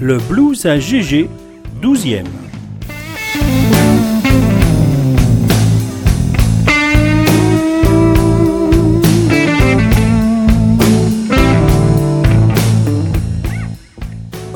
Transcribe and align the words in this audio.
Le 0.00 0.18
blues 0.28 0.66
à 0.66 0.80
GG, 0.80 1.28
12e. 1.80 2.24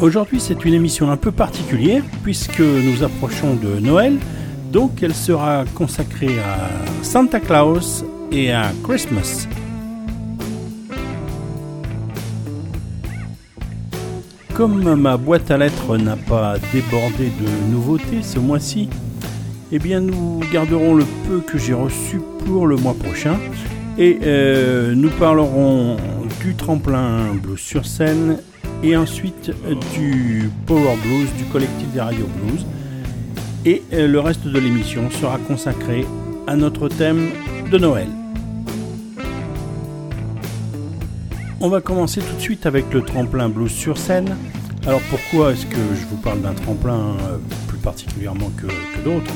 Aujourd'hui, 0.02 0.40
c'est 0.40 0.64
une 0.64 0.74
émission 0.74 1.12
un 1.12 1.16
peu 1.16 1.30
particulière 1.30 2.02
puisque 2.24 2.58
nous 2.58 3.04
approchons 3.04 3.54
de 3.54 3.78
Noël. 3.78 4.18
Donc, 4.72 5.00
elle 5.00 5.14
sera 5.14 5.64
consacrée 5.76 6.40
à 6.40 7.04
Santa 7.04 7.38
Claus 7.38 8.04
et 8.32 8.50
à 8.50 8.72
Christmas. 8.82 9.46
Comme 14.54 14.96
ma 14.96 15.16
boîte 15.16 15.52
à 15.52 15.56
lettres 15.56 15.96
n'a 15.96 16.16
pas 16.16 16.56
débordé 16.72 17.30
de 17.40 17.70
nouveautés 17.72 18.22
ce 18.22 18.40
mois-ci, 18.40 18.88
eh 19.70 19.78
bien 19.78 20.00
nous 20.00 20.40
garderons 20.52 20.94
le 20.94 21.04
peu 21.28 21.38
que 21.38 21.58
j'ai 21.58 21.74
reçu 21.74 22.20
pour 22.44 22.66
le 22.66 22.74
mois 22.74 22.94
prochain 22.94 23.38
et 23.98 24.18
euh, 24.24 24.96
nous 24.96 25.10
parlerons 25.10 25.96
du 26.42 26.56
tremplin 26.56 27.34
blues 27.40 27.60
sur 27.60 27.86
scène 27.86 28.38
et 28.82 28.96
ensuite 28.96 29.52
du 29.94 30.50
Power 30.66 30.96
Blues, 31.04 31.28
du 31.38 31.44
collectif 31.44 31.88
des 31.92 32.00
Radio 32.00 32.26
Blues. 32.26 32.66
Et 33.64 33.82
euh, 33.92 34.08
le 34.08 34.18
reste 34.18 34.46
de 34.46 34.58
l'émission 34.58 35.08
sera 35.10 35.38
consacré 35.38 36.04
à 36.46 36.56
notre 36.56 36.88
thème 36.88 37.28
de 37.70 37.78
Noël. 37.78 38.08
On 41.60 41.68
va 41.68 41.80
commencer 41.80 42.20
tout 42.20 42.34
de 42.34 42.40
suite 42.40 42.66
avec 42.66 42.92
le 42.92 43.02
tremplin 43.02 43.48
blues 43.48 43.70
sur 43.70 43.96
scène. 43.96 44.36
Alors 44.84 45.00
pourquoi 45.10 45.52
est-ce 45.52 45.64
que 45.66 45.76
je 45.94 46.04
vous 46.06 46.16
parle 46.16 46.40
d'un 46.40 46.54
tremplin 46.54 47.14
euh, 47.20 47.38
plus 47.68 47.78
particulièrement 47.78 48.50
que, 48.56 48.66
d'autres? 49.04 49.32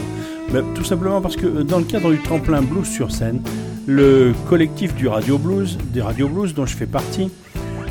Ben, 0.53 0.65
Tout 0.75 0.83
simplement 0.83 1.21
parce 1.21 1.37
que 1.37 1.47
dans 1.63 1.79
le 1.79 1.85
cadre 1.85 2.11
du 2.11 2.19
tremplin 2.19 2.63
blues 2.63 2.89
sur 2.89 3.13
scène, 3.13 3.41
le 3.87 4.35
collectif 4.49 4.93
du 4.97 5.07
Radio 5.07 5.39
Blues, 5.39 5.79
des 5.93 6.03
Radio 6.03 6.29
Blues 6.29 6.53
dont 6.53 6.67
je 6.67 6.75
fais 6.75 6.87
partie, 6.87 7.31
euh, 7.31 7.46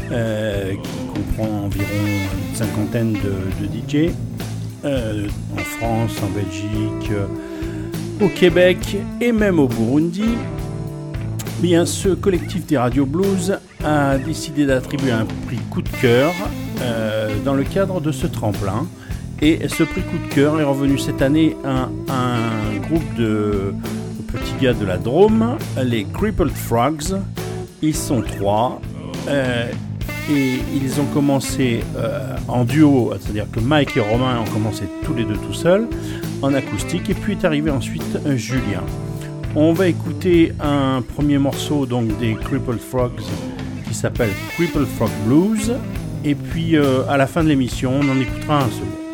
qui 0.09 1.06
comprend 1.14 1.66
environ 1.66 2.06
une 2.06 2.56
cinquantaine 2.56 3.14
de, 3.14 3.66
DJ 3.66 4.12
euh, 4.84 5.28
en 5.53 5.58
France, 5.58 6.12
en 6.23 6.30
Belgique, 6.30 7.12
euh, 7.12 7.25
au 8.23 8.30
Québec 8.30 8.97
et 9.20 9.31
même 9.31 9.59
au 9.59 9.67
Burundi. 9.67 10.36
Bien, 11.59 11.86
ce 11.86 12.09
collectif 12.09 12.66
des 12.66 12.78
Radio 12.78 13.06
Blues 13.06 13.58
a 13.84 14.17
décidé 14.17 14.66
d'attribuer 14.66 15.12
un 15.12 15.25
prix 15.47 15.58
coup 15.70 15.81
de 15.81 15.89
cœur 16.02 16.34
dans 17.44 17.53
le 17.53 17.63
cadre 17.63 18.02
de 18.02 18.12
ce 18.12 18.28
tremplin. 18.28 18.85
Et 19.41 19.68
ce 19.68 19.84
prix 19.84 20.02
coup 20.02 20.18
de 20.18 20.34
cœur 20.34 20.59
est 20.59 20.63
revenu 20.63 20.97
cette 20.97 21.22
année 21.22 21.56
à 21.63 21.90
un 22.13 22.79
groupe 22.88 23.16
de 23.18 23.74
petits 24.28 24.56
gars 24.62 24.74
de 24.74 24.85
la 24.85 24.97
Drôme, 24.97 25.58
les 25.84 26.06
Crippled 26.06 26.52
Frogs. 26.52 27.16
Ils 27.81 27.96
sont 27.96 28.22
trois 28.22 28.81
et 30.30 30.59
ils 30.74 31.00
ont 31.00 31.06
commencé 31.06 31.84
euh, 31.97 32.36
en 32.47 32.63
duo, 32.63 33.13
c'est-à-dire 33.19 33.47
que 33.52 33.59
Mike 33.59 33.97
et 33.97 34.02
Romain 34.02 34.40
ont 34.40 34.52
commencé 34.52 34.84
tous 35.03 35.13
les 35.13 35.24
deux 35.24 35.38
tout 35.38 35.53
seuls 35.53 35.88
en 36.41 36.53
acoustique, 36.53 37.09
et 37.09 37.13
puis 37.13 37.34
est 37.34 37.46
arrivé 37.46 37.72
ensuite 37.72 38.19
Julien. 38.35 38.84
On 39.56 39.74
va 39.74 39.88
écouter 39.88 40.53
un 40.59 41.02
premier 41.02 41.38
morceau 41.38 41.85
donc 41.85 42.18
des 42.19 42.34
Crippled 42.34 42.80
Frogs 42.80 43.22
qui 43.88 43.94
s'appelle 43.94 44.31
Crippled 44.56 44.88
Frog 44.88 45.12
Blues, 45.25 45.74
et 46.24 46.35
puis 46.35 46.75
euh, 46.75 47.08
à 47.08 47.18
la 47.18 47.28
fin 47.28 47.44
de 47.44 47.50
l'émission, 47.50 47.94
on 48.02 48.09
en 48.09 48.19
écoutera 48.19 48.64
un 48.64 48.69
second. 48.69 49.04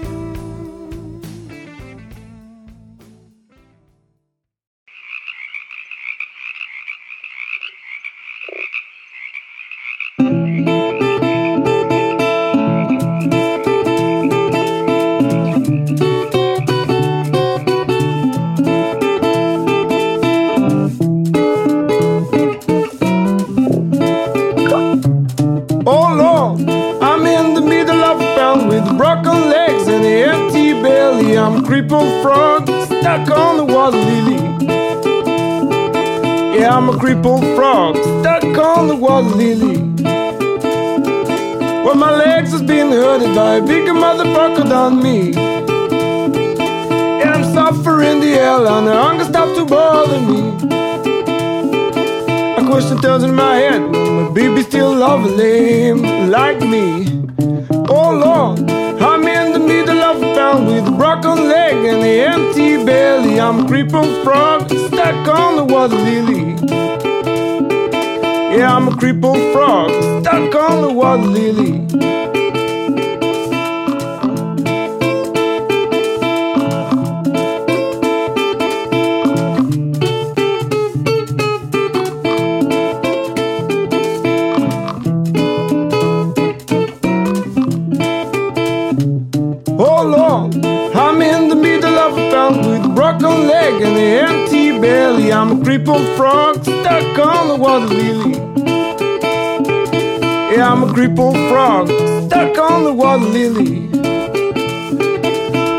Crippled 95.72 96.18
frog 96.18 96.62
stuck 96.66 97.18
on 97.20 97.47
the 97.47 97.56
water 97.56 97.85
lily. 97.85 98.34
Yeah, 100.53 100.70
I'm 100.70 100.84
a 100.84 100.94
crippled 100.94 101.38
frog 101.47 101.88
stuck 102.26 102.58
on 102.58 102.84
the 102.84 102.91
water 102.91 103.23
lily. 103.23 103.88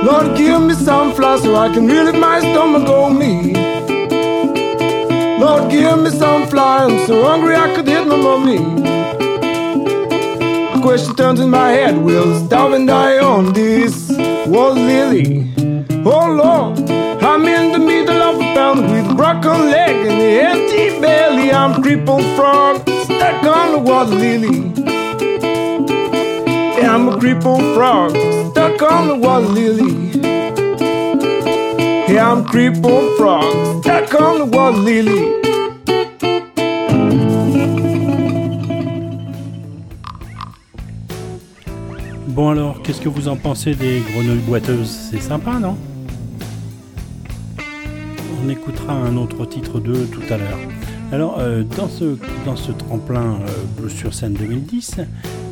Lord, 0.03 0.35
give 0.35 0.63
me 0.63 0.73
some 0.73 1.13
fly 1.13 1.39
so 1.41 1.57
I 1.57 1.71
can 1.75 1.87
relieve 1.87 2.19
my 2.19 2.41
stomach 2.41 2.89
on 2.89 3.19
me. 3.19 3.53
Lord, 5.39 5.71
give 5.71 5.99
me 5.99 6.09
some 6.09 6.47
fly. 6.47 6.85
I'm 6.85 7.07
so 7.07 7.25
hungry 7.25 7.55
I 7.55 7.75
could 7.75 7.87
hit 7.87 8.07
my 8.07 8.17
mommy. 8.17 8.61
The 10.73 10.81
question 10.81 11.15
turns 11.17 11.39
in 11.39 11.51
my 11.51 11.69
head: 11.69 11.99
Will 11.99 12.47
starve 12.47 12.73
and 12.73 12.87
die 12.87 13.19
on 13.19 13.53
this 13.53 14.09
water 14.47 14.81
lily? 14.81 15.52
A 19.33 19.41
broken 19.41 19.71
leg 19.71 19.97
and 20.07 20.21
an 20.21 20.61
empty 20.61 21.01
belly. 21.01 21.51
I'm 21.53 21.83
crippled 21.83 22.25
frog 22.37 22.81
stuck 23.05 23.43
on 23.45 23.73
the 23.73 23.79
water 23.79 24.15
lily. 24.15 24.73
Yeah, 26.77 26.95
I'm 26.95 27.09
a 27.09 27.19
crippled 27.19 27.63
frog 27.75 28.11
stuck 28.51 28.83
on 28.83 29.09
the 29.09 29.17
water 29.17 29.47
lily. 29.47 30.21
Yeah, 32.13 32.31
I'm 32.31 32.45
crippled 32.45 33.17
frog 33.17 33.83
stuck 33.83 34.21
on 34.21 34.39
the 34.41 34.57
water 34.57 34.79
lily. 34.79 35.39
Bon 42.29 42.51
alors, 42.51 42.83
qu'est-ce 42.83 43.01
que 43.01 43.09
vous 43.09 43.29
en 43.29 43.37
pensez 43.37 43.75
des 43.75 44.01
grenouilles 44.13 44.45
boiteuses? 44.47 45.11
C'est 45.11 45.21
sympa, 45.21 45.59
non? 45.59 45.77
On 45.77 45.92
écoutera 48.63 48.93
un 48.93 49.17
autre 49.17 49.45
titre 49.45 49.81
d'eux 49.81 50.07
tout 50.07 50.23
à 50.33 50.37
l'heure. 50.37 50.59
Alors, 51.11 51.41
euh, 51.41 51.65
dans, 51.65 51.89
ce, 51.89 52.17
dans 52.47 52.55
ce 52.55 52.71
tremplin 52.71 53.41
euh, 53.41 53.49
Blues 53.77 53.93
sur 53.93 54.15
scène 54.15 54.35
2010, 54.35 55.01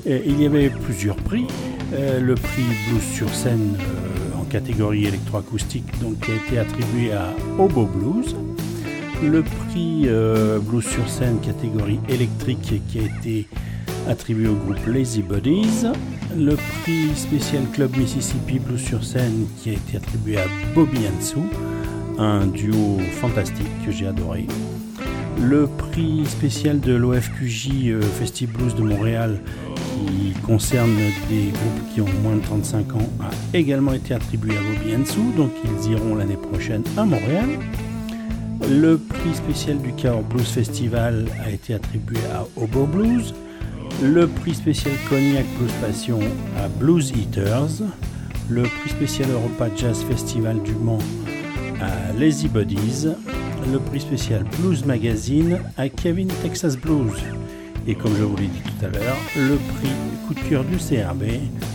euh, 0.07 0.21
il 0.25 0.41
y 0.41 0.47
avait 0.47 0.71
plusieurs 0.71 1.17
prix. 1.17 1.47
le 1.93 2.35
prix 2.37 2.63
Blues 2.89 3.03
sur 3.13 3.29
scène 3.35 3.75
en 4.41 4.45
catégorie 4.45 5.07
électroacoustique, 5.07 5.87
donc 6.01 6.21
qui 6.21 6.31
a 6.31 6.35
été 6.37 6.59
attribué 6.61 7.13
à 7.13 7.35
Obo 7.59 7.85
Blues. 7.85 8.37
Le 9.25 9.43
prix 9.43 10.09
Blues 10.63 10.85
sur 10.85 11.09
scène 11.09 11.41
catégorie 11.41 11.99
électrique 12.09 12.81
qui 12.89 13.01
a 13.01 13.03
été 13.03 13.49
attribué 14.09 14.47
au 14.47 14.55
groupe 14.55 14.87
Lazy 14.87 15.23
Buddies. 15.23 15.85
Le 16.39 16.55
prix 16.55 17.11
spécial 17.17 17.65
Club 17.73 17.97
Mississippi 17.97 18.61
Blues 18.61 18.81
sur 18.81 19.03
scène 19.03 19.47
qui 19.61 19.71
a 19.71 19.73
été 19.73 19.97
attribué 19.97 20.37
à 20.37 20.45
Bobby 20.77 21.01
Sue, 21.21 21.39
un 22.21 22.47
duo 22.47 22.99
fantastique 23.21 23.67
que 23.85 23.91
j'ai 23.91 24.07
adoré. 24.07 24.47
Le 25.41 25.67
prix 25.67 26.27
spécial 26.27 26.79
de 26.81 26.93
l'OFQJ 26.93 27.71
euh, 27.87 28.03
Festive 28.03 28.53
Blues 28.53 28.75
de 28.75 28.83
Montréal 28.83 29.41
qui 29.75 30.33
concerne 30.43 30.95
des 31.31 31.47
groupes 31.47 31.95
qui 31.95 32.01
ont 32.03 32.21
moins 32.23 32.37
de 32.37 32.43
35 32.43 32.95
ans 32.97 33.09
a 33.21 33.31
également 33.57 33.95
été 33.95 34.13
attribué 34.13 34.53
à 34.57 34.61
Bobby 34.61 35.07
Sue, 35.07 35.35
donc 35.35 35.51
ils 35.65 35.93
iront 35.93 36.15
l'année 36.15 36.37
prochaine 36.37 36.83
à 36.99 37.05
Montréal. 37.05 37.49
Le 38.71 38.99
prix 38.99 39.35
spécial 39.35 39.79
du 39.79 39.93
Cahors 39.95 40.23
Blues 40.23 40.47
Festival 40.47 41.27
a 41.43 41.51
été 41.51 41.73
attribué 41.73 42.19
à 42.35 42.45
Obo 42.61 42.85
Blues. 42.85 43.35
Le 44.03 44.27
prix 44.27 44.55
spécial 44.55 44.93
Cognac 45.09 45.47
Blues 45.59 45.73
Passion 45.81 46.21
à 46.59 46.69
Blues 46.69 47.13
Eaters. 47.17 47.83
Le 48.51 48.63
prix 48.63 48.91
spécial 48.91 49.31
Europa 49.31 49.69
Jazz 49.75 50.05
Festival 50.09 50.63
du 50.63 50.73
Mans 50.75 50.99
Lazy 52.19 52.49
Buddies. 52.49 53.09
Le 53.71 53.79
prix 53.79 54.01
spécial 54.01 54.45
Blues 54.59 54.85
Magazine 54.85 55.61
à 55.77 55.89
Kevin 55.89 56.29
Texas 56.43 56.77
Blues. 56.77 57.23
Et 57.87 57.95
comme 57.95 58.15
je 58.17 58.23
vous 58.23 58.37
l'ai 58.37 58.47
dit 58.47 58.63
tout 58.63 58.87
à 58.87 58.89
l'heure, 58.89 59.17
le 59.37 59.57
prix 59.57 59.91
coup 60.27 60.35
de 60.35 60.63
du 60.65 60.77
CRB 60.77 61.25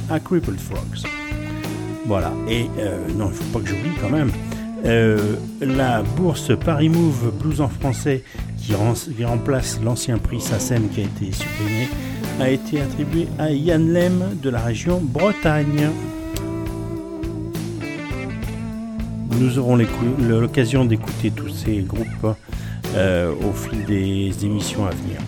à 0.09 0.19
Crippled 0.19 0.59
Frogs. 0.59 1.09
Voilà, 2.05 2.31
et 2.47 2.67
euh, 2.79 2.99
non, 3.15 3.25
il 3.25 3.29
ne 3.29 3.33
faut 3.33 3.43
pas 3.57 3.59
que 3.59 3.69
j'oublie 3.69 3.91
quand 3.99 4.09
même. 4.09 4.31
Euh, 4.85 5.35
la 5.61 6.03
bourse 6.03 6.51
Paris 6.63 6.89
Move 6.89 7.31
Blues 7.39 7.59
en 7.59 7.69
français 7.69 8.23
qui, 8.57 8.75
remplace 9.25 9.79
l'ancien 9.83 10.17
prix 10.19 10.39
SACEM 10.39 10.89
qui 10.89 11.01
a 11.01 11.03
été 11.03 11.31
supprimé 11.31 11.89
a 12.39 12.49
été 12.49 12.81
attribué 12.81 13.27
à 13.39 13.49
Yann 13.51 13.91
Lem 13.91 14.37
de 14.41 14.49
la 14.49 14.59
région 14.59 14.99
Bretagne. 15.01 15.89
Nous 19.39 19.59
aurons 19.59 19.77
l'occasion 20.19 20.85
d'écouter 20.85 21.29
tous 21.29 21.49
ces 21.49 21.79
groupes 21.79 22.35
euh, 22.95 23.33
au 23.33 23.51
fil 23.51 23.83
des 23.85 24.45
émissions 24.45 24.85
à 24.85 24.91
venir. 24.91 25.19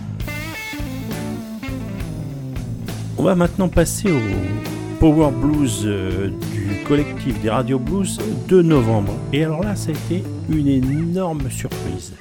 On 3.18 3.24
va 3.24 3.36
maintenant 3.36 3.68
passer 3.68 4.10
au 4.10 5.00
Power 5.00 5.32
Blues 5.32 5.82
euh, 5.84 6.30
du 6.54 6.84
collectif 6.88 7.42
des 7.42 7.50
Radio 7.50 7.80
Blues 7.80 8.20
de 8.48 8.62
novembre. 8.62 9.14
Et 9.34 9.44
alors 9.44 9.62
là, 9.62 9.76
ça 9.76 9.90
a 9.90 9.94
été 9.94 10.24
une 10.50 10.68
énorme 10.70 11.50
surprise 11.50 12.14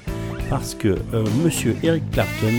parce 0.51 0.75
que 0.75 0.97
euh, 1.15 1.25
monsieur 1.45 1.77
Eric 1.85 2.11
Clapton, 2.11 2.55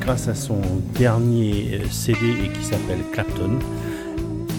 grâce 0.00 0.28
à 0.28 0.34
son 0.34 0.60
dernier 0.98 1.82
CD 1.90 2.18
et 2.44 2.48
qui 2.48 2.64
s'appelle 2.64 3.00
Clapton, 3.12 3.58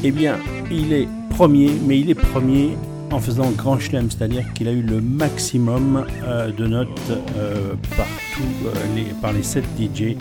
eh 0.03 0.11
bien, 0.11 0.37
il 0.71 0.93
est 0.93 1.07
premier, 1.29 1.71
mais 1.85 1.99
il 1.99 2.09
est 2.09 2.15
premier 2.15 2.77
en 3.11 3.19
faisant 3.19 3.49
grand 3.51 3.79
chelem, 3.79 4.09
c'est-à-dire 4.09 4.51
qu'il 4.53 4.67
a 4.67 4.71
eu 4.71 4.81
le 4.81 5.01
maximum 5.01 6.05
de 6.57 6.67
notes 6.67 7.11
par, 7.97 8.07
les, 8.95 9.03
par 9.21 9.33
les 9.33 9.43
7 9.43 9.63
DJ 9.79 10.15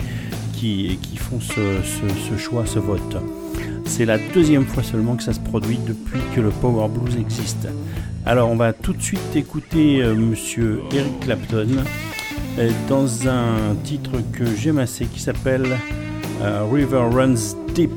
qui, 0.53 0.97
font 1.17 1.39
ce 1.39 2.37
choix, 2.37 2.65
ce 2.65 2.79
vote. 2.79 3.17
C'est 3.85 4.05
la 4.05 4.17
deuxième 4.33 4.65
fois 4.65 4.83
seulement 4.83 5.15
que 5.15 5.23
ça 5.23 5.33
se 5.33 5.39
produit 5.39 5.77
depuis 5.85 6.21
que 6.35 6.41
le 6.41 6.49
Power 6.49 6.87
Blues 6.87 7.17
existe. 7.17 7.67
Alors 8.25 8.49
on 8.49 8.55
va 8.55 8.71
tout 8.71 8.93
de 8.93 9.01
suite 9.01 9.35
écouter 9.35 10.01
euh, 10.01 10.13
monsieur 10.13 10.81
Eric 10.93 11.19
Clapton 11.21 11.67
euh, 12.59 12.69
dans 12.87 13.27
un 13.27 13.75
titre 13.83 14.11
que 14.31 14.45
j'aime 14.45 14.77
assez 14.77 15.05
qui 15.05 15.19
s'appelle 15.19 15.77
euh, 16.41 16.65
River 16.71 17.09
Runs 17.11 17.55
Deep. 17.73 17.91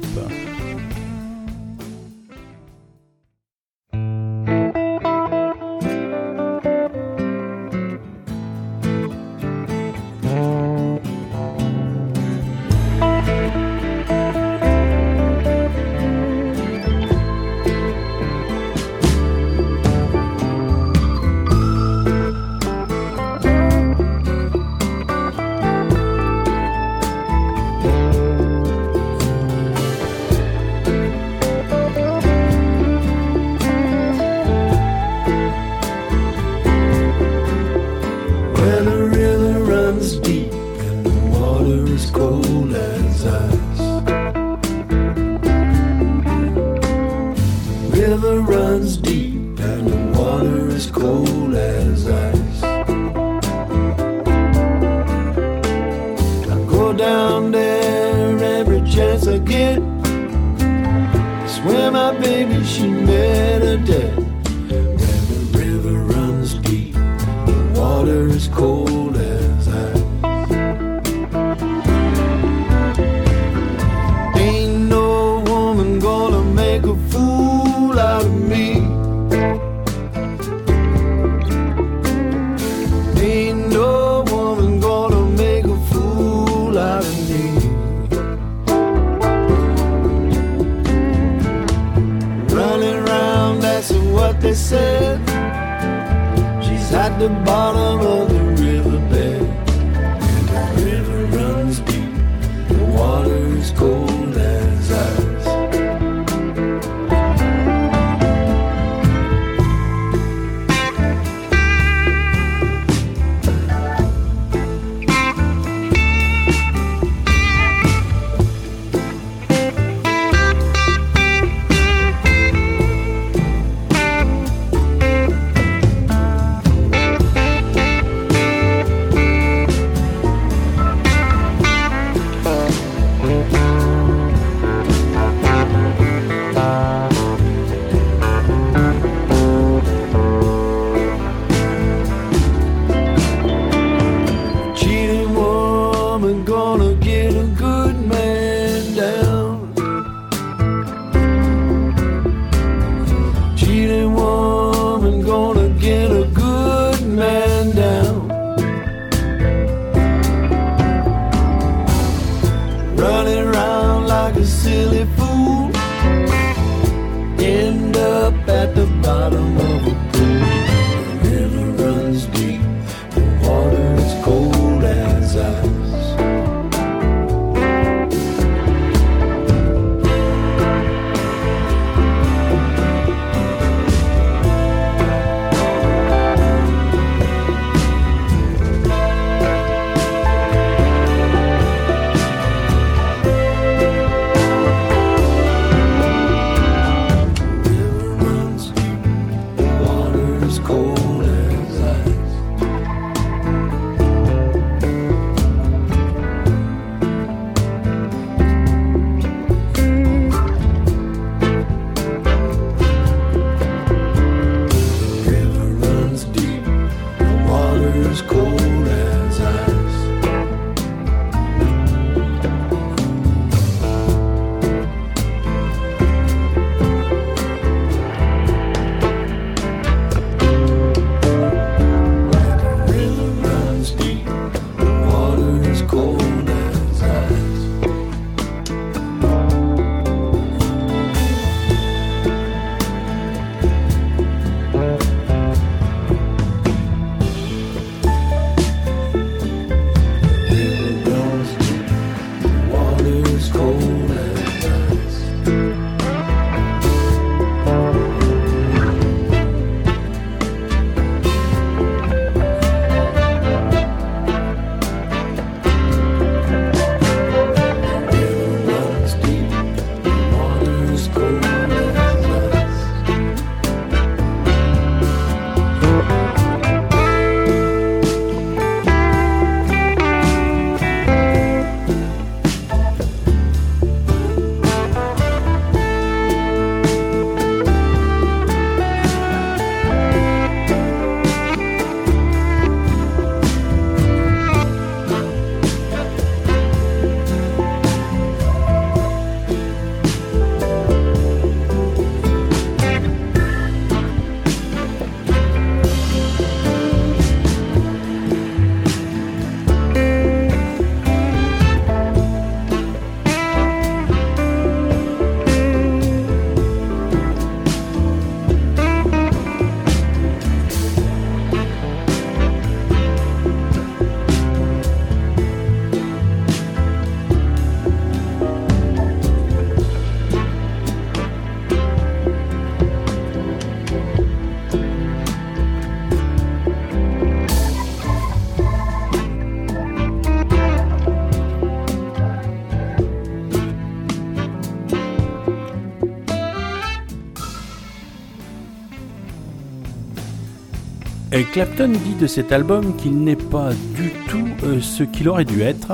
Clapton 351.54 351.92
dit 351.92 352.16
de 352.20 352.26
cet 352.26 352.50
album 352.50 352.96
qu'il 352.96 353.16
n'est 353.20 353.36
pas 353.36 353.70
du 353.94 354.10
tout 354.28 354.48
euh, 354.64 354.80
ce 354.80 355.04
qu'il 355.04 355.28
aurait 355.28 355.44
dû 355.44 355.62
être, 355.62 355.92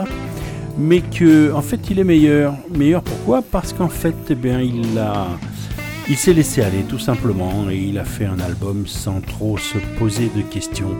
mais 0.78 1.02
que 1.02 1.52
en 1.52 1.60
fait 1.60 1.90
il 1.90 1.98
est 1.98 2.04
meilleur. 2.04 2.54
Meilleur 2.74 3.02
pourquoi? 3.02 3.42
Parce 3.42 3.74
qu'en 3.74 3.90
fait, 3.90 4.14
eh 4.30 4.64
il 4.64 4.98
a, 4.98 5.26
il 6.08 6.16
s'est 6.16 6.32
laissé 6.32 6.62
aller 6.62 6.82
tout 6.88 6.98
simplement 6.98 7.68
et 7.70 7.76
il 7.76 7.98
a 7.98 8.06
fait 8.06 8.24
un 8.24 8.40
album 8.40 8.86
sans 8.86 9.20
trop 9.20 9.58
se 9.58 9.76
poser 9.98 10.30
de 10.34 10.40
questions. 10.40 10.96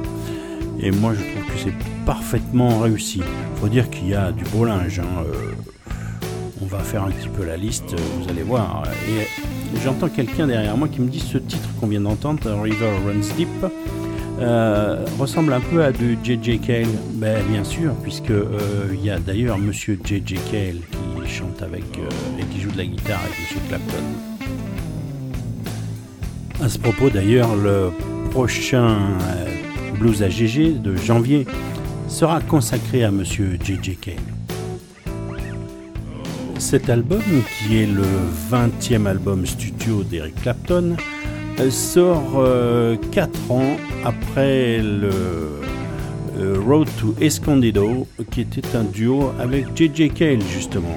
Et 0.79 0.91
moi, 0.91 1.15
je 1.15 1.21
trouve 1.21 1.55
que 1.55 1.59
c'est 1.65 2.05
parfaitement 2.05 2.81
réussi. 2.81 3.23
Faut 3.63 3.69
dire 3.69 3.89
qu'il 3.89 4.09
y 4.09 4.15
a 4.15 4.31
du 4.31 4.45
beau 4.45 4.67
linge. 4.67 4.99
Hein, 4.99 5.25
euh, 5.25 5.55
on 6.61 6.67
va 6.67 6.81
faire 6.81 7.05
un 7.05 7.11
petit 7.11 7.31
peu 7.31 7.47
la 7.47 7.57
liste, 7.57 7.95
vous 7.99 8.29
allez 8.29 8.43
voir. 8.43 8.83
Et 9.09 9.27
j'entends 9.83 10.11
quelqu'un 10.11 10.47
derrière 10.47 10.77
moi 10.77 10.89
qui 10.89 11.01
me 11.01 11.09
dit 11.09 11.21
ce 11.21 11.39
titre 11.39 11.71
qu'on 11.81 11.87
vient 11.87 12.03
d'entendre, 12.03 12.61
River 12.61 12.91
Runs 13.07 13.35
Deep. 13.39 13.49
Euh, 14.41 15.05
ressemble 15.19 15.53
un 15.53 15.61
peu 15.61 15.85
à 15.85 15.93
du 15.93 16.17
J.J. 16.25 16.61
Cale, 16.61 16.87
ben, 17.15 17.43
bien 17.51 17.63
sûr, 17.63 17.95
puisque 18.03 18.31
euh, 18.31 18.59
il 18.95 19.05
y 19.05 19.11
a 19.11 19.19
d'ailleurs 19.19 19.59
Monsieur 19.59 20.01
J.J. 20.03 20.37
Cale 20.51 20.77
qui 21.23 21.31
chante 21.31 21.63
avec 21.63 21.85
euh, 21.99 22.41
et 22.41 22.45
qui 22.47 22.61
joue 22.61 22.71
de 22.71 22.79
la 22.79 22.87
guitare 22.87 23.21
avec 23.21 23.39
Monsieur 23.39 23.61
Clapton. 23.69 24.03
À 26.65 26.69
ce 26.71 26.79
propos, 26.79 27.11
d'ailleurs, 27.11 27.55
le 27.55 27.91
prochain 28.31 28.97
Blues 29.99 30.23
à 30.23 30.31
GG 30.31 30.73
de 30.79 30.97
janvier 30.97 31.47
sera 32.09 32.41
consacré 32.41 33.05
à 33.05 33.11
Monsieur 33.11 33.59
J.J. 33.63 33.97
Cale. 33.97 34.15
Cet 36.59 36.89
album, 36.89 37.23
qui 37.59 37.79
est 37.79 37.87
le 37.87 38.05
20e 38.51 39.07
album 39.07 39.45
studio 39.45 40.03
d'Eric 40.03 40.35
Clapton, 40.37 40.97
sort 41.69 42.43
4 43.11 43.31
euh, 43.51 43.53
ans 43.53 43.77
après 44.05 44.79
le 44.79 45.11
Road 46.67 46.89
to 46.99 47.15
Escondido, 47.21 48.07
qui 48.31 48.43
était 48.43 48.77
un 48.77 48.85
duo 48.85 49.33
avec 49.39 49.67
JJ 49.77 50.13
Cale 50.15 50.41
justement. 50.43 50.97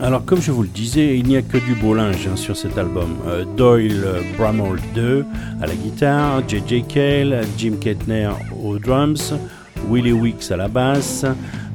Alors 0.00 0.24
comme 0.24 0.40
je 0.40 0.50
vous 0.50 0.62
le 0.62 0.68
disais, 0.68 1.18
il 1.18 1.26
n'y 1.26 1.36
a 1.36 1.42
que 1.42 1.58
du 1.58 1.74
beau 1.74 1.92
linge 1.92 2.26
hein, 2.26 2.36
sur 2.36 2.56
cet 2.56 2.78
album. 2.78 3.16
Euh, 3.26 3.44
Doyle 3.56 4.06
Bramall 4.38 4.80
2 4.94 5.26
à 5.60 5.66
la 5.66 5.74
guitare, 5.74 6.42
JJ 6.48 6.86
Cale, 6.88 7.42
Jim 7.58 7.74
Kettner 7.78 8.30
aux 8.62 8.78
drums, 8.78 9.34
Willie 9.88 10.12
Weeks 10.12 10.50
à 10.50 10.56
la 10.56 10.68
basse, 10.68 11.24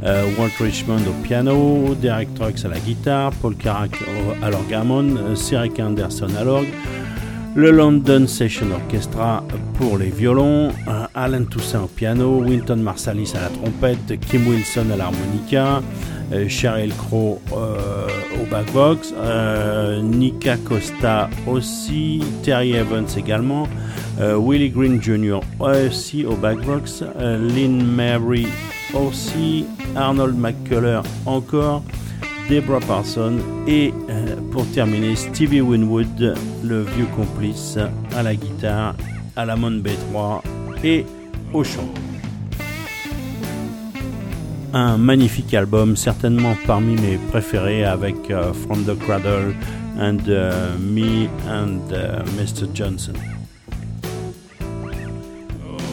euh, 0.04 0.26
Walt 0.38 0.52
Richmond 0.60 1.02
au 1.08 1.24
piano, 1.24 1.96
Derek 2.02 2.34
Trucks 2.36 2.66
à 2.66 2.68
la 2.68 2.80
guitare, 2.80 3.32
Paul 3.42 3.56
Carrack 3.56 3.92
à 4.42 4.50
l'orgamon, 4.50 5.16
euh, 5.18 5.36
Cyril 5.36 5.72
Anderson 5.80 6.28
à 6.40 6.44
l'orgue, 6.44 6.68
le 7.56 7.72
London 7.72 8.28
Session 8.28 8.68
Orchestra 8.72 9.44
pour 9.76 9.98
les 9.98 10.10
violons, 10.10 10.70
euh, 10.88 11.06
Alan 11.16 11.46
Toussaint 11.46 11.84
au 11.84 11.88
piano, 11.88 12.42
Winton 12.46 12.78
Marsalis 12.78 13.34
à 13.36 13.42
la 13.42 13.50
trompette, 13.50 14.20
Kim 14.30 14.48
Wilson 14.48 14.86
à 14.94 14.98
l'harmonica, 14.98 15.82
Cheryl 16.48 16.92
Crow 16.96 17.40
au 17.52 18.50
backbox, 18.50 19.14
Nika 20.02 20.58
Costa 20.58 21.30
aussi, 21.46 22.24
Terry 22.42 22.74
Evans 22.74 23.06
également, 23.16 23.68
Willie 24.18 24.70
Green 24.70 25.02
Jr. 25.02 25.40
aussi 25.60 26.26
au 26.26 26.36
backbox, 26.36 27.04
Lynn 27.20 27.86
Mary 27.86 28.48
aussi, 28.94 29.66
Arnold 29.96 30.38
McCuller 30.38 31.02
encore, 31.26 31.84
Deborah 32.50 32.80
Parson 32.80 33.38
et 33.68 33.94
euh, 34.10 34.36
pour 34.52 34.66
terminer 34.72 35.16
Stevie 35.16 35.62
Winwood, 35.62 36.36
le 36.64 36.82
vieux 36.84 37.08
complice 37.16 37.78
à 38.16 38.24
la 38.24 38.36
guitare, 38.36 38.96
à 39.36 39.46
la 39.46 39.56
Mon 39.56 39.72
B3 39.72 40.42
et 40.84 41.06
au 41.54 41.64
chant. 41.64 41.90
Un 44.74 44.98
magnifique 44.98 45.54
album, 45.54 45.96
certainement 45.96 46.56
parmi 46.68 46.96
mes 46.96 47.18
préférés 47.32 47.86
avec 47.86 48.16
euh, 48.30 48.54
From 48.54 48.84
the 48.84 48.98
Cradle 49.00 49.56
and 49.98 50.28
Me 50.80 51.28
and 51.50 51.88
Mr. 52.38 52.68
Johnson. 52.74 53.14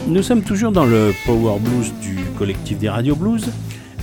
Nous 0.07 0.21
sommes 0.21 0.43
toujours 0.43 0.71
dans 0.71 0.85
le 0.85 1.13
Power 1.25 1.59
Blues 1.59 1.93
du 2.01 2.17
collectif 2.37 2.77
des 2.77 2.89
Radio 2.89 3.15
Blues 3.15 3.49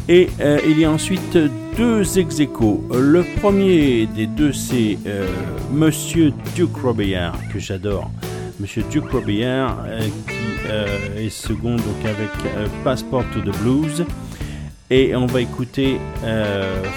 et 0.09 0.29
euh, 0.41 0.59
il 0.67 0.81
y 0.81 0.85
a 0.85 0.91
ensuite 0.91 1.39
deux 1.77 2.19
ex 2.19 2.39
Le 2.39 3.23
premier 3.41 4.07
des 4.07 4.27
deux, 4.27 4.53
c'est 4.53 4.99
euh, 5.07 5.29
Monsieur 5.71 6.33
Duke 6.57 6.77
Robillard, 6.83 7.37
que 7.53 7.59
j'adore. 7.59 8.11
Monsieur 8.59 8.83
Duke 8.91 9.11
Robillard, 9.11 9.77
euh, 9.87 10.01
qui 11.17 11.25
est 11.27 11.31
second 11.31 11.77
donc 11.77 12.05
avec 12.05 12.31
Passport 12.83 13.25
to 13.35 13.41
the 13.41 13.57
Blues. 13.59 14.05
Et 14.89 15.15
on 15.15 15.27
va 15.27 15.43
écouter 15.43 15.99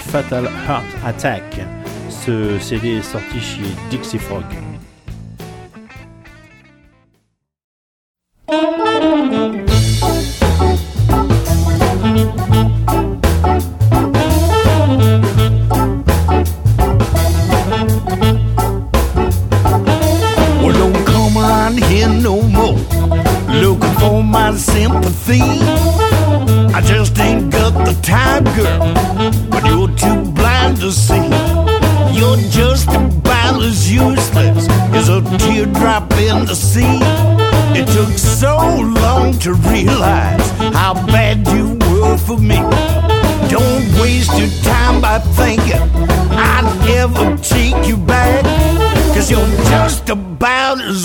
Fatal 0.07 0.45
Heart 0.45 0.85
Attack. 1.05 1.61
Ce 2.09 2.57
CD 2.59 2.95
est 2.95 3.01
sorti 3.03 3.39
chez 3.39 3.61
Dixie 3.91 4.17
Frog. 4.17 4.43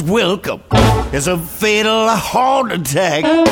Is 0.09 1.29
a 1.29 1.37
fatal 1.37 2.09
heart 2.09 2.73
attack. 2.73 3.25
You 3.25 3.45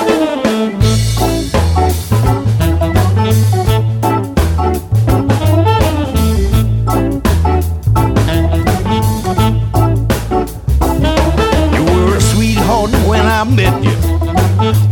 were 11.84 12.16
a 12.16 12.20
sweetheart 12.20 12.90
when 13.06 13.20
I 13.20 13.44
met 13.44 13.84
you, 13.84 13.92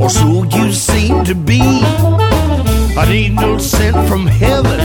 or 0.02 0.10
so 0.10 0.44
you 0.44 0.70
seemed 0.72 1.24
to 1.26 1.34
be. 1.34 1.62
An 2.96 3.08
angel 3.08 3.58
sent 3.58 3.96
from 4.08 4.26
heaven, 4.26 4.80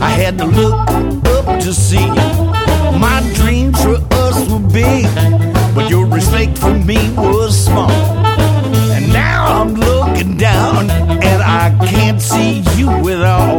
I 0.00 0.10
had 0.10 0.38
to 0.38 0.46
look 0.46 0.88
up 1.26 1.60
to 1.60 1.74
see. 1.74 2.06
My 2.06 2.49
for 6.70 6.78
me 6.86 7.10
was 7.16 7.64
small. 7.64 7.90
And 7.90 9.12
now 9.12 9.60
I'm 9.60 9.74
looking 9.74 10.36
down 10.36 10.90
and 10.90 11.42
I 11.42 11.76
can't 11.86 12.20
see 12.20 12.62
you 12.76 12.88
at 13.08 13.22
all. 13.24 13.56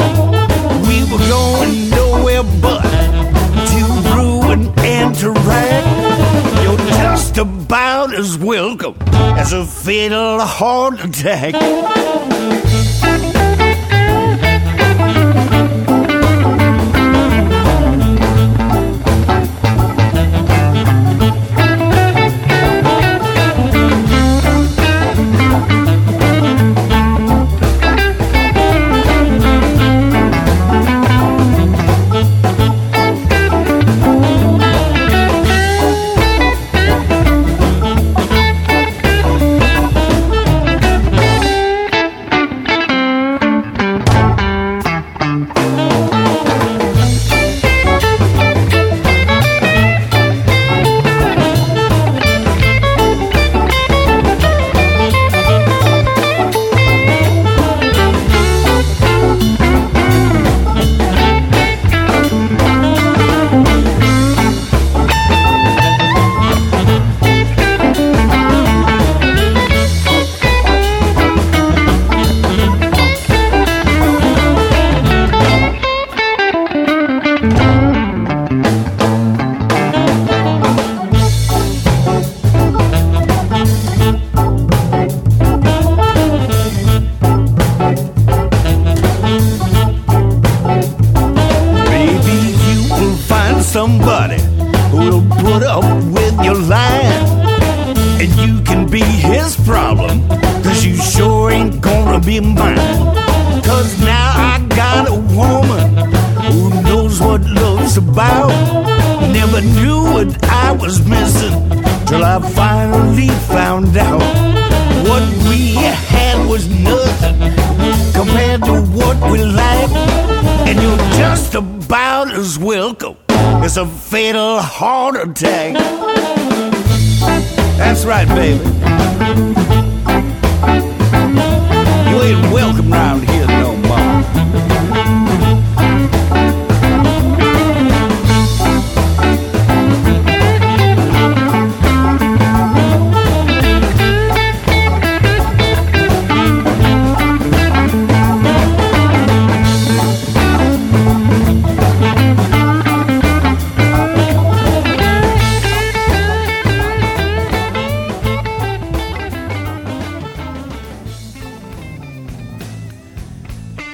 We 0.88 1.04
were 1.12 1.24
going 1.28 1.90
nowhere 1.90 2.44
but 2.62 2.82
to 3.72 3.82
ruin 4.16 4.74
and 4.80 5.16
to 5.16 5.32
wreck. 5.32 5.84
You're 6.64 6.88
just 7.02 7.38
about 7.38 8.14
as 8.14 8.38
welcome 8.38 8.96
as 9.42 9.52
a 9.52 9.66
fatal 9.66 10.40
heart 10.40 11.04
attack. 11.04 11.54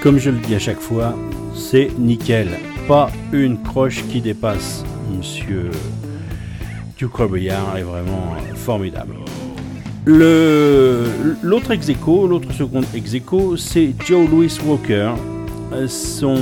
Comme 0.08 0.20
je 0.20 0.30
le 0.30 0.38
dis 0.38 0.56
à 0.56 0.60
chaque 0.60 0.80
fois, 0.80 1.14
c'est 1.54 1.90
nickel. 2.00 2.48
Pas 2.88 3.12
une 3.34 3.62
croche 3.62 4.06
qui 4.10 4.22
dépasse. 4.22 4.86
Monsieur 5.14 5.70
Duke 6.98 7.14
Robillard 7.14 7.76
est 7.76 7.82
vraiment 7.82 8.34
formidable. 8.56 9.16
Le- 10.06 11.08
L'autre 11.44 11.72
ex 11.72 11.88
l'autre 12.08 12.54
second 12.54 12.84
ex 12.96 13.18
c'est 13.58 13.94
Joe 14.06 14.30
Louis 14.30 14.58
Walker. 14.66 15.12
Son, 15.90 16.38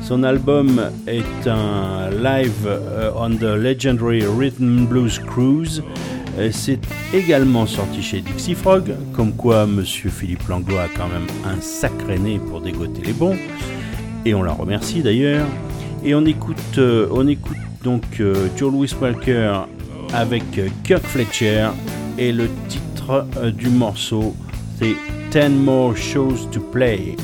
son 0.00 0.22
album 0.22 0.82
est 1.08 1.48
un 1.48 2.10
live 2.10 2.68
euh, 2.68 3.10
on 3.16 3.30
the 3.30 3.42
Legendary 3.60 4.22
Rhythm 4.24 4.86
Blues 4.86 5.18
Cruise. 5.18 5.82
C'est 6.50 6.78
également 7.12 7.66
sorti 7.66 8.02
chez 8.02 8.22
Dixie 8.22 8.54
Frog, 8.54 8.94
comme 9.12 9.34
quoi 9.34 9.66
Monsieur 9.66 10.08
Philippe 10.08 10.48
Langlois 10.48 10.82
a 10.82 10.88
quand 10.88 11.08
même 11.08 11.26
un 11.44 11.60
sacré 11.60 12.18
nez 12.18 12.38
pour 12.38 12.62
dégoter 12.62 13.02
les 13.02 13.12
bons, 13.12 13.36
et 14.24 14.34
on 14.34 14.42
la 14.42 14.52
remercie 14.52 15.02
d'ailleurs. 15.02 15.46
Et 16.02 16.14
on 16.14 16.24
écoute, 16.24 16.56
euh, 16.78 17.06
on 17.10 17.28
écoute 17.28 17.58
donc 17.84 18.02
euh, 18.20 18.48
Joe 18.56 18.72
Louis 18.72 18.90
Walker 19.00 19.64
avec 20.14 20.42
Kirk 20.84 21.04
Fletcher, 21.04 21.68
et 22.16 22.32
le 22.32 22.48
titre 22.68 23.26
euh, 23.36 23.50
du 23.50 23.68
morceau 23.68 24.34
c'est 24.78 24.96
Ten 25.30 25.62
More 25.62 25.96
Shows 25.96 26.46
to 26.50 26.60
Play. 26.60 27.16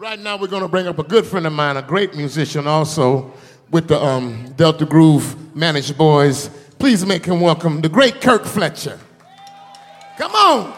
Right 0.00 0.20
now, 0.20 0.36
we're 0.38 0.48
going 0.48 0.62
to 0.62 0.68
bring 0.68 0.86
up 0.86 0.98
a 0.98 1.02
good 1.02 1.24
friend 1.26 1.46
of 1.46 1.52
mine, 1.52 1.76
a 1.76 1.82
great 1.82 2.14
musician 2.14 2.66
also 2.66 3.32
with 3.70 3.88
the 3.88 4.02
um, 4.02 4.52
Delta 4.56 4.84
Groove 4.84 5.54
Mannish 5.54 5.90
Boys. 5.92 6.50
Please 6.78 7.04
make 7.04 7.24
him 7.24 7.40
welcome 7.40 7.80
the 7.80 7.88
great 7.88 8.20
Kirk 8.20 8.44
Fletcher. 8.44 8.98
Come 10.16 10.32
on. 10.32 10.74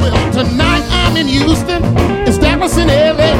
Well, 0.00 0.32
tonight 0.32 0.82
I'm 0.90 1.16
in 1.16 1.26
Houston, 1.26 1.84
established 2.26 2.78
in 2.78 2.88
LA. 2.88 3.34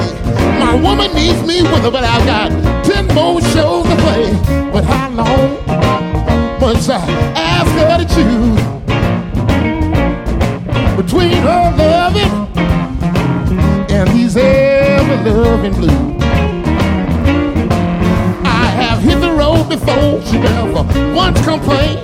My 0.59 0.75
woman 0.75 1.13
needs 1.15 1.43
me 1.47 1.63
with 1.63 1.83
her, 1.83 1.91
but 1.91 2.05
I've 2.05 2.27
got 2.27 2.85
10 2.85 3.07
more 3.15 3.41
shows 3.41 3.87
to 3.87 3.97
play. 3.97 4.33
But 4.71 4.85
how 4.85 5.11
long 5.11 6.61
must 6.61 6.91
I 6.91 6.99
ask 7.35 7.71
her 7.73 8.05
to 8.05 8.15
choose 8.15 8.78
between 10.99 11.31
her 11.31 11.77
loving 11.79 12.33
and 13.89 14.09
these 14.11 14.37
ever 14.37 15.31
loving 15.31 16.19
have 18.79 19.01
hit 19.01 19.21
the 19.21 19.31
road 19.31 19.69
before, 19.69 20.21
she 20.27 20.39
never 20.39 20.83
once 21.15 21.41
complained. 21.45 21.99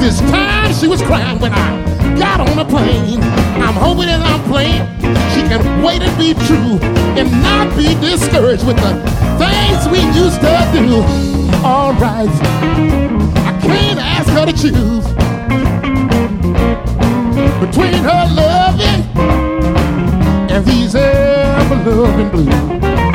This 0.00 0.20
time 0.30 0.72
she 0.72 0.86
was 0.86 1.02
crying 1.02 1.40
when 1.40 1.52
I 1.52 2.16
got 2.16 2.38
on 2.38 2.56
the 2.56 2.64
plane. 2.64 3.20
I'm 3.62 3.74
hoping 3.74 4.06
that 4.06 4.22
I'm 4.22 4.42
playing. 4.44 4.86
She 5.34 5.42
can 5.42 5.82
wait 5.82 6.02
and 6.02 6.16
be 6.16 6.34
true 6.46 6.78
and 7.18 7.30
not 7.42 7.76
be 7.76 7.94
discouraged 7.98 8.64
with 8.64 8.76
the 8.76 8.94
things 9.42 9.88
we 9.90 9.98
used 10.14 10.40
to 10.40 10.56
do. 10.72 11.02
All 11.64 11.92
right, 11.94 12.30
I 13.50 13.58
can't 13.60 13.98
ask 13.98 14.28
her 14.30 14.46
to 14.46 14.52
choose 14.52 15.25
between 17.60 17.94
her 17.94 18.26
loving 18.34 19.02
and 20.50 20.64
these 20.66 20.94
ever 20.94 21.76
loving 21.84 22.28
blues. 22.30 23.05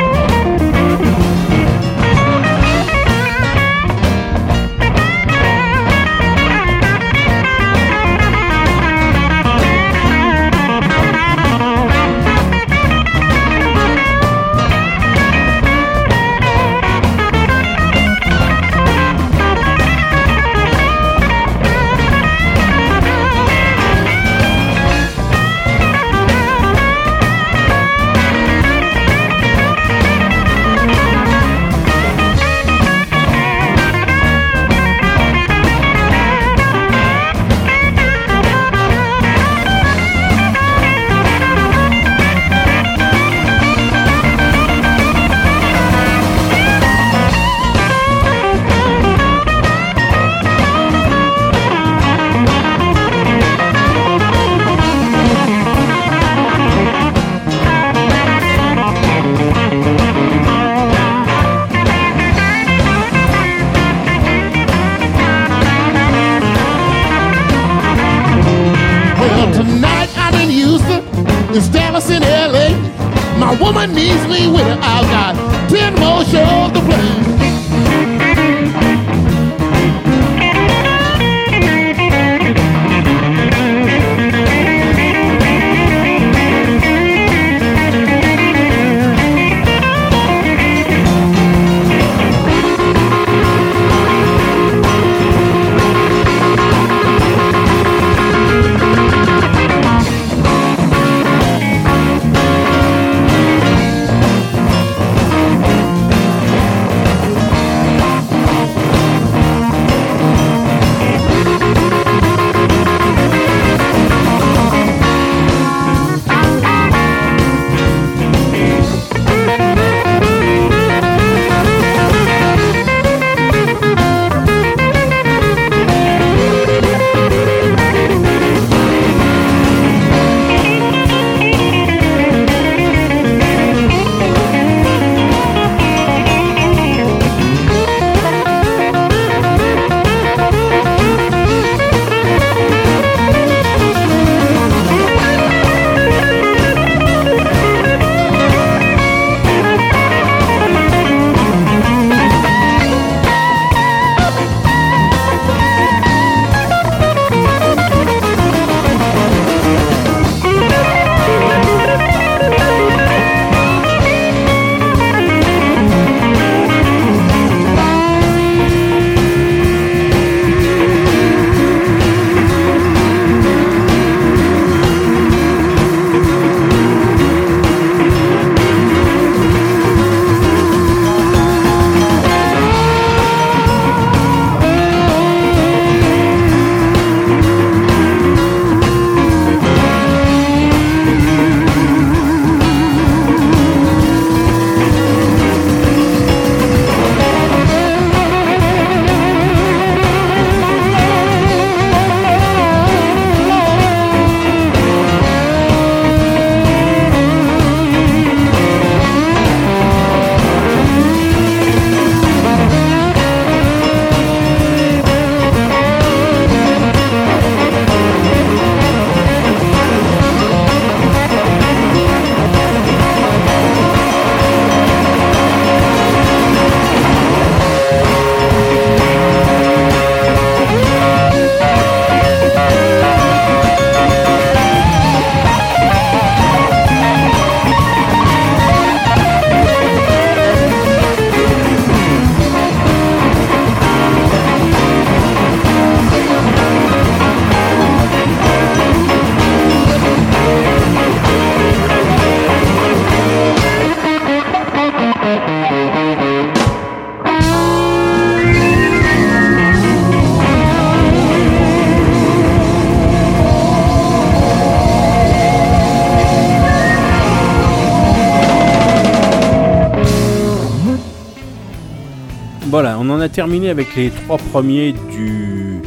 Terminé 273.32 273.70
avec 273.70 273.96
les 273.96 274.10
trois 274.10 274.36
premiers 274.36 274.92
du 274.92 275.80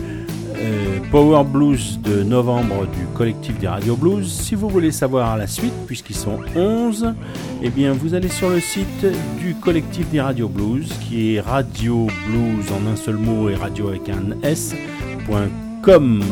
euh, 0.57 0.99
Power 1.11 1.43
Blues 1.43 1.99
de 2.01 2.23
novembre 2.23 2.87
du 2.87 3.05
collectif 3.13 3.59
des 3.59 3.67
Radio 3.67 3.95
Blues. 3.95 4.27
Si 4.27 4.55
vous 4.55 4.67
voulez 4.67 4.91
savoir 4.91 5.37
la 5.37 5.45
suite, 5.45 5.73
puisqu'ils 5.85 6.15
sont 6.15 6.39
11, 6.55 7.13
eh 7.61 7.69
bien 7.69 7.93
vous 7.93 8.15
allez 8.15 8.29
sur 8.29 8.49
le 8.49 8.59
site 8.59 9.05
du 9.39 9.53
collectif 9.53 10.09
des 10.09 10.21
Radio 10.21 10.47
Blues, 10.47 10.91
qui 11.07 11.35
est 11.35 11.39
Radio 11.39 12.07
Blues 12.27 12.65
en 12.71 12.91
un 12.91 12.95
seul 12.95 13.17
mot 13.17 13.47
et 13.49 13.55
radio 13.55 13.89
avec 13.89 14.09
un 14.09 14.41
S.com. 14.41 16.23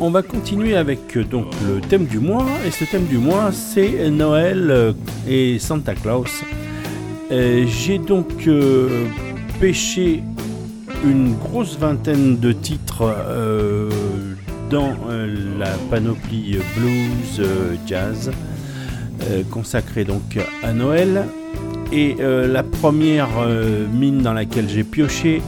On 0.00 0.10
va 0.10 0.22
continuer 0.22 0.76
avec 0.76 1.16
donc 1.30 1.46
le 1.66 1.80
thème 1.80 2.04
du 2.04 2.18
mois 2.18 2.46
et 2.66 2.70
ce 2.70 2.84
thème 2.84 3.06
du 3.06 3.16
mois 3.16 3.52
c'est 3.52 4.10
Noël 4.10 4.70
euh, 4.70 4.92
et 5.26 5.58
Santa 5.58 5.94
Claus. 5.94 6.44
Euh, 7.30 7.66
j'ai 7.66 7.98
donc 7.98 8.48
pêché 9.60 10.22
une 11.04 11.34
grosse 11.34 11.78
vingtaine 11.78 12.38
de 12.38 12.52
titres 12.52 13.14
dans 14.70 14.96
la 15.58 15.70
panoplie 15.90 16.58
blues 16.76 17.46
jazz 17.86 18.30
consacrée 19.50 20.04
donc 20.04 20.38
à 20.62 20.72
Noël. 20.72 21.26
Et 21.92 22.16
la 22.18 22.62
première 22.62 23.28
mine 23.92 24.22
dans 24.22 24.32
laquelle 24.32 24.68
j'ai 24.68 24.84
pioché, 24.84 25.40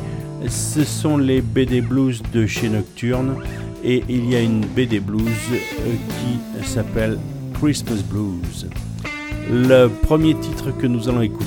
ce 0.49 0.85
sont 0.85 1.19
les 1.19 1.43
BD 1.43 1.81
blues 1.81 2.23
de 2.33 2.47
chez 2.47 2.69
Nocturne 2.69 3.37
et 3.85 4.03
il 4.09 4.29
y 4.31 4.37
a 4.37 4.41
une 4.41 4.61
BD 4.61 5.01
blues 5.01 5.23
euh, 5.53 6.63
qui 6.63 6.69
s'appelle 6.69 7.19
Christmas 7.55 8.03
Blues. 8.11 8.69
Le 9.51 9.89
premier 9.89 10.35
titre 10.35 10.71
que 10.77 10.87
nous 10.87 11.09
allons 11.09 11.23
écouter, 11.23 11.40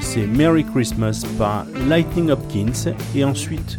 c'est 0.00 0.26
Merry 0.26 0.64
Christmas 0.64 1.24
par 1.38 1.64
Lightning 1.88 2.30
Hopkins 2.30 2.92
et 3.14 3.24
ensuite 3.24 3.78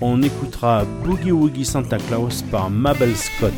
on 0.00 0.22
écoutera 0.22 0.84
Boogie 1.04 1.32
Woogie 1.32 1.64
Santa 1.64 1.98
Claus 1.98 2.42
par 2.50 2.70
Mabel 2.70 3.16
Scott. 3.16 3.52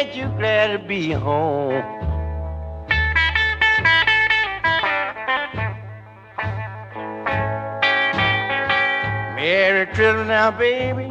Ain't 0.00 0.16
you 0.16 0.28
glad 0.38 0.68
to 0.68 0.78
be 0.78 1.10
home? 1.12 1.84
Merry 9.36 9.86
Christmas 9.86 10.26
now, 10.26 10.50
baby. 10.52 11.08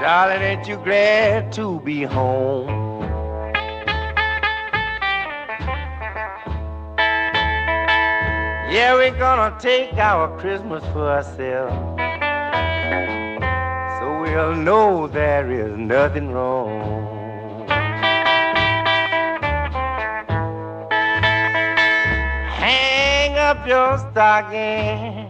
Darling, 0.00 0.42
ain't 0.42 0.66
you 0.66 0.76
glad 0.78 1.52
to 1.52 1.78
be 1.80 2.04
home? 2.04 2.68
Yeah, 8.72 8.94
we're 8.94 9.18
gonna 9.18 9.54
take 9.60 9.92
our 9.98 10.38
Christmas 10.38 10.82
for 10.94 11.06
ourselves. 11.06 11.92
So 14.32 14.48
we'll 14.48 14.56
know 14.56 15.06
there 15.08 15.52
is 15.52 15.76
nothing 15.76 16.30
wrong. 16.30 17.68
Hang 22.48 23.36
up 23.36 23.66
your 23.66 23.98
stocking. 23.98 25.28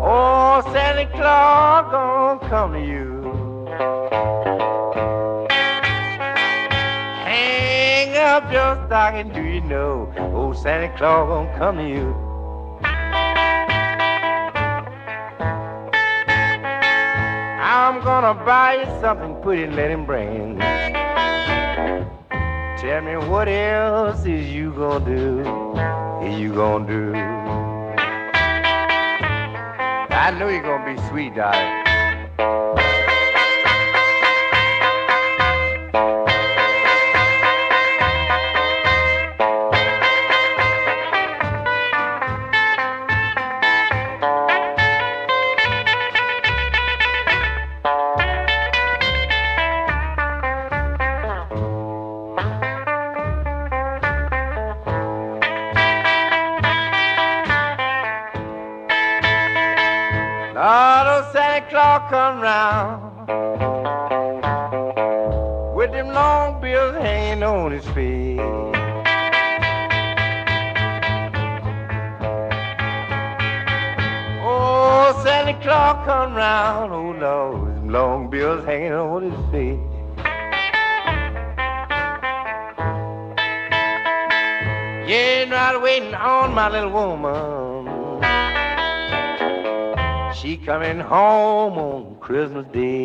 Oh, 0.00 0.62
Santa 0.72 1.10
Claus 1.10 1.90
gonna 1.90 2.48
come 2.48 2.72
to 2.74 2.78
you. 2.78 3.20
Hang 7.26 8.16
up 8.16 8.52
your 8.52 8.86
stocking, 8.86 9.32
do 9.32 9.42
you 9.42 9.60
know? 9.62 10.12
old 10.32 10.56
Santa 10.56 10.96
Claus 10.96 11.26
gonna 11.28 11.58
come 11.58 11.78
to 11.78 11.88
you. 11.88 12.29
I'm 18.00 18.06
gonna 18.06 18.44
buy 18.46 18.76
you 18.76 18.86
something 19.02 19.36
pretty 19.42 19.64
and 19.64 19.76
let 19.76 19.90
him 19.90 20.06
bring. 20.06 20.58
Tell 22.78 23.02
me 23.02 23.16
what 23.28 23.46
else 23.46 24.24
is 24.24 24.48
you 24.48 24.72
gonna 24.72 25.04
do? 25.04 25.40
Is 26.26 26.40
you 26.40 26.54
gonna 26.54 26.86
do? 26.86 27.12
I 30.14 30.30
know 30.38 30.48
you're 30.48 30.62
gonna 30.62 30.94
be 30.94 31.08
sweet, 31.10 31.34
darling. 31.34 31.79
Coming 90.70 91.00
home 91.00 91.76
on 91.78 92.16
Christmas 92.20 92.64
Day. 92.72 92.99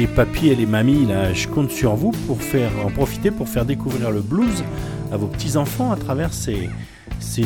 les 0.00 0.06
papis 0.06 0.48
et 0.48 0.54
les 0.54 0.66
mamies, 0.66 1.06
là, 1.06 1.32
je 1.32 1.46
compte 1.48 1.70
sur 1.70 1.94
vous 1.94 2.12
pour 2.26 2.42
faire, 2.42 2.70
en 2.84 2.90
profiter 2.90 3.30
pour 3.30 3.48
faire 3.48 3.64
découvrir 3.64 4.10
le 4.10 4.20
blues 4.20 4.64
à 5.12 5.16
vos 5.16 5.26
petits-enfants 5.26 5.92
à 5.92 5.96
travers 5.96 6.32
ces, 6.32 6.70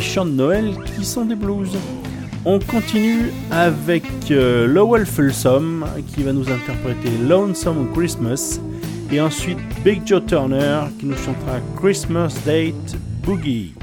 chants 0.00 0.24
de 0.24 0.30
Noël 0.30 0.74
qui 0.96 1.04
sont 1.04 1.24
des 1.24 1.34
blues. 1.34 1.76
On 2.44 2.58
continue 2.60 3.32
avec 3.50 4.04
euh, 4.30 4.66
Lowell 4.66 5.06
Fulsom 5.06 5.84
qui 6.14 6.22
va 6.22 6.32
nous 6.32 6.48
interpréter 6.48 7.10
Lonesome 7.28 7.88
Christmas 7.92 8.60
et 9.10 9.20
ensuite 9.20 9.58
Big 9.84 10.02
Joe 10.06 10.24
Turner 10.24 10.82
qui 11.00 11.06
nous 11.06 11.16
chantera 11.16 11.58
Christmas 11.76 12.36
Date 12.44 12.96
Boogie. 13.24 13.74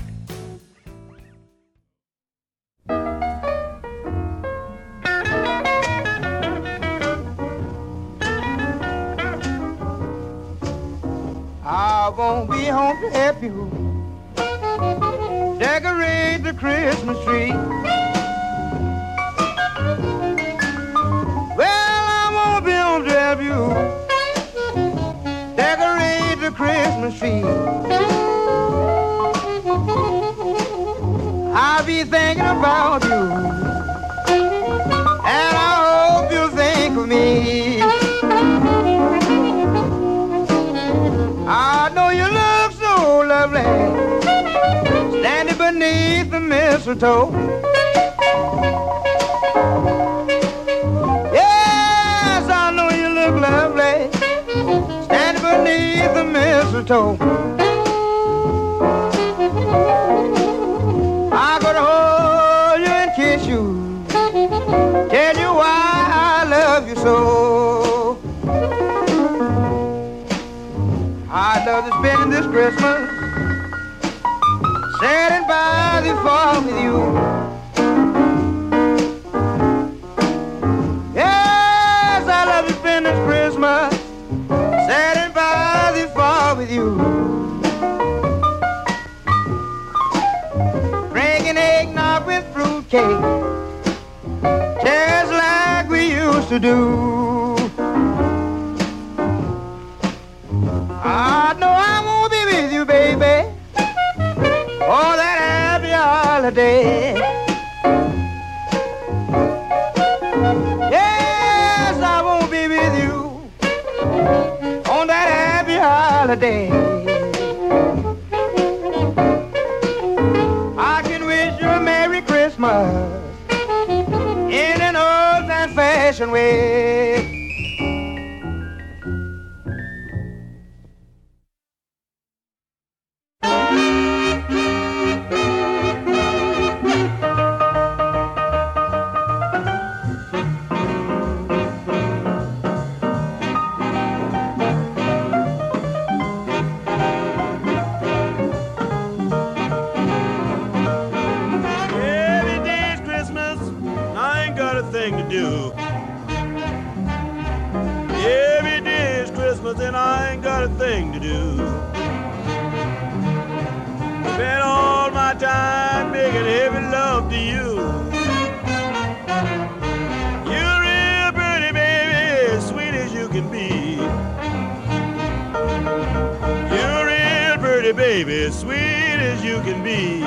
pretty 177.84 177.98
baby, 177.98 178.50
sweet 178.50 178.78
as 178.78 179.44
you 179.44 179.60
can 179.62 179.84
be. 179.84 180.24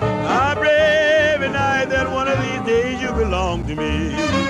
I 0.00 0.54
pray 0.56 1.34
every 1.34 1.50
night 1.50 1.90
that 1.90 2.10
one 2.10 2.26
of 2.26 2.38
these 2.40 2.62
days 2.66 3.02
you 3.02 3.12
belong 3.12 3.66
to 3.66 3.74
me. 3.74 4.49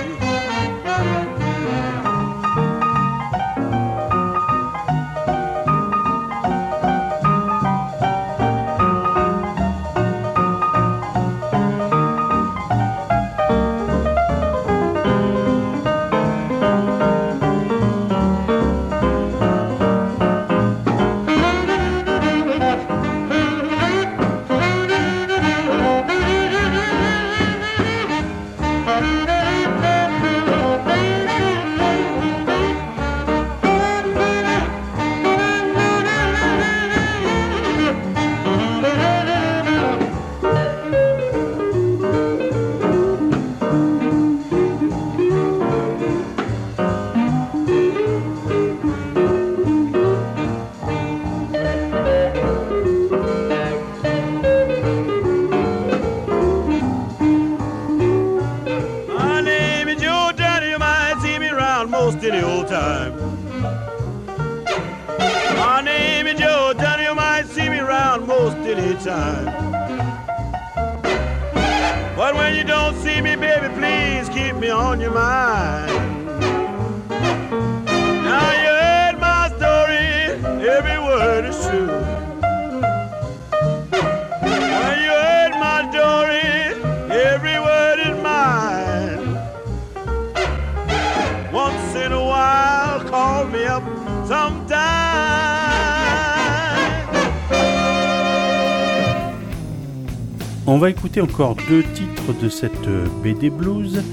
Écouter 101.01 101.21
encore 101.21 101.55
deux 101.67 101.81
titres 101.81 102.31
de 102.43 102.47
cette 102.47 102.87
euh, 102.87 103.07
BD 103.23 103.49
Blues. 103.49 104.03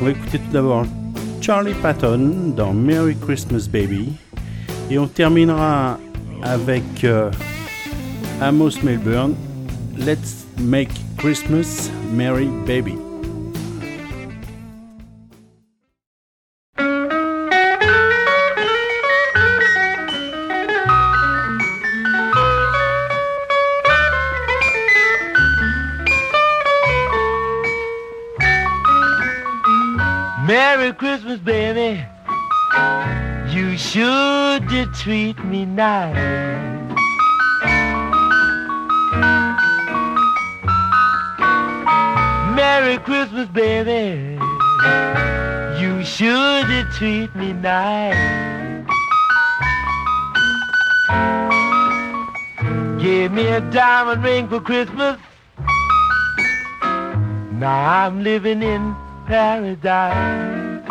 On 0.00 0.04
va 0.04 0.12
écouter 0.12 0.38
tout 0.38 0.52
d'abord 0.52 0.84
Charlie 1.40 1.74
Patton 1.74 2.52
dans 2.56 2.72
Merry 2.72 3.16
Christmas 3.16 3.66
Baby. 3.68 4.12
Et 4.88 4.96
on 4.96 5.08
terminera 5.08 5.98
avec 6.42 7.02
euh, 7.02 7.32
Amos 8.40 8.80
Melbourne, 8.84 9.34
Let's 9.98 10.46
Make 10.60 10.92
Christmas 11.18 11.90
Merry 12.14 12.48
Baby. 12.64 13.05
For 54.44 54.60
Christmas. 54.60 55.18
Now 57.58 58.04
I'm 58.04 58.22
living 58.22 58.62
in 58.62 58.94
paradise. 59.26 60.84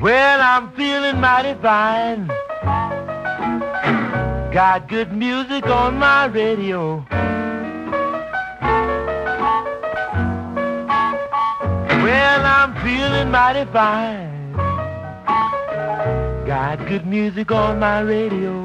Well, 0.00 0.40
I'm 0.40 0.72
feeling 0.72 1.20
mighty 1.20 1.60
fine. 1.60 2.26
Got 4.50 4.88
good 4.88 5.12
music 5.12 5.66
on 5.66 5.98
my 5.98 6.24
radio. 6.24 7.04
Well, 12.02 12.42
I'm 12.58 12.74
feeling 12.82 13.30
mighty 13.30 13.70
fine. 13.70 14.54
Got 16.46 16.86
good 16.88 17.06
music 17.06 17.52
on 17.52 17.78
my 17.78 18.00
radio. 18.00 18.63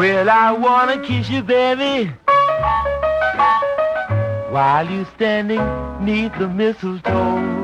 Well, 0.00 0.30
I 0.30 0.52
wanna 0.52 0.96
kiss 1.06 1.28
you, 1.28 1.42
baby, 1.42 2.10
while 4.48 4.90
you 4.90 5.04
standing 5.14 5.60
neath 6.02 6.32
the 6.38 6.48
mistletoe. 6.48 7.59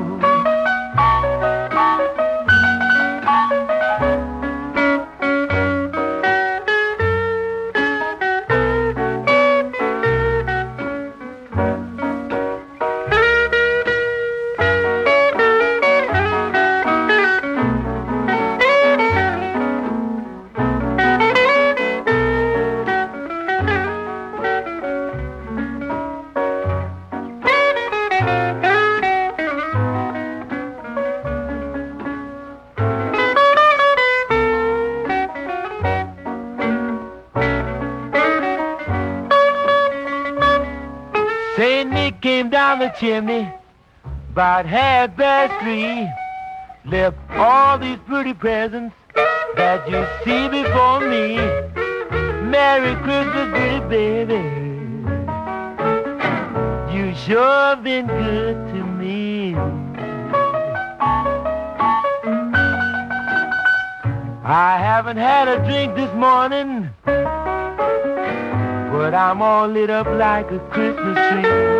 Came 42.37 42.49
down 42.51 42.77
the 42.77 42.89
chimney 42.99 43.51
about 44.31 44.67
half 44.67 45.15
past 45.17 45.51
three. 45.63 46.07
Left 46.85 47.17
all 47.31 47.79
these 47.79 47.97
pretty 48.05 48.35
presents 48.35 48.95
that 49.55 49.89
you 49.89 50.05
see 50.23 50.47
before 50.47 50.99
me. 50.99 51.37
Merry 52.45 52.93
Christmas, 53.01 53.49
pretty 53.49 53.79
baby. 53.89 54.41
You 56.95 57.15
sure 57.15 57.75
been 57.77 58.05
good 58.05 58.55
to 58.71 58.83
me. 58.83 59.55
I 64.45 64.77
haven't 64.77 65.17
had 65.17 65.47
a 65.47 65.57
drink 65.65 65.95
this 65.95 66.13
morning, 66.13 66.91
but 68.93 69.15
I'm 69.15 69.41
all 69.41 69.67
lit 69.67 69.89
up 69.89 70.05
like 70.05 70.51
a 70.51 70.59
Christmas 70.69 71.17
tree. 71.31 71.76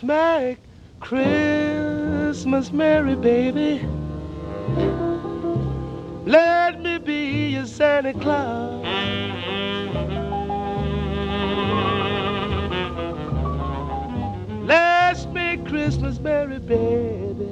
Let's 0.00 0.06
make 0.06 0.58
Christmas 1.00 2.70
merry, 2.70 3.16
baby. 3.16 3.84
Let 6.24 6.80
me 6.80 6.98
be 6.98 7.48
your 7.54 7.66
Santa 7.66 8.12
Claus. 8.12 8.84
Let's 14.64 15.26
make 15.26 15.66
Christmas 15.66 16.20
merry, 16.20 16.60
baby. 16.60 17.48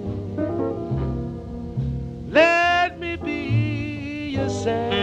Let 2.28 3.01
me 3.01 3.16
be 3.16 4.28
your 4.36 4.49
Santa 4.51 4.95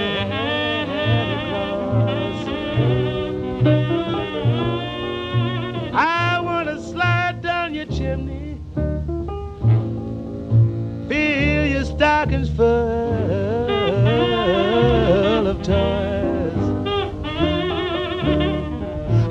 full 12.55 12.67
of 15.47 15.61
toys. 15.63 16.53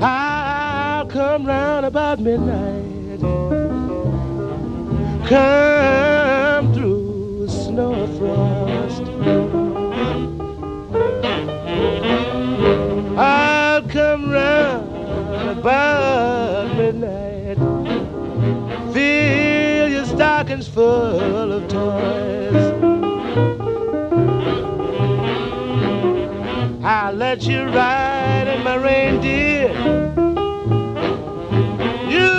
I'll 0.01 1.05
come 1.05 1.45
round 1.45 1.85
about 1.85 2.19
midnight, 2.19 3.21
come 5.25 6.73
through 6.73 7.47
snow 7.47 8.07
frost. 8.17 9.03
I'll 13.17 13.83
come 13.83 14.29
round 14.29 15.59
about 15.59 16.75
midnight. 16.75 17.57
Fill 18.93 19.87
your 19.89 20.05
stockings 20.05 20.67
full 20.67 21.53
of 21.53 21.67
toys. 21.69 22.72
I'll 26.85 27.13
let 27.13 27.43
you 27.43 27.63
ride 27.63 28.47
in 28.47 28.63
my 28.63 28.75
reindeer. 28.75 29.73
You 32.09 32.29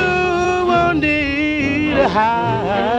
won't 0.69 1.01
need 1.01 1.93
a 1.93 2.09
hide. 2.09 2.94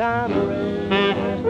And 0.00 0.48
ring. 0.48 1.44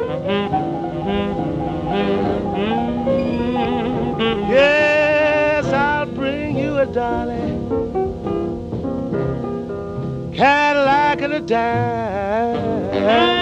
Yes, 4.48 5.66
I'll 5.66 6.06
bring 6.06 6.56
you 6.58 6.78
a 6.78 6.86
dolly. 6.86 7.40
Cadillac 10.36 11.22
and 11.22 11.32
a 11.34 11.40
diamond. 11.40 13.33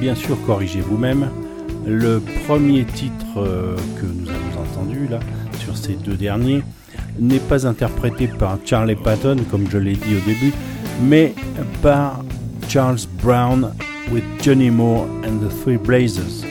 Bien 0.00 0.14
sûr 0.14 0.36
corrigé 0.46 0.80
vous-même. 0.80 1.28
Le 1.86 2.20
premier 2.46 2.84
titre 2.84 3.38
euh, 3.38 3.76
que 4.00 4.06
nous 4.06 4.28
avons 4.28 4.62
entendu 4.62 5.08
là, 5.08 5.20
sur 5.60 5.76
ces 5.76 5.94
deux 5.94 6.16
derniers, 6.16 6.62
n'est 7.18 7.38
pas 7.38 7.66
interprété 7.66 8.28
par 8.28 8.58
Charlie 8.64 8.94
Patton, 8.94 9.38
comme 9.50 9.68
je 9.70 9.78
l'ai 9.78 9.94
dit 9.94 10.16
au 10.16 10.28
début, 10.28 10.52
mais 11.02 11.34
par 11.82 12.22
Charles 12.68 12.98
Brown 13.22 13.72
with 14.12 14.24
Johnny 14.42 14.70
Moore 14.70 15.06
and 15.24 15.38
the 15.38 15.62
Three 15.62 15.78
Blazers. 15.78 16.44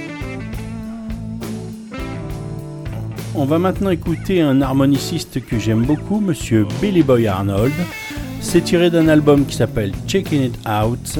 On 3.36 3.45
va 3.45 3.60
maintenant 3.60 3.91
écouter 3.91 4.41
un 4.41 4.62
harmoniciste 4.62 5.45
que 5.45 5.60
j'aime 5.60 5.86
beaucoup, 5.86 6.20
monsieur 6.20 6.66
Billy 6.82 7.04
Boy 7.04 7.28
Arnold. 7.28 7.74
C'est 8.41 8.62
tiré 8.62 8.89
d'un 8.89 9.08
album 9.08 9.45
qui 9.45 9.56
s'appelle 9.56 9.91
Checking 10.08 10.41
It 10.41 10.60
Out 10.68 11.20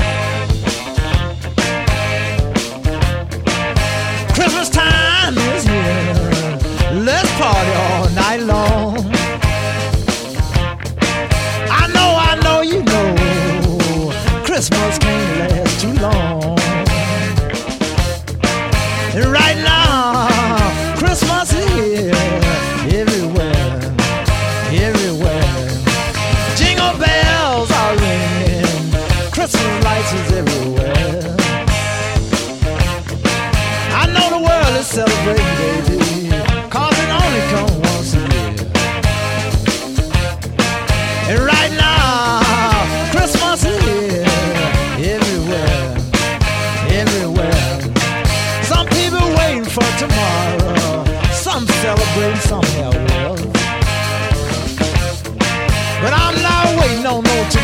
Christmas 4.51 4.69
time 4.69 5.37
is 5.37 5.63
here. 5.63 6.99
Let's 7.05 7.31
party 7.39 7.71
all 7.71 8.09
night 8.09 8.41
long. 8.41 8.97
I 11.71 11.87
know, 11.93 12.17
I 12.19 12.37
know, 12.43 12.59
you 12.59 12.83
know, 12.83 14.11
Christmas 14.43 14.97
can't 14.97 15.39
last 15.39 15.79
too 15.79 15.93
long. 16.01 16.40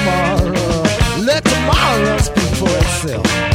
Tomorrow. 0.08 0.84
Let 1.20 1.43
tomorrow 1.43 2.18
speak 2.18 2.55
for 2.55 2.70
itself. 2.78 3.47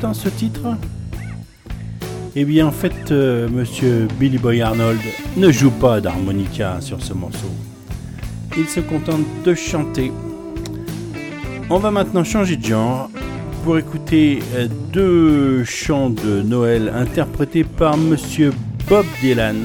Dans 0.00 0.14
ce 0.14 0.28
titre 0.28 0.60
Eh 2.36 2.44
bien, 2.44 2.66
en 2.66 2.70
fait, 2.70 3.10
euh, 3.10 3.48
monsieur 3.48 4.06
Billy 4.20 4.38
Boy 4.38 4.62
Arnold 4.62 5.00
ne 5.36 5.50
joue 5.50 5.72
pas 5.72 6.00
d'harmonica 6.00 6.80
sur 6.80 7.02
ce 7.02 7.12
morceau. 7.12 7.50
Il 8.56 8.68
se 8.68 8.78
contente 8.80 9.24
de 9.44 9.54
chanter. 9.54 10.12
On 11.70 11.78
va 11.78 11.90
maintenant 11.90 12.22
changer 12.22 12.56
de 12.56 12.64
genre 12.64 13.10
pour 13.64 13.76
écouter 13.78 14.38
euh, 14.54 14.68
deux 14.92 15.64
chants 15.64 16.10
de 16.10 16.42
Noël 16.42 16.92
interprétés 16.94 17.64
par 17.64 17.96
monsieur 17.96 18.52
Bob 18.88 19.06
Dylan 19.20 19.56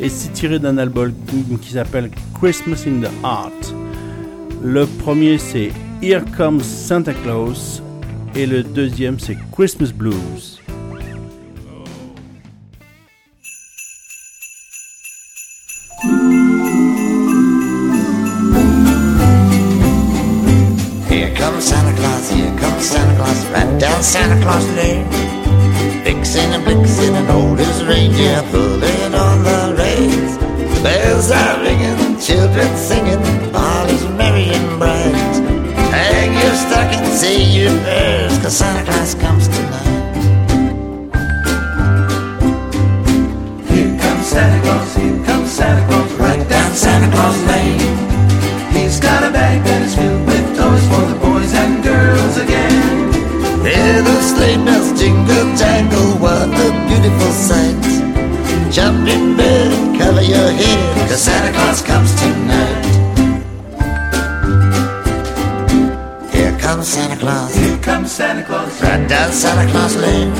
et 0.00 0.08
c'est 0.08 0.32
tiré 0.32 0.58
d'un 0.58 0.78
album 0.78 1.12
qui 1.62 1.72
s'appelle 1.72 2.10
Christmas 2.40 2.84
in 2.88 3.02
the 3.02 3.10
Heart. 3.22 3.74
Le 4.62 4.86
premier 4.86 5.38
c'est 5.38 5.70
Here 6.02 6.24
Comes 6.36 6.60
Santa 6.62 7.12
Claus 7.12 7.82
et 8.36 8.46
le 8.46 8.62
deuxième 8.62 9.18
c'est 9.18 9.36
Christmas 9.52 9.92
Blues. 9.92 10.60
Here 21.08 21.32
comes 21.36 21.60
Santa 21.60 21.92
Claus, 21.96 22.30
here 22.30 22.50
comes 22.58 22.80
Santa 22.82 23.14
Claus, 23.16 23.46
right 23.52 23.78
down 23.78 24.02
Santa 24.02 24.40
Claus 24.42 24.66
Lane. 24.76 25.06
Vixen 26.04 26.52
and 26.52 26.64
Blitzen 26.64 27.14
and 27.14 27.30
old 27.30 27.60
as 27.60 27.84
reindeer 27.84 28.42
pulling 28.50 29.14
on 29.14 29.42
the 29.44 29.74
reins. 29.78 30.36
Bells 30.82 31.30
are 31.30 31.62
ringing, 31.62 32.18
children 32.20 32.76
singing, 32.76 33.20
is 33.88 34.04
merry 34.18 34.48
and 34.52 34.78
bright. 34.78 35.14
Hang 35.94 36.32
your 36.32 36.54
stocking, 36.54 37.06
say 37.16 37.42
your 37.42 37.70
prayers, 37.82 38.23
cause 38.44 38.58
Santa 38.58 38.84
Claus 38.84 39.14
comes 39.14 39.48
tonight. 39.48 40.16
Here 43.70 43.98
comes 43.98 44.26
Santa 44.26 44.60
Claus, 44.62 44.96
here 44.96 45.24
comes 45.24 45.50
Santa 45.50 45.86
Claus, 45.86 46.12
right 46.20 46.46
down 46.46 46.72
Santa 46.74 47.10
Claus 47.10 47.38
Lane. 47.48 47.80
He's 48.76 49.00
got 49.00 49.24
a 49.24 49.30
bag 49.32 49.64
that 49.64 49.80
is 49.80 49.94
filled 49.96 50.26
with 50.26 50.46
toys 50.58 50.84
for 50.92 51.04
the 51.08 51.18
boys 51.24 51.54
and 51.54 51.82
girls 51.82 52.36
again. 52.36 53.12
Hear 53.64 54.02
the 54.02 54.20
sleigh 54.20 54.62
bells 54.62 54.92
jingle 55.00 55.56
jangle, 55.56 56.12
what 56.20 56.44
a 56.44 56.68
beautiful 56.84 57.32
sight. 57.32 57.80
Jump 58.70 59.08
in 59.08 59.38
bed, 59.38 59.72
cover 59.98 60.20
your 60.20 60.50
head, 60.52 61.08
cause 61.08 61.22
Santa 61.22 61.50
Claus 61.56 61.80
comes 61.80 62.12
tonight. 62.20 62.84
Here 66.30 66.52
comes 66.58 66.88
Santa 66.88 67.16
Claus, 67.16 67.24
here 67.24 67.32
comes 67.32 67.43
Right 68.82 69.08
down 69.08 69.32
Santa 69.32 69.70
Claus 69.70 69.96
Lane. 69.96 70.32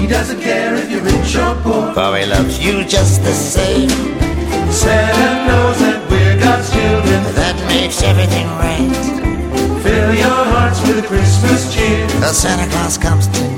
He 0.00 0.06
doesn't 0.06 0.40
care 0.40 0.74
if 0.74 0.90
you're 0.90 1.02
rich 1.02 1.36
or 1.36 1.54
poor, 1.62 1.92
for 1.94 2.16
he 2.16 2.26
loves 2.26 2.58
you 2.58 2.84
just 2.84 3.22
the 3.22 3.32
same. 3.32 3.88
Santa 4.70 5.46
knows 5.48 5.78
that 5.80 6.06
we're 6.10 6.38
God's 6.38 6.70
children, 6.70 7.22
that 7.34 7.56
makes 7.68 8.02
everything 8.02 8.46
right. 8.60 8.92
Fill 9.82 10.14
your 10.14 10.44
hearts 10.52 10.80
with 10.82 11.06
Christmas 11.06 11.74
cheer, 11.74 12.06
cause 12.20 12.36
Santa 12.36 12.70
Claus 12.70 12.98
comes 12.98 13.26
tonight. 13.28 13.53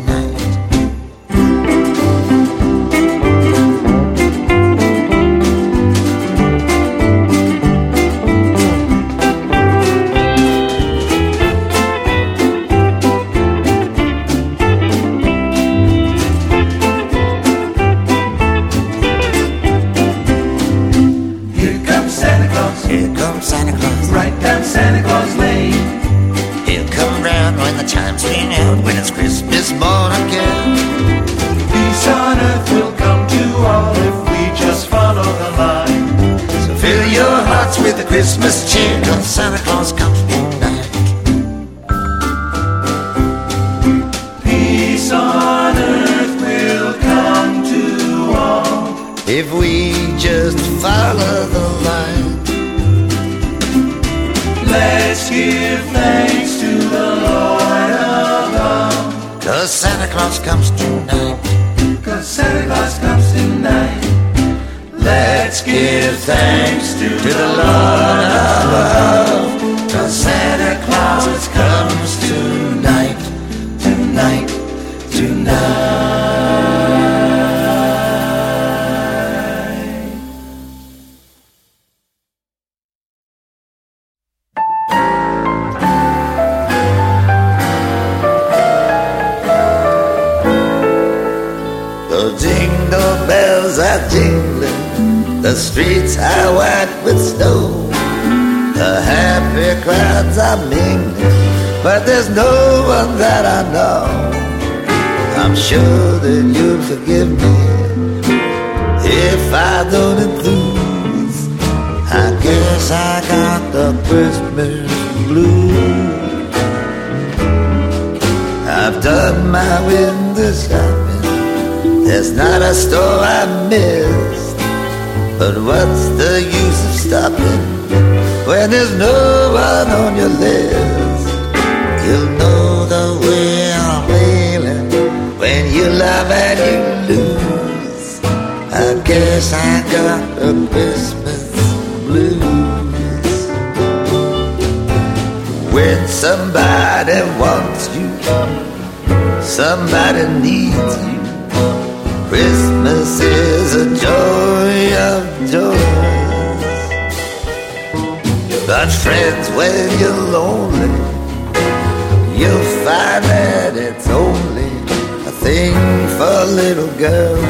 Little 166.56 166.90
girls 166.96 167.44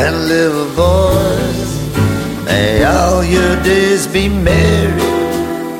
and 0.00 0.28
little 0.28 0.70
boys. 0.76 2.44
May 2.44 2.84
all 2.84 3.24
your 3.24 3.60
days 3.64 4.06
be 4.06 4.28
merry, 4.28 5.02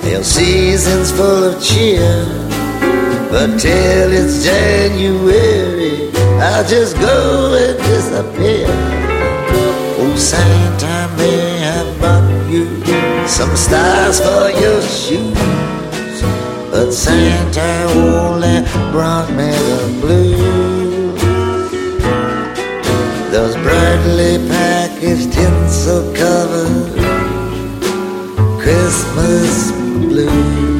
hail 0.02 0.24
seasons 0.24 1.12
full 1.12 1.44
of 1.50 1.62
cheer. 1.62 2.26
But 3.30 3.58
till 3.60 4.10
it's 4.12 4.44
January, 4.44 6.10
I'll 6.42 6.66
just 6.66 6.96
go 6.96 7.54
and 7.62 7.78
disappear. 7.78 8.66
Oh, 10.00 10.16
Santa 10.16 11.14
may 11.16 11.58
have 11.68 12.00
bought 12.00 12.50
you 12.50 12.66
some 13.28 13.54
stars 13.54 14.18
for 14.18 14.50
your 14.62 14.82
shoes, 14.82 16.22
but 16.72 16.90
Santa 16.90 17.70
only 17.94 18.62
brought 18.90 19.30
me 19.30 19.50
the 19.70 19.98
blues. 20.00 20.53
Those 23.34 23.56
brightly 23.56 24.38
packaged 24.48 25.32
tinsel 25.32 26.14
covered 26.14 26.94
Christmas 28.60 29.72
blues. 29.72 30.73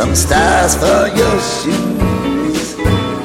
Some 0.00 0.14
stars 0.14 0.74
for 0.76 1.08
your 1.14 1.38
shoes, 1.52 2.74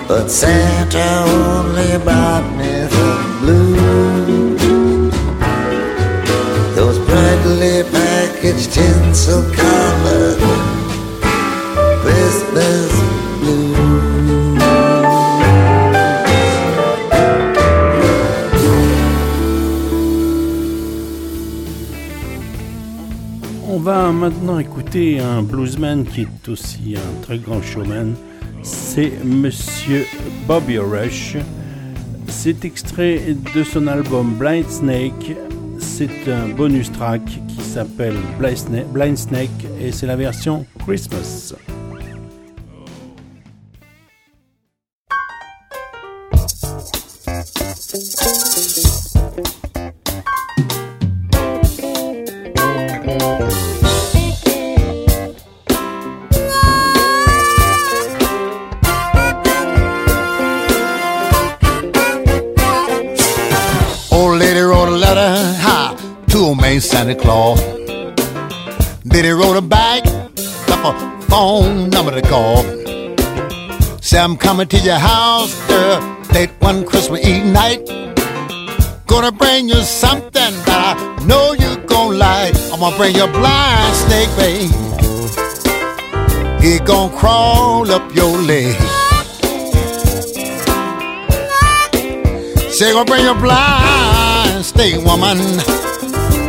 but 0.10 0.28
Santa 0.28 1.08
only 1.26 1.98
brought 2.04 2.46
me 2.58 2.74
the 2.96 3.08
blues. 3.40 5.16
Those 6.76 7.00
brightly 7.08 7.84
packaged 7.90 8.74
tinsel 8.74 9.42
covered 9.54 10.40
Christmas 12.02 12.95
écouter 24.60 25.20
un 25.20 25.42
bluesman 25.42 26.06
qui 26.06 26.22
est 26.22 26.50
aussi 26.50 26.96
un 26.96 27.22
très 27.22 27.38
grand 27.38 27.62
showman. 27.62 28.16
C'est 28.64 29.12
Monsieur 29.24 30.06
Bobby 30.48 30.78
Rush. 30.78 31.38
C'est 32.28 32.66
extrait 32.66 33.22
de 33.56 33.64
son 33.64 33.88
album 33.88 34.36
Blind 34.36 34.70
Snake. 34.70 35.36
C'est 35.80 36.32
un 36.32 36.50
bonus 36.50 36.92
track 36.92 37.24
qui 37.48 37.62
s'appelle 37.62 38.16
Blind 38.40 39.18
Snake 39.18 39.50
et 39.82 39.92
c'est 39.92 40.08
la 40.08 40.16
version 40.16 40.66
Christmas. 40.86 41.54
I'm 74.36 74.40
coming 74.40 74.68
to 74.68 74.78
your 74.80 75.00
house, 75.00 75.56
girl, 75.66 76.02
late 76.34 76.50
one 76.60 76.86
Christmas 76.86 77.26
Eve 77.26 77.46
night. 77.46 77.88
Gonna 79.08 79.32
bring 79.32 79.70
you 79.70 79.82
something 79.82 80.52
that 80.68 80.98
I 80.98 81.26
know 81.26 81.54
you 81.54 81.78
gon' 81.88 82.20
like. 82.20 82.54
I'm 82.70 82.82
gonna 82.82 82.98
bring 82.98 83.16
you 83.16 83.24
a 83.24 83.32
blind 83.32 83.96
snake, 83.96 84.28
babe. 84.36 84.70
He 86.62 86.80
gon' 86.80 87.16
crawl 87.18 87.90
up 87.90 88.14
your 88.14 88.38
leg. 88.42 88.76
Say 92.74 92.92
gonna 92.92 93.06
bring 93.06 93.24
you 93.24 93.32
a 93.32 93.36
blind 93.36 94.66
snake, 94.66 94.98
woman. 95.06 95.38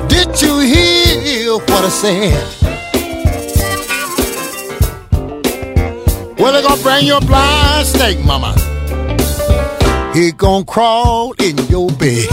Did 0.09 0.43
you 0.43 0.59
hear 0.59 1.53
what 1.53 1.85
I 1.85 1.89
said? 1.89 2.76
Well, 6.39 6.53
they 6.53 6.63
gonna 6.63 6.83
bring 6.83 7.07
you 7.07 7.17
a 7.17 7.21
blind 7.21 7.87
snake, 7.87 8.23
mama. 8.25 8.53
He 10.15 10.33
gonna 10.33 10.65
crawl 10.67 11.33
in 11.43 11.57
your 11.69 11.91
bed. 11.91 12.29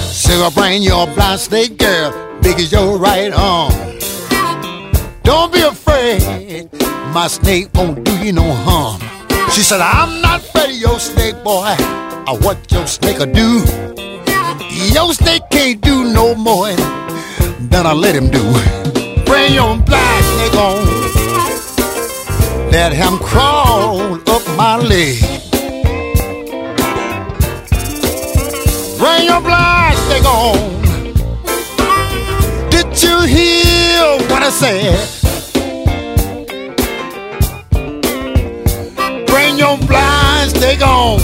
Say 0.00 0.38
gonna 0.38 0.50
bring 0.54 0.82
you 0.82 0.96
a 0.96 1.06
blind 1.14 1.40
snake, 1.40 1.76
girl, 1.78 2.38
big 2.40 2.58
as 2.58 2.72
your 2.72 2.98
right 2.98 3.32
arm. 3.32 3.72
Don't 5.24 5.52
be 5.52 5.60
afraid, 5.60 6.70
my 7.12 7.26
snake 7.28 7.68
won't 7.74 8.02
do 8.02 8.16
you 8.24 8.32
no 8.32 8.50
harm. 8.50 9.00
She 9.50 9.60
said, 9.60 9.80
I'm 9.82 10.22
not 10.22 10.40
afraid 10.40 10.70
of 10.70 10.76
your 10.76 10.98
snake, 10.98 11.42
boy. 11.44 11.76
Or 12.28 12.38
what 12.38 12.58
your 12.72 12.86
snake'll 12.86 13.32
do. 13.32 13.62
Your 14.92 15.12
snake 15.12 15.42
can't 15.50 15.80
do 15.80 16.12
no 16.12 16.34
more 16.34 16.68
than 17.70 17.86
I 17.86 17.92
let 17.92 18.14
him 18.14 18.28
do. 18.30 18.42
Bring 19.24 19.54
your 19.54 19.76
blind 19.78 20.24
snake 20.32 20.54
on. 20.54 20.86
Let 22.70 22.92
him 22.92 23.18
crawl 23.18 24.14
up 24.28 24.44
my 24.56 24.76
leg. 24.76 25.18
Bring 28.98 29.24
your 29.24 29.40
blind 29.40 29.96
snake 30.06 30.24
on. 30.24 30.56
Did 32.70 33.02
you 33.02 33.20
hear 33.22 34.02
what 34.30 34.42
I 34.42 34.50
said? 34.50 34.98
Bring 39.26 39.58
your 39.58 39.76
blind 39.86 40.50
snake 40.50 40.82
on. 40.82 41.20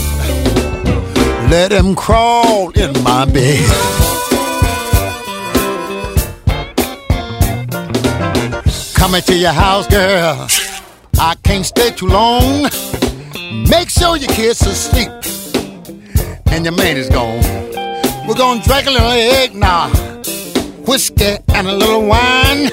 Let 1.50 1.70
him 1.72 1.94
crawl 1.94 2.70
in 2.70 2.92
my 3.02 3.24
bed. 3.26 4.01
Coming 9.02 9.22
to 9.22 9.36
your 9.36 9.50
house, 9.50 9.88
girl. 9.88 10.46
I 11.18 11.34
can't 11.42 11.66
stay 11.66 11.90
too 11.90 12.06
long. 12.06 12.62
Make 13.68 13.90
sure 13.90 14.16
your 14.16 14.28
kids 14.28 14.64
are 14.64 14.70
asleep 14.70 15.10
and 16.46 16.64
your 16.64 16.72
man 16.72 16.96
is 16.96 17.08
gone. 17.08 17.42
We're 18.28 18.36
gonna 18.36 18.62
drink 18.62 18.86
a 18.86 18.92
little 18.92 19.10
egg 19.10 19.56
now, 19.56 19.88
whiskey 20.86 21.36
and 21.48 21.66
a 21.66 21.72
little 21.72 22.06
wine. 22.06 22.70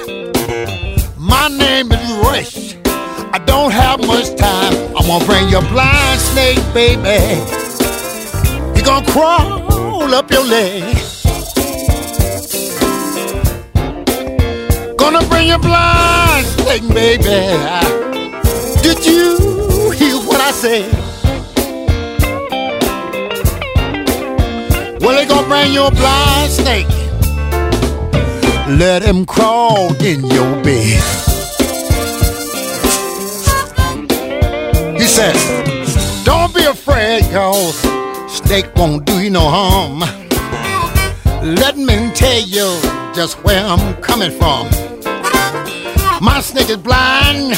My 1.18 1.48
name 1.48 1.90
is 1.90 2.12
Rush. 2.22 2.76
I 3.34 3.42
don't 3.44 3.72
have 3.72 3.98
much 4.06 4.32
time. 4.36 4.72
I'm 4.96 5.08
gonna 5.08 5.24
bring 5.24 5.48
your 5.48 5.62
blind 5.62 6.20
snake, 6.20 6.62
baby. 6.72 7.42
He 8.76 8.82
gonna 8.82 9.04
crawl 9.10 10.14
up 10.14 10.30
your 10.30 10.44
leg. 10.44 11.09
Gonna 15.12 15.26
bring 15.26 15.48
your 15.48 15.58
blind 15.58 16.46
snake, 16.46 16.86
baby. 16.94 17.24
Did 18.80 19.04
you 19.04 19.90
hear 19.90 20.14
what 20.18 20.40
I 20.40 20.52
said? 20.52 20.86
Well, 25.00 25.16
they 25.16 25.26
gonna 25.26 25.48
bring 25.48 25.72
your 25.72 25.90
blind 25.90 26.52
snake. 26.52 26.86
Let 28.78 29.02
him 29.02 29.26
crawl 29.26 29.92
in 30.00 30.24
your 30.26 30.62
bed. 30.62 31.02
He 34.96 35.06
said, 35.06 35.34
Don't 36.24 36.54
be 36.54 36.66
afraid, 36.66 37.24
cause 37.32 37.74
snake 38.30 38.70
won't 38.76 39.06
do 39.06 39.20
you 39.20 39.30
no 39.30 39.40
harm. 39.40 39.98
Let 41.42 41.76
me 41.76 42.12
tell 42.14 42.42
you 42.42 42.80
just 43.12 43.42
where 43.42 43.64
I'm 43.64 44.00
coming 44.00 44.30
from. 44.30 44.89
My 46.22 46.42
snake 46.42 46.68
is 46.68 46.76
blind, 46.76 47.56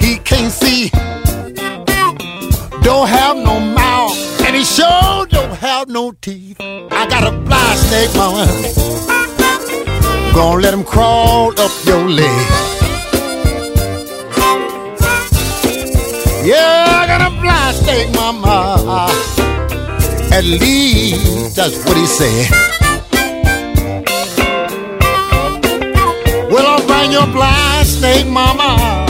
he 0.00 0.16
can't 0.16 0.50
see, 0.50 0.88
don't 2.82 3.06
have 3.06 3.36
no 3.36 3.60
mouth, 3.60 4.16
and 4.40 4.56
he 4.56 4.64
sure 4.64 5.26
don't 5.26 5.54
have 5.58 5.86
no 5.86 6.12
teeth. 6.12 6.56
I 6.58 7.06
got 7.06 7.30
a 7.30 7.32
blind 7.36 7.78
snake, 7.78 8.14
mama. 8.16 8.46
Gonna 10.34 10.62
let 10.62 10.72
him 10.72 10.84
crawl 10.84 11.50
up 11.60 11.70
your 11.84 12.08
leg. 12.08 12.46
Yeah, 16.46 16.86
I 16.88 17.06
got 17.06 17.30
a 17.30 17.40
blind 17.42 17.76
snake, 17.76 18.14
mama. 18.14 19.08
At 20.32 20.44
least 20.44 21.56
that's 21.56 21.76
what 21.84 21.96
he 21.96 22.06
said. 22.06 22.75
Well, 27.06 27.24
your 27.24 27.32
blind 27.32 27.86
snake, 27.86 28.26
mama, 28.26 29.06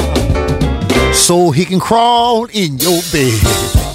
so 1.14 1.50
he 1.50 1.64
can 1.64 1.80
crawl 1.80 2.44
in 2.44 2.76
your 2.76 3.00
bed. 3.10 3.85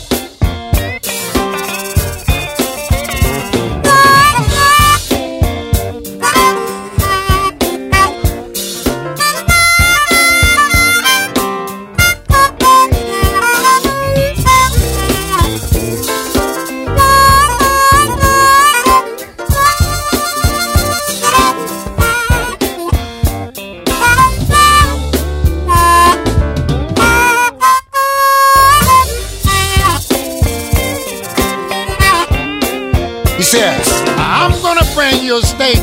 Bring 34.93 35.23
you 35.23 35.37
a 35.37 35.41
steak, 35.41 35.79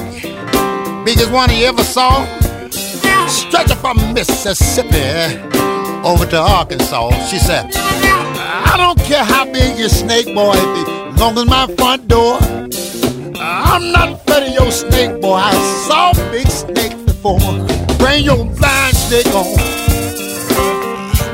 biggest 1.04 1.30
one 1.30 1.48
he 1.50 1.64
ever 1.64 1.82
saw. 1.82 2.24
Stretch 3.26 3.70
it 3.70 3.76
from 3.76 3.96
Mississippi 4.12 5.38
over 6.06 6.26
to 6.26 6.38
Arkansas. 6.38 7.10
She 7.26 7.38
said, 7.38 7.70
I 7.74 8.74
don't 8.76 8.98
care 9.06 9.24
how 9.24 9.44
big 9.46 9.78
your 9.78 9.88
snake, 9.88 10.26
boy, 10.34 10.52
as 10.52 11.20
long 11.20 11.38
as 11.38 11.46
my 11.46 11.66
front 11.76 12.06
door. 12.08 12.38
I'm 13.40 13.92
not 13.92 14.12
afraid 14.12 14.48
of 14.48 14.54
your 14.54 14.70
snake, 14.70 15.20
boy. 15.20 15.34
I 15.34 15.54
saw 15.86 16.12
big 16.30 16.48
snake 16.48 16.96
before. 17.06 17.38
Bring 17.98 18.24
your 18.24 18.44
blind 18.44 18.96
snake 18.96 19.26
on. 19.34 19.56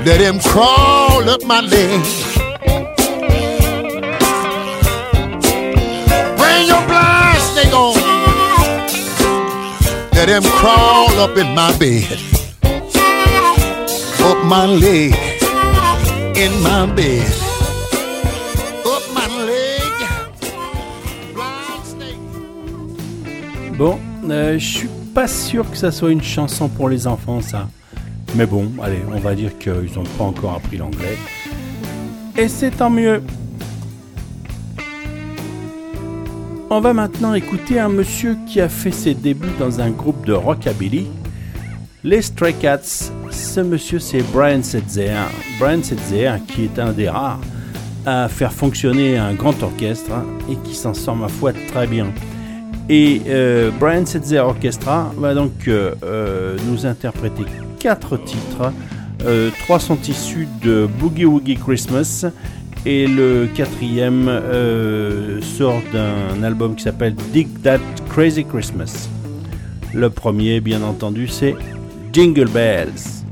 Let 0.05 0.21
him 0.21 0.39
crawl 0.41 1.29
up 1.29 1.43
my 1.45 1.61
leg. 1.61 2.44
Let 10.27 10.43
him 10.43 10.51
crawl 10.53 11.11
up 11.21 11.37
in 11.37 11.55
my 11.55 11.71
bed. 11.77 12.19
Up 14.21 14.43
my 14.47 14.65
leg. 14.65 15.13
In 16.35 16.63
my 16.63 16.87
bed. 16.87 17.31
Up 18.87 19.03
my 19.13 19.27
leg. 19.45 19.93
Blind 21.35 21.85
snake. 21.85 23.77
Bon, 23.77 23.99
euh, 24.31 24.59
je 24.59 24.65
suis 24.65 24.89
pas 25.15 25.29
sûr 25.29 25.71
que 25.71 25.77
ça 25.77 25.93
soit 25.93 26.11
une 26.11 26.23
chanson 26.23 26.71
pour 26.71 26.89
les 26.89 27.07
enfants, 27.07 27.43
ça. 27.43 27.69
Mais 28.35 28.47
bon, 28.47 28.73
allez, 28.83 29.03
on 29.15 29.19
va 29.19 29.35
dire 29.35 29.59
qu'ils 29.59 29.93
n'ont 29.95 30.05
pas 30.17 30.25
encore 30.25 30.55
appris 30.55 30.79
l'anglais. 30.79 31.19
Et 32.35 32.49
c'est 32.49 32.71
tant 32.71 32.89
mieux. 32.89 33.23
On 36.71 36.81
va 36.81 36.95
maintenant 36.95 37.35
écouter 37.35 37.79
un 37.79 37.91
monsieur 37.91 38.37
qui 38.49 38.61
a 38.61 38.69
fait 38.69 38.91
ses 38.91 39.15
débuts 39.15 39.53
dans 39.59 39.81
un 39.81 39.91
groupe 39.91 40.25
de 40.25 40.33
rockabilly, 40.33 41.07
les 42.03 42.23
Stray 42.23 42.55
Cats. 42.55 43.11
Ce 43.31 43.61
monsieur, 43.61 43.99
c'est 43.99 44.23
Brian 44.33 44.63
Setzer. 44.63 45.15
Brian 45.61 45.83
Setzer, 45.83 46.33
qui 46.49 46.65
est 46.65 46.79
un 46.79 46.93
des 46.93 47.09
rares 47.09 47.41
à 48.07 48.29
faire 48.29 48.53
fonctionner 48.53 49.19
un 49.19 49.35
grand 49.35 49.63
orchestre 49.63 50.13
et 50.51 50.57
qui 50.67 50.75
s'en 50.75 50.95
sort, 50.95 51.17
ma 51.17 51.29
foi, 51.29 51.53
très 51.69 51.87
bien. 51.87 52.07
Et 52.89 53.21
euh, 53.29 53.71
Brian 53.79 54.07
Setzer 54.07 54.41
Orchestra 54.41 55.13
va 55.17 55.35
donc 55.35 55.69
euh, 55.69 55.95
euh, 56.03 56.57
nous 56.69 56.87
interpréter 56.87 57.45
quatre 57.79 58.17
titres. 58.17 58.73
Trois 59.61 59.81
sont 59.81 59.99
issus 60.07 60.47
de 60.63 60.87
Boogie 60.99 61.25
Woogie 61.25 61.57
Christmas 61.57 62.27
et 62.87 63.07
le 63.07 63.49
quatrième 63.55 64.29
euh, 64.29 65.41
sort 65.41 65.83
d'un 65.93 66.43
album 66.43 66.75
qui 66.75 66.83
s'appelle 66.83 67.15
Dig 67.33 67.49
That 67.63 67.81
Crazy 68.11 68.45
Christmas. 68.45 69.09
Le 69.95 70.11
premier, 70.11 70.61
bien 70.61 70.83
entendu, 70.83 71.29
c'est 71.29 71.55
Jingle 72.13 72.49
Bells. 72.49 73.25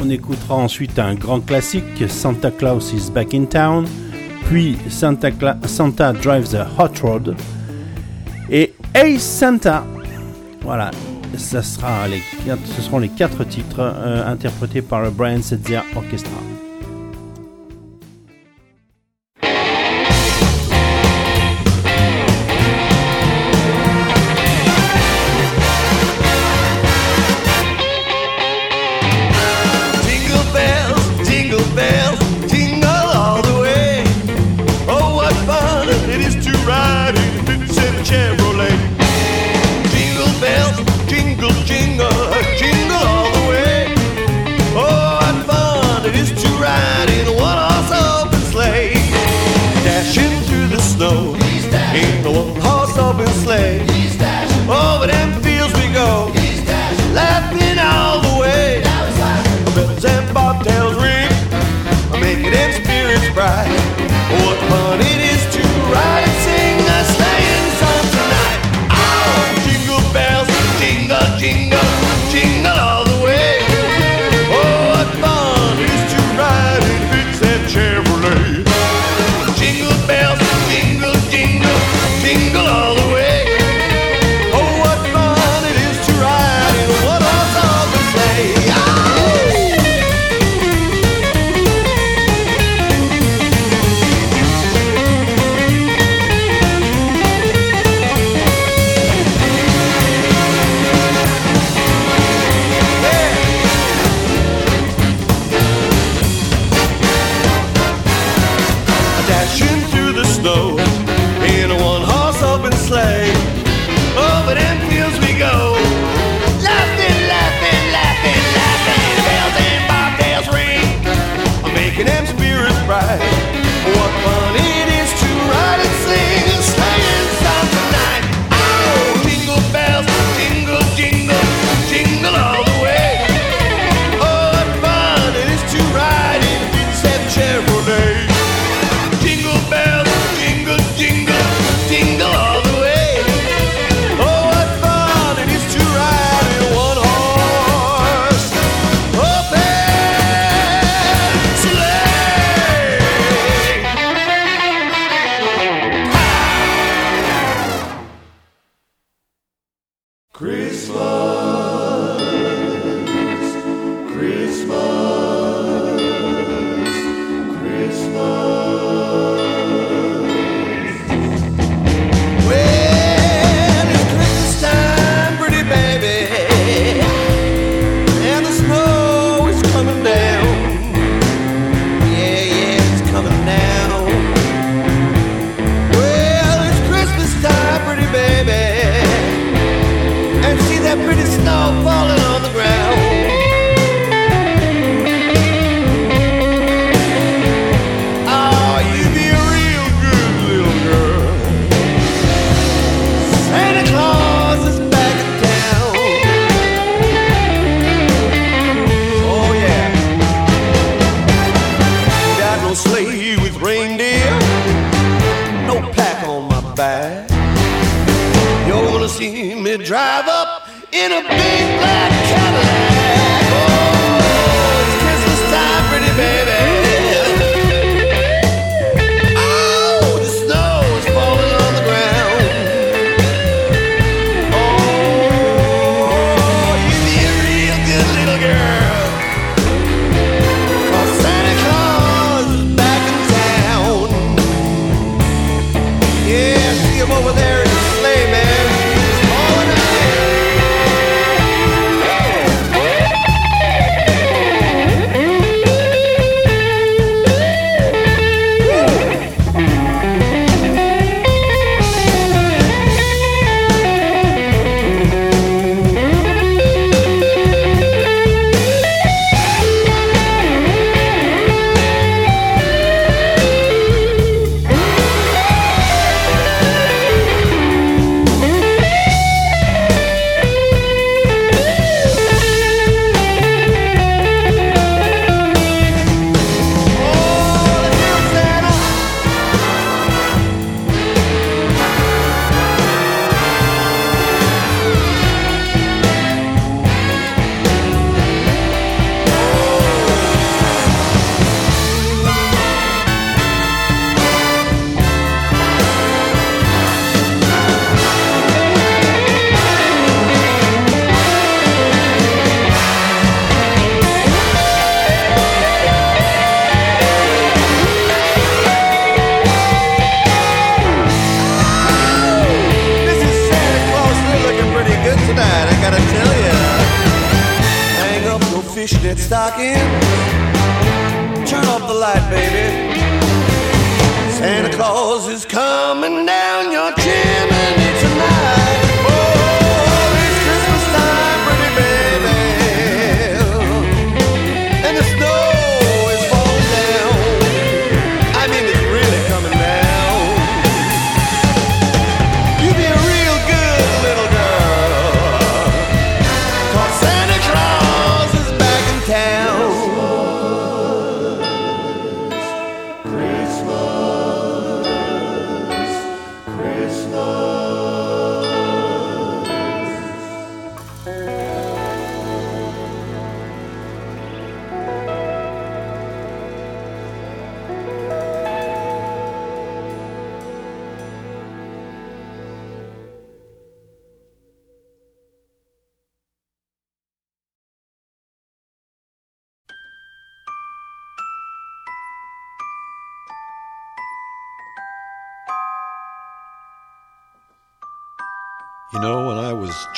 On 0.00 0.10
écoutera 0.10 0.56
ensuite 0.56 0.98
un 0.98 1.14
grand 1.14 1.40
classique, 1.40 2.04
Santa 2.08 2.50
Claus 2.50 2.92
is 2.92 3.10
Back 3.10 3.32
in 3.32 3.44
Town, 3.44 3.86
puis 4.46 4.76
Santa, 4.88 5.30
Drives 6.12 6.50
the 6.50 6.66
Hot 6.78 7.00
Rod 7.02 7.36
et 8.50 8.74
Hey 8.94 9.18
Santa. 9.18 9.84
Voilà, 10.62 10.90
ça 11.36 11.62
sera 11.62 12.08
les 12.08 12.22
ce 12.64 12.82
seront 12.82 12.98
les 12.98 13.08
quatre 13.08 13.44
titres 13.44 13.80
euh, 13.80 14.30
interprétés 14.30 14.82
par 14.82 15.02
le 15.02 15.10
Brian 15.10 15.40
Setzer 15.40 15.80
Orchestra. 15.96 16.53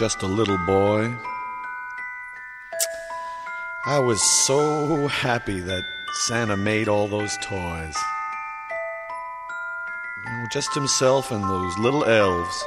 Just 0.07 0.22
a 0.22 0.26
little 0.28 0.59
boy, 0.59 1.12
I 3.86 3.98
was 3.98 4.22
so 4.46 5.09
happy 5.09 5.59
that 5.59 5.82
Santa 6.26 6.57
made 6.57 6.86
all 6.86 7.09
those 7.09 7.36
toys. 7.38 7.96
Just 10.52 10.72
himself 10.74 11.32
and 11.32 11.42
those 11.42 11.76
little 11.78 12.04
elves, 12.04 12.64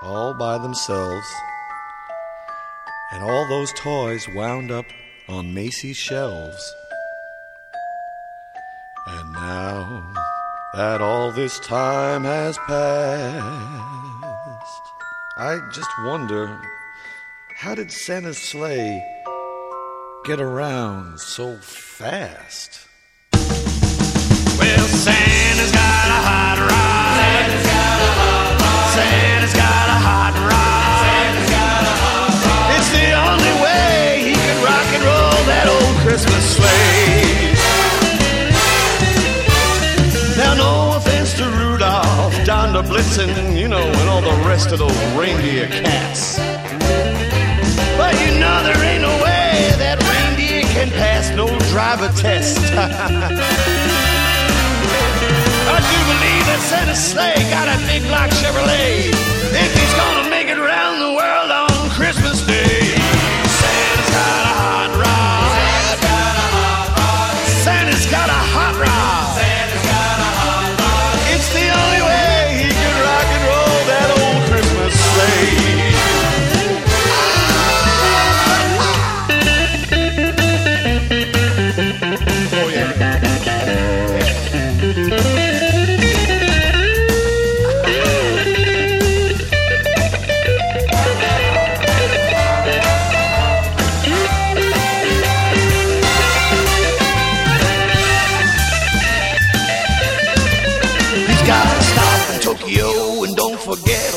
all 0.00 0.34
by 0.34 0.58
themselves. 0.58 1.28
And 3.12 3.22
all 3.22 3.46
those 3.48 3.72
toys 3.74 4.26
wound 4.34 4.72
up 4.72 4.86
on 5.28 5.54
Macy's 5.54 5.96
shelves. 5.96 6.74
And 9.06 9.32
now 9.32 10.12
that 10.74 11.00
all 11.00 11.30
this 11.30 11.60
time 11.60 12.24
has 12.24 12.58
passed, 12.66 13.81
I 15.42 15.58
just 15.72 15.90
wonder 16.04 16.56
how 17.56 17.74
did 17.74 17.90
Santa's 17.90 18.38
sleigh 18.38 19.04
get 20.24 20.40
around 20.40 21.18
so 21.18 21.56
fast? 21.56 22.86
Well, 23.32 24.86
Santa's 24.86 25.72
got 25.72 26.06
a 26.06 26.20
hot 26.22 26.58
rod. 26.62 27.18
Santa's 27.18 27.66
got 27.66 27.98
a 27.98 28.10
hot 28.22 28.54
rod. 28.62 28.94
Santa's 28.94 29.54
got 29.58 29.88
a 29.90 29.98
hot 29.98 30.34
rod. 30.46 31.02
Santa's 31.10 31.50
got 31.50 31.82
a 31.90 31.94
hot 32.06 32.38
rod. 32.46 32.78
It's 32.78 32.90
the 32.94 33.10
only 33.10 33.54
way 33.66 34.30
he 34.30 34.34
can 34.38 34.58
rock 34.62 34.86
and 34.94 35.02
roll 35.02 35.42
that 35.50 35.66
old 35.66 35.96
Christmas 36.06 36.54
sleigh. 36.54 37.21
Blitzen, 42.92 43.56
you 43.56 43.68
know, 43.68 43.80
and 43.80 44.08
all 44.10 44.20
the 44.20 44.36
rest 44.46 44.70
of 44.70 44.78
those 44.78 44.94
reindeer 45.16 45.66
cats. 45.66 46.36
But 47.96 48.12
you 48.20 48.38
know 48.38 48.62
there 48.62 48.76
ain't 48.84 49.00
no 49.00 49.16
way 49.24 49.72
that 49.80 49.96
reindeer 50.04 50.60
can 50.76 50.90
pass 50.90 51.34
no 51.34 51.46
driver 51.72 52.12
test. 52.20 52.58
I 52.76 52.86
do 55.88 55.98
believe 56.12 56.44
that 56.52 56.60
Santa's 56.68 57.00
sleigh 57.00 57.48
got 57.48 57.64
a 57.72 57.80
big 57.88 58.02
black 58.12 58.28
Chevrolet. 58.28 59.08
If 59.08 59.72
he's 59.72 59.94
gonna 59.96 60.28
make 60.28 60.48
it 60.48 60.58
around 60.58 61.00
the 61.00 61.16
world 61.16 61.50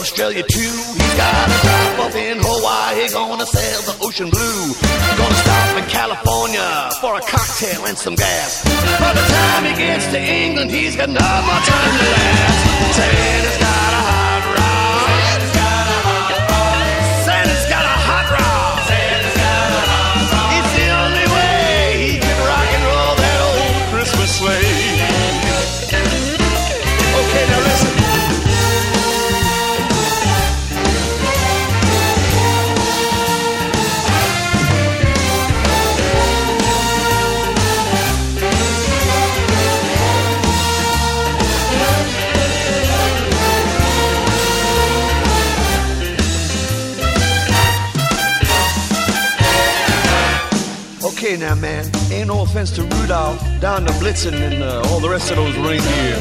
Australia 0.06 0.44
too. 0.44 0.60
He's 1.02 1.16
got 1.18 1.50
a 1.50 1.58
drop 1.66 2.06
off 2.06 2.16
in 2.16 2.38
Hawaii, 2.38 3.02
He's 3.02 3.14
gonna 3.14 3.44
sail 3.44 3.82
the 3.90 4.06
ocean 4.06 4.30
blue. 4.30 4.78
Gonna 5.18 5.42
stop 5.42 5.82
in 5.82 5.86
California 5.90 6.70
for 7.02 7.18
a 7.18 7.22
cocktail 7.26 7.90
and 7.90 7.98
some 7.98 8.14
gas. 8.14 8.62
By 9.02 9.18
the 9.18 9.26
time 9.26 9.66
he 9.66 9.74
gets 9.74 10.06
to 10.14 10.22
England, 10.22 10.70
he's 10.70 10.96
got 10.96 11.10
not 11.10 11.42
much 11.50 11.66
time 11.66 11.98
to 11.98 12.06
last. 12.14 12.62
Santa's 12.94 13.58
got 13.58 13.92
a 13.98 14.02
high 14.06 14.35
Ain't 52.26 52.34
no 52.34 52.42
offense 52.42 52.72
to 52.72 52.82
Rudolph, 52.82 53.38
down 53.62 53.86
to 53.86 53.94
Blitzen, 54.02 54.34
and 54.34 54.64
uh, 54.64 54.82
all 54.90 55.00
the 55.00 55.08
rest 55.08 55.30
of 55.30 55.38
those 55.38 55.56
reindeer. 55.62 56.18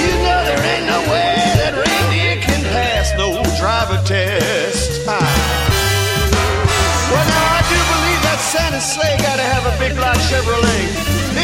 You 0.00 0.12
know 0.24 0.40
there 0.48 0.64
ain't 0.64 0.88
no 0.88 1.04
way 1.04 1.36
that 1.60 1.76
reindeer 1.76 2.40
can 2.40 2.64
pass 2.72 3.12
no 3.20 3.44
driver 3.60 4.00
test. 4.08 5.04
Ah. 5.04 5.20
Well, 7.12 7.26
now 7.28 7.44
I 7.44 7.62
do 7.68 7.76
believe 7.92 8.20
that 8.24 8.40
Santa's 8.40 8.88
sleigh 8.88 9.20
gotta 9.20 9.44
have 9.44 9.68
a 9.68 9.76
big 9.76 9.92
black 10.00 10.16
Chevrolet 10.32 10.88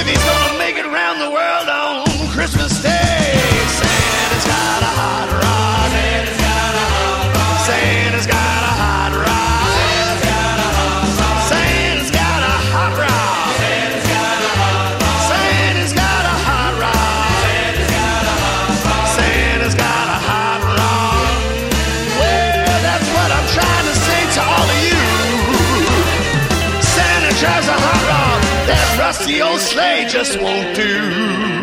if 0.00 0.08
he's 0.08 0.24
gonna 0.24 0.56
make 0.56 0.80
it 0.80 0.88
around 0.88 1.20
the 1.20 1.28
world 1.28 1.68
on 1.68 2.08
Christmas 2.32 2.72
Day. 2.80 3.36
Santa's 3.68 4.46
got 4.48 4.80
a 4.80 4.92
hot 4.96 5.28
rod. 5.28 5.92
Santa's 5.92 6.40
got 6.40 6.72
a 6.72 6.86
hot 6.88 7.36
rod. 7.36 7.60
Santa's 7.68 8.26
got 8.26 8.65
The 29.26 29.42
old 29.42 29.58
sleigh 29.58 30.06
just 30.08 30.40
won't 30.40 30.76
do. 30.76 31.55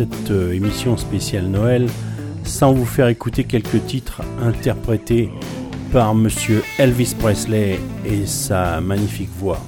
Cette 0.00 0.30
euh, 0.30 0.54
émission 0.54 0.96
spéciale 0.96 1.44
Noël 1.44 1.86
sans 2.42 2.72
vous 2.72 2.86
faire 2.86 3.08
écouter 3.08 3.44
quelques 3.44 3.84
titres 3.84 4.22
interprétés 4.40 5.28
par 5.92 6.14
monsieur 6.14 6.62
Elvis 6.78 7.14
Presley 7.18 7.78
et 8.06 8.24
sa 8.24 8.80
magnifique 8.80 9.28
voix. 9.38 9.60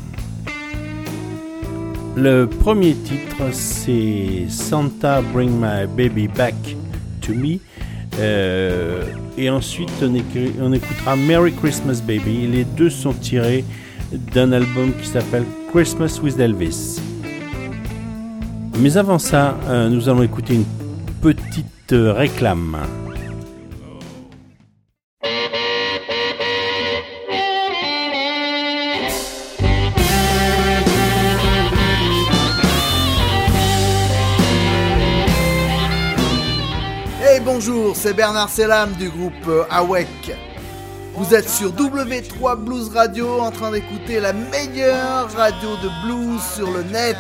Le 2.17 2.47
premier 2.47 2.95
titre 2.95 3.53
c'est 3.53 4.47
Santa 4.49 5.21
Bring 5.21 5.51
My 5.51 5.87
Baby 5.87 6.29
Back 6.29 6.55
to 7.21 7.35
Me. 7.35 7.59
Euh, 8.19 9.05
et 9.37 9.51
ensuite 9.51 9.93
on, 10.03 10.73
écoutera 10.73 11.15
Merry 11.15 11.53
Christmas 11.53 12.01
Baby. 12.07 12.47
Les 12.47 12.65
deux 12.65 12.89
sont 12.89 13.13
tirés 13.13 13.67
d'un 14.33 14.53
album 14.53 14.95
qui 14.99 15.09
s'appelle 15.09 15.45
Christmas 15.71 16.21
with 16.23 16.39
Elvis. 16.41 17.02
Mais 18.79 18.97
avant 18.97 19.19
ça, 19.19 19.57
euh, 19.69 19.89
nous 19.89 20.09
allons 20.09 20.23
écouter 20.23 20.55
une 20.55 20.65
petite 21.21 21.93
euh, 21.93 22.13
réclame. 22.13 22.79
Bonjour, 37.65 37.95
c'est 37.95 38.13
Bernard 38.13 38.49
Selam 38.49 38.91
du 38.95 39.09
groupe 39.09 39.33
euh, 39.47 39.63
AWEC. 39.71 40.37
Vous 41.15 41.33
êtes 41.33 41.49
sur 41.49 41.73
W3 41.73 42.57
Blues 42.57 42.89
Radio 42.89 43.41
en 43.41 43.53
train 43.53 43.71
d'écouter 43.71 44.19
la 44.19 44.33
meilleure 44.33 45.31
radio 45.37 45.77
de 45.77 45.89
blues 46.05 46.43
sur 46.57 46.73
le 46.73 46.83
net. 46.83 47.17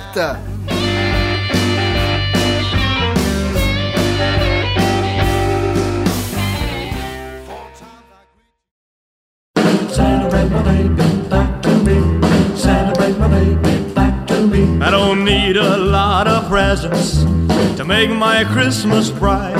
Christmas 18.82 19.16
bright. 19.16 19.54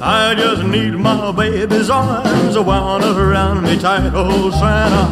I 0.00 0.34
just 0.34 0.64
need 0.64 0.94
my 0.94 1.32
baby's 1.32 1.90
arms 1.90 2.58
wound 2.58 3.04
around 3.04 3.62
me 3.62 3.78
tight. 3.78 4.10
Oh, 4.14 4.50
Santa, 4.50 5.04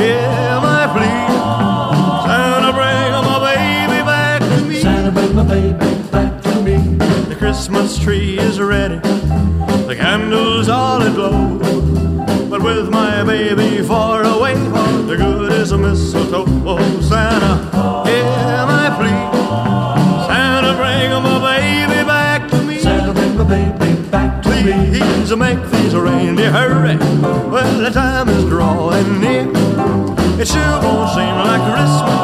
hear 0.00 0.58
my 0.58 0.88
plea. 0.94 1.28
Santa, 2.24 2.72
bring 2.72 3.12
my 3.12 3.38
baby 3.44 4.02
back 4.06 4.40
to 4.40 4.64
me. 4.64 4.80
Santa, 4.80 5.12
bring 5.12 5.34
my 5.34 5.42
baby 5.42 6.08
back 6.10 6.42
to 6.44 6.62
me. 6.62 6.78
The 7.28 7.36
Christmas 7.38 7.98
tree 7.98 8.38
is 8.38 8.58
ready. 8.58 8.96
The 8.96 9.94
candles 9.94 10.70
all 10.70 11.02
aglow. 11.02 11.58
But 12.48 12.62
with 12.62 12.88
my 12.88 13.22
baby 13.22 13.82
far 13.82 14.22
away, 14.24 14.54
the 14.54 15.16
good 15.18 15.52
is 15.52 15.72
a 15.72 15.76
mistletoe. 15.76 16.46
Oh, 16.64 17.00
Santa, 17.02 17.54
hear 18.08 18.64
my 18.64 18.88
plea. 18.96 20.26
Santa, 20.26 20.72
bring 20.74 21.22
my 21.22 21.58
baby 21.58 22.01
Please 24.62 25.34
make 25.34 25.58
these 25.72 25.92
reindeer 25.92 26.52
hurry. 26.52 26.96
Well, 27.50 27.78
the 27.80 27.90
time 27.90 28.28
is 28.28 28.44
drawing 28.44 29.20
near. 29.20 29.50
It 30.40 30.46
sure 30.46 30.78
won't 30.80 31.10
seem 31.10 31.34
like 31.48 31.62
Christmas 31.66 32.20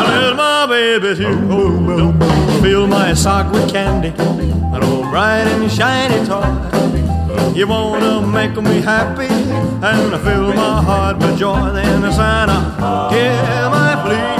unless 0.00 0.36
my 0.36 0.66
baby's 0.66 1.18
here. 1.18 1.38
Oh, 1.48 1.96
don't 1.96 2.60
fill 2.60 2.88
my 2.88 3.14
sock 3.14 3.52
with 3.52 3.70
candy, 3.70 4.08
an 4.08 4.82
old 4.82 5.10
bright 5.10 5.46
and 5.46 5.70
shiny 5.70 6.26
toy. 6.26 6.44
You 7.54 7.68
wanna 7.68 8.26
make 8.26 8.56
me 8.60 8.80
happy 8.80 9.28
and 9.28 10.20
fill 10.22 10.52
my 10.52 10.82
heart 10.82 11.18
with 11.18 11.38
joy. 11.38 11.70
Then 11.72 12.02
Santa, 12.12 12.60
hear 13.14 13.70
my 13.70 13.94
plea. 14.02 14.38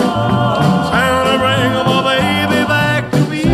Santa, 0.90 1.38
bring 1.38 1.72
my 1.90 2.00
baby 2.10 2.66
back 2.66 3.10
to 3.12 3.20
me. 3.30 3.44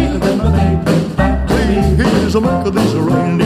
Please 1.46 2.34
make 2.34 2.64
this 2.74 2.92
reindeer 2.94 3.45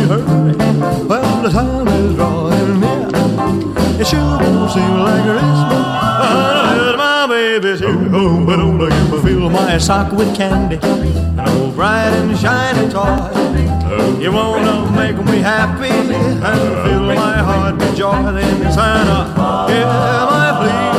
Oh, 8.13 8.45
but 8.45 8.57
don't 8.57 8.81
you 8.81 9.23
fill 9.23 9.51
my 9.51 9.79
sock 9.79 10.11
with 10.13 10.35
candy, 10.35 10.79
an 10.83 11.41
old 11.41 11.77
bright 11.77 12.09
and 12.09 12.37
shiny 12.37 12.89
toy. 12.91 14.21
You 14.21 14.33
wanna 14.33 14.91
make 14.93 15.17
me 15.25 15.39
happy 15.39 15.89
and 15.89 16.41
fill 16.85 17.03
my 17.03 17.39
heart 17.39 17.77
with 17.77 17.97
joy. 17.97 18.33
Then 18.33 18.73
Santa, 18.73 19.27
hear 19.71 19.87
my 19.87 20.51
plea. 20.59 20.91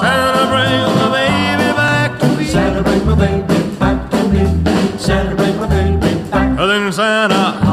Santa, 0.00 0.44
bring 0.48 0.80
my 0.96 1.08
baby 1.12 1.72
back 1.76 2.18
to 2.20 2.26
me. 2.36 2.44
Santa, 2.46 2.82
bring 2.82 3.04
my 3.06 3.14
baby 3.14 3.76
back 3.78 4.10
to 4.10 4.28
me. 4.28 4.98
Santa, 4.98 5.34
bring 5.36 5.56
my 5.60 5.66
baby 5.68 6.30
back. 6.30 6.56
Then 6.56 6.90
Santa, 6.90 7.63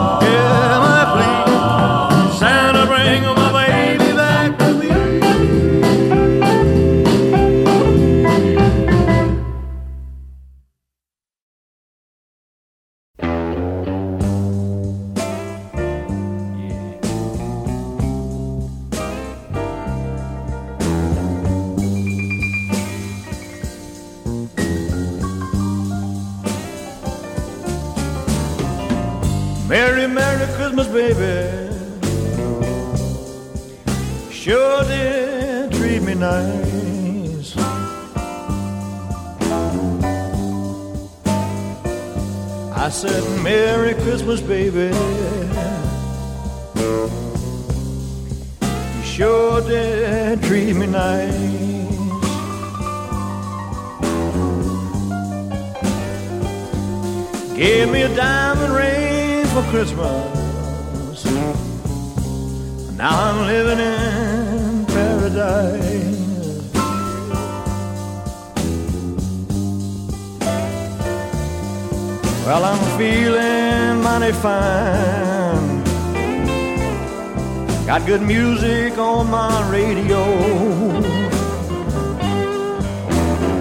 good 78.18 78.28
music 78.28 78.98
on 78.98 79.30
my 79.30 79.72
radio. 79.72 80.26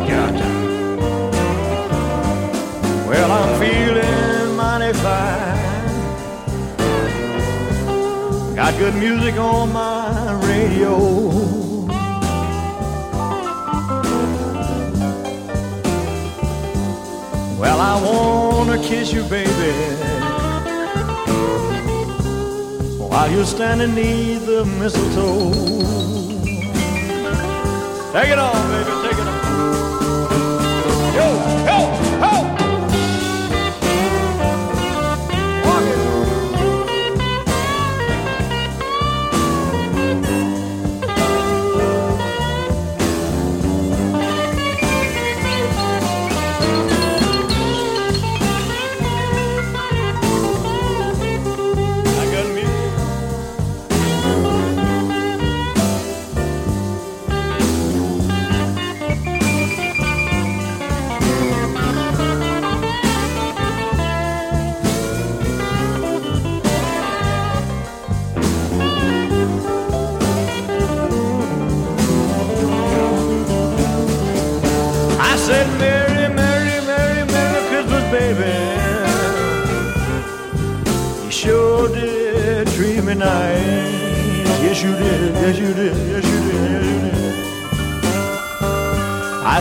Got 0.09 0.35
Well, 3.09 3.31
I'm 3.31 3.61
feeling 3.61 4.57
mighty 4.57 4.93
fine. 4.99 5.87
Got 8.57 8.77
good 8.77 8.97
music 8.97 9.37
on 9.37 9.73
my 9.73 10.33
radio. 10.45 10.99
Well, 17.57 17.81
I 17.81 18.03
wanna 18.03 18.83
kiss 18.83 19.13
you, 19.13 19.23
baby. 19.29 20.00
While 23.21 23.33
you're 23.33 23.45
standing 23.45 23.95
neath 23.95 24.47
the 24.47 24.65
mistletoe. 24.65 25.53
Take 28.15 28.31
it 28.31 28.39
on, 28.39 28.57
baby, 28.71 29.00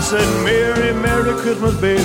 said, 0.09 0.43
Merry, 0.43 0.91
Merry 0.91 1.39
Christmas, 1.39 1.79
baby. 1.79 2.01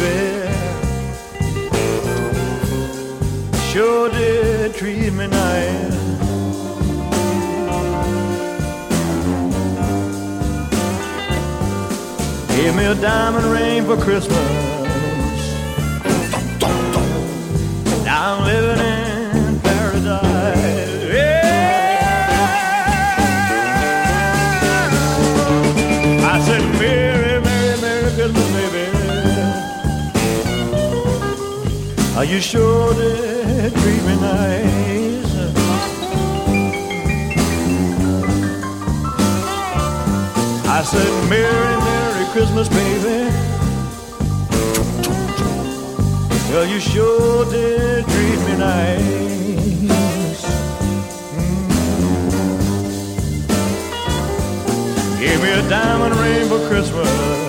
Sure 3.72 4.10
did 4.10 4.74
treat 4.74 5.10
me 5.10 5.26
nice. 5.26 5.94
Gave 12.48 12.74
me 12.76 12.84
a 12.84 12.94
diamond 12.94 13.46
ring 13.46 13.86
for 13.86 13.96
Christmas. 13.96 14.93
Oh, 32.24 32.26
you 32.26 32.40
sure 32.40 32.94
did 32.94 33.74
treat 33.74 34.02
me 34.04 34.16
nice. 34.16 35.34
I 40.66 40.82
said, 40.84 41.28
Merry, 41.28 41.76
Merry 41.84 42.24
Christmas, 42.32 42.68
baby. 42.70 43.28
Well, 46.48 46.66
you 46.66 46.80
sure 46.80 47.44
did 47.50 48.06
treat 48.06 48.40
me 48.48 48.56
nice. 48.56 50.44
Mm. 51.36 51.68
Gave 55.20 55.42
me 55.42 55.50
a 55.50 55.62
diamond 55.68 56.16
ring 56.16 56.48
for 56.48 56.68
Christmas. 56.68 57.43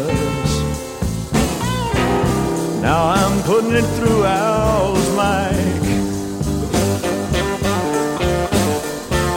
Now 2.85 3.07
I'm 3.07 3.41
putting 3.41 3.71
it 3.71 3.87
through 3.97 4.25
Al's 4.25 5.07
mic. 5.17 5.81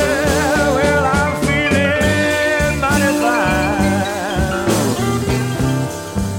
well, 0.75 1.05
I'm 1.05 1.33
feeling 1.45 2.79
mighty 2.81 3.11
fine. 3.23 4.67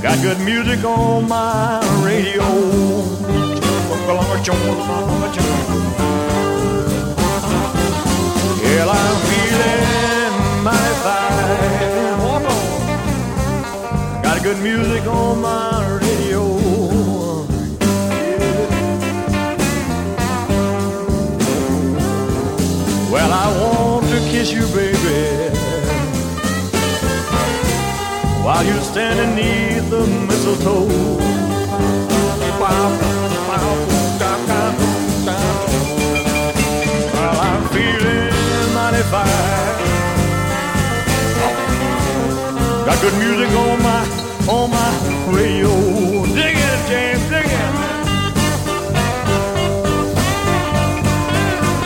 Got 0.02 0.16
good 0.20 0.40
music 0.44 0.84
on 0.84 1.26
my 1.26 1.80
radio. 2.04 2.44
Yeah, 8.60 8.84
I'm 8.90 9.16
feeling 9.30 9.85
good 14.46 14.62
music 14.62 15.04
on 15.08 15.40
my 15.40 15.98
radio. 16.00 16.42
Well, 23.10 23.32
I 23.32 23.46
want 23.60 24.06
to 24.06 24.18
kiss 24.30 24.52
you, 24.52 24.64
baby, 24.68 25.50
while 28.44 28.64
you're 28.64 28.86
standing 28.92 29.34
neath 29.34 29.90
the 29.90 30.06
mistletoe. 30.28 30.86
Well, 32.60 32.92
I'm 37.48 37.62
feeling 37.74 38.74
mighty 38.74 39.02
fine. 39.10 39.66
Got 42.86 43.00
good 43.00 43.18
music 43.18 43.50
on 43.50 43.82
my 43.82 44.05
on 44.48 44.70
my 44.70 44.90
radio. 45.32 45.68
Dig 46.26 46.56
it, 46.56 46.88
James, 46.88 47.22
dig 47.28 47.44
it. 47.44 47.50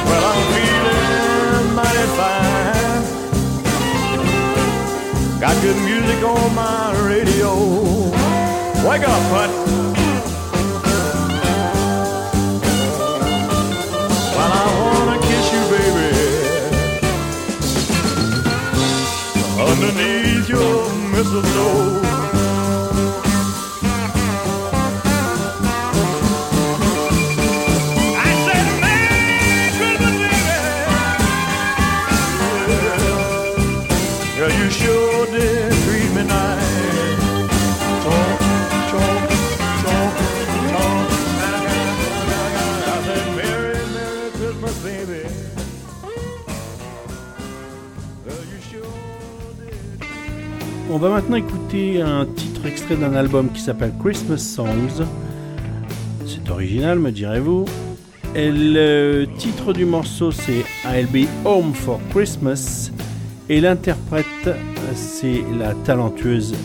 Well, 0.07 0.25
I'm 0.31 0.43
feeling 0.53 1.75
mighty 1.75 2.07
fine. 2.19 3.03
Got 5.41 5.55
good 5.63 5.79
music 5.85 6.23
on 6.23 6.55
my 6.55 6.93
radio. 7.09 7.51
Wake 8.87 9.09
up, 9.09 9.23
Put. 9.33 9.51
Well, 14.37 14.53
I 14.53 14.67
wanna 14.83 15.19
kiss 15.29 15.47
you, 15.55 15.63
baby, 15.75 16.11
underneath 19.59 20.47
your 20.49 20.77
mistletoe. 21.13 22.01
On 50.93 50.99
va 50.99 51.09
maintenant 51.09 51.37
écouter 51.37 52.03
un 52.03 52.27
titre 52.27 52.67
extrait 52.67 52.97
d'un 52.97 53.15
album 53.15 53.49
qui 53.53 53.61
s'appelle 53.61 53.93
Christmas 54.03 54.39
Songs. 54.39 55.05
C'est 56.27 56.51
original, 56.51 56.99
me 56.99 57.13
direz-vous. 57.13 57.65
Le 58.35 59.27
titre 59.39 59.73
du 59.73 59.85
morceau, 59.85 60.33
c'est 60.33 60.65
I'll 60.85 61.07
Be 61.07 61.29
Home 61.45 61.75
for 61.75 62.01
Christmas. 62.11 62.91
Et 63.49 63.61
l'interprète, 63.61 64.27
c'est 64.95 65.45
la 65.57 65.75
talentueuse 65.75 66.57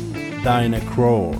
Diana 0.41 0.79
Krall. 0.79 1.35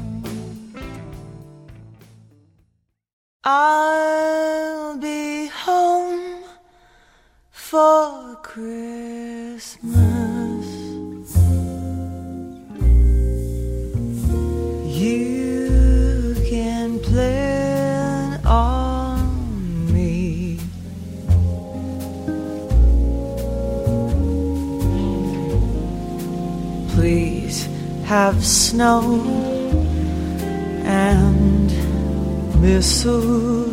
Snow 28.76 29.22
and 30.84 31.72
mistletoe 32.61 33.64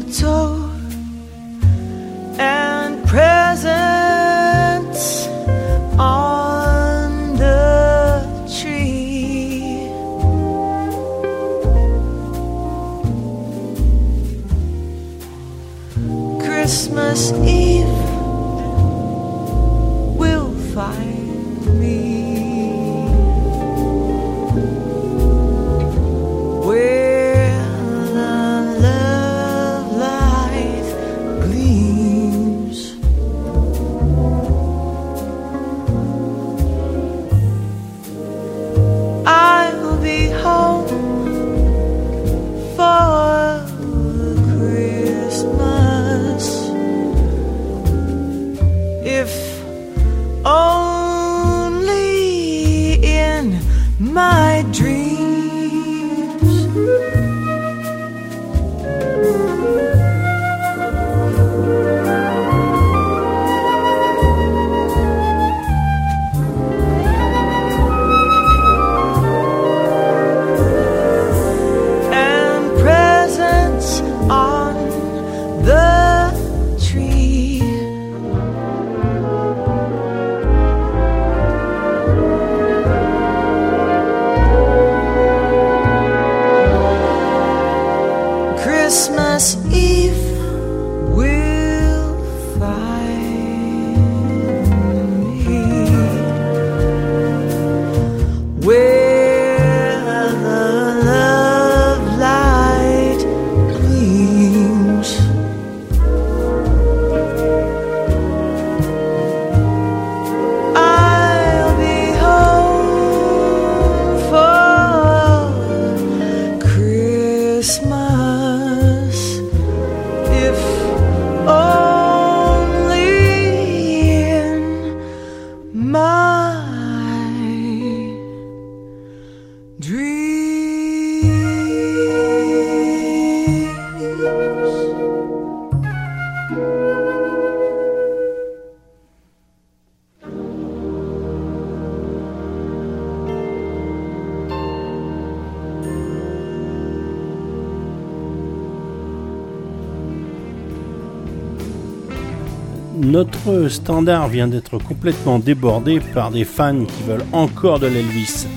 Notre 153.22 153.68
standard 153.68 154.26
vient 154.26 154.48
d'être 154.48 154.78
complètement 154.78 155.38
débordé 155.38 156.00
par 156.12 156.32
des 156.32 156.44
fans 156.44 156.84
qui 156.84 157.04
veulent 157.04 157.24
encore 157.30 157.78
de 157.78 157.86
l'Elvis 157.86 158.48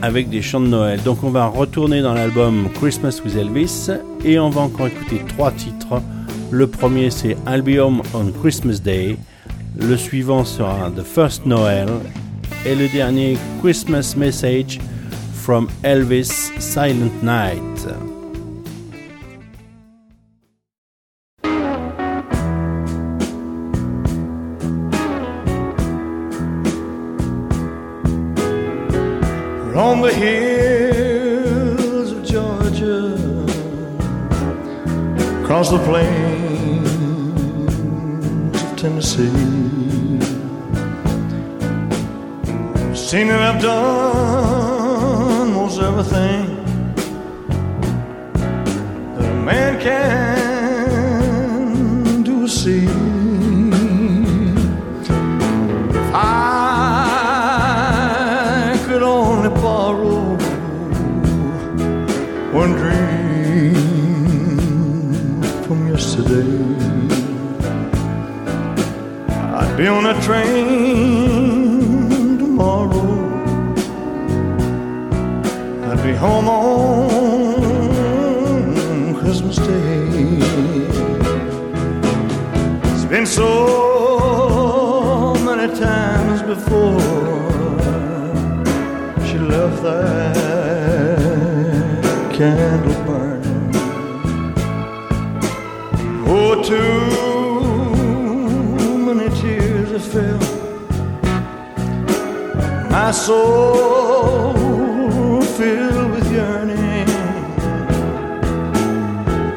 avec 0.00 0.30
des 0.30 0.40
chants 0.40 0.62
de 0.62 0.66
Noël. 0.66 1.02
Donc 1.02 1.22
on 1.22 1.28
va 1.28 1.46
retourner 1.46 2.00
dans 2.00 2.14
l'album 2.14 2.70
Christmas 2.72 3.20
with 3.22 3.36
Elvis 3.36 3.90
et 4.24 4.38
on 4.38 4.48
va 4.48 4.62
encore 4.62 4.86
écouter 4.86 5.20
trois 5.28 5.52
titres. 5.52 6.00
Le 6.50 6.66
premier 6.66 7.10
c'est 7.10 7.36
I'll 7.46 7.60
Be 7.60 7.78
Home 7.78 8.00
on 8.14 8.32
Christmas 8.40 8.78
Day. 8.82 9.18
Le 9.78 9.98
suivant 9.98 10.46
sera 10.46 10.90
The 10.90 11.02
First 11.02 11.44
Noel 11.44 11.88
et 12.64 12.74
le 12.74 12.88
dernier 12.88 13.36
Christmas 13.60 14.14
Message 14.16 14.80
from 15.34 15.68
Elvis 15.82 16.50
Silent 16.58 17.12
Night. 17.22 18.15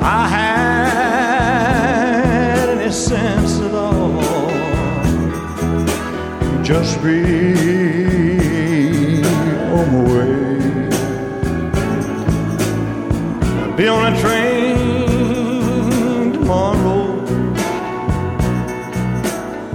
I 0.01 0.27
had 0.29 1.59
any 2.69 2.89
sense 2.91 3.59
at 3.59 3.73
all. 3.73 4.21
Just 6.63 7.01
be 7.03 7.23
on 9.73 9.91
my 9.91 10.03
way. 10.13 10.89
Be 13.75 13.87
on 13.87 14.13
a 14.13 14.19
train 14.21 16.33
tomorrow. 16.33 17.25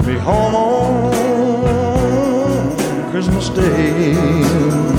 Be 0.04 0.14
home 0.18 0.54
on 0.54 1.12
Christmas 3.10 3.48
Day. 3.50 4.93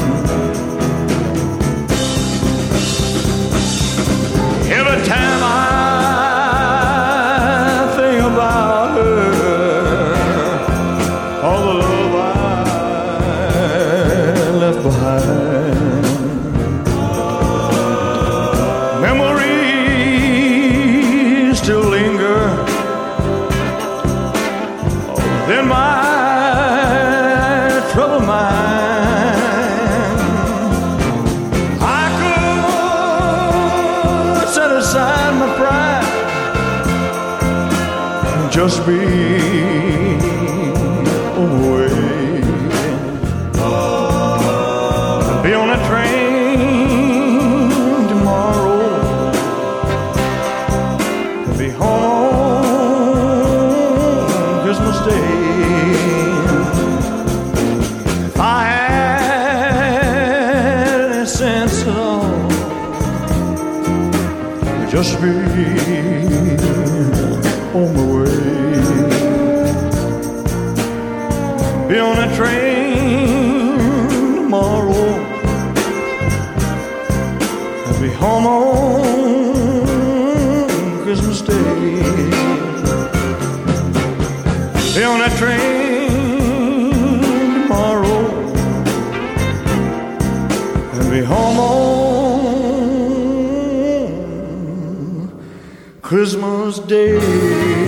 Christmas 96.66 97.85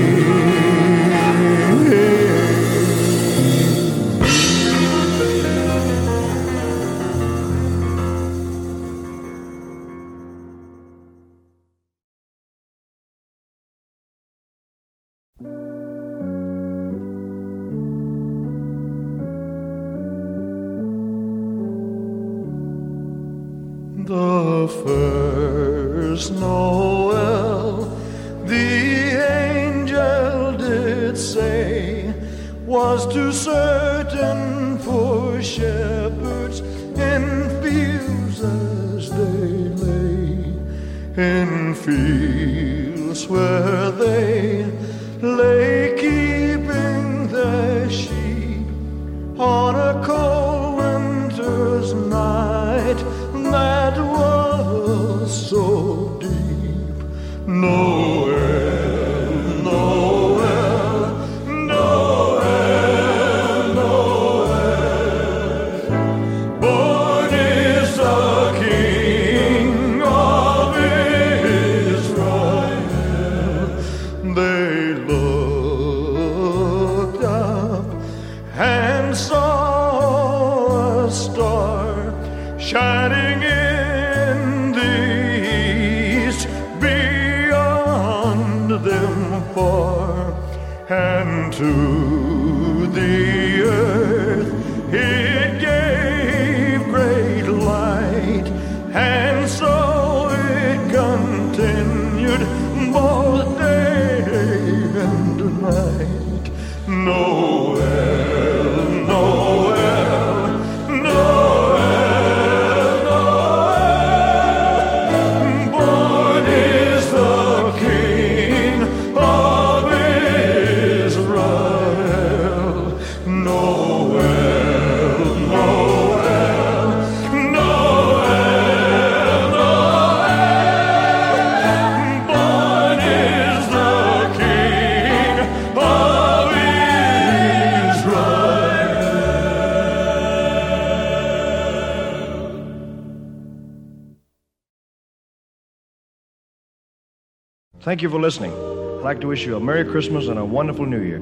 Thank 147.88 148.02
you 148.02 148.10
for 148.10 148.20
listening. 148.20 148.52
I'd 148.52 149.02
like 149.02 149.22
to 149.22 149.28
wish 149.28 149.46
you 149.46 149.56
a 149.56 149.62
Merry 149.62 149.86
Christmas 149.86 150.28
and 150.28 150.38
a 150.38 150.44
wonderful 150.44 150.86
New 150.86 151.00
Year. 151.00 151.22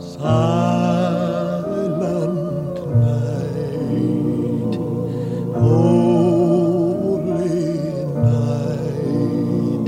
Silent 0.00 2.00
night, 2.90 4.74
holy 5.54 7.46
night, 8.26 9.86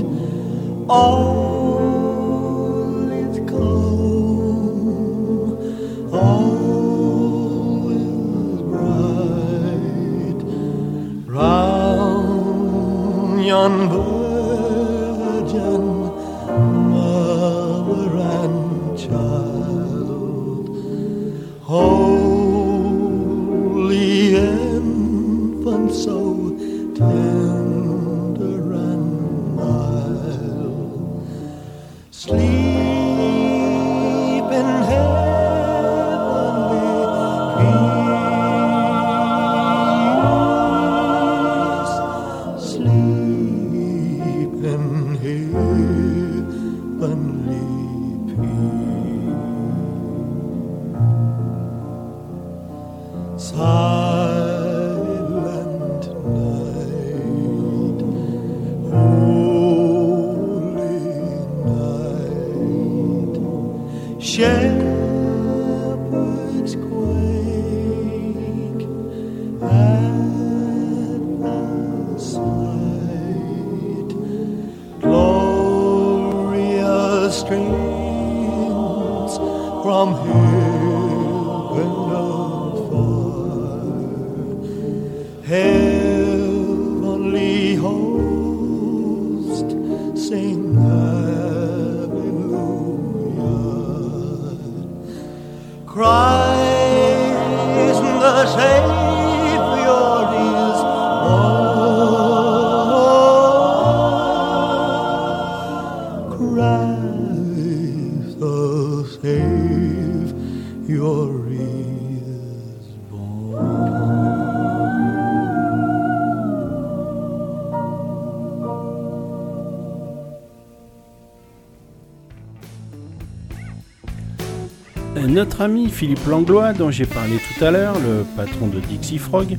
ami 125.67 125.89
Philippe 125.89 126.25
Langlois, 126.29 126.71
dont 126.71 126.91
j'ai 126.91 127.05
parlé 127.05 127.39
tout 127.39 127.65
à 127.65 127.71
l'heure, 127.71 127.95
le 127.99 128.23
patron 128.37 128.67
de 128.67 128.79
Dixie 128.79 129.17
Frog, 129.17 129.57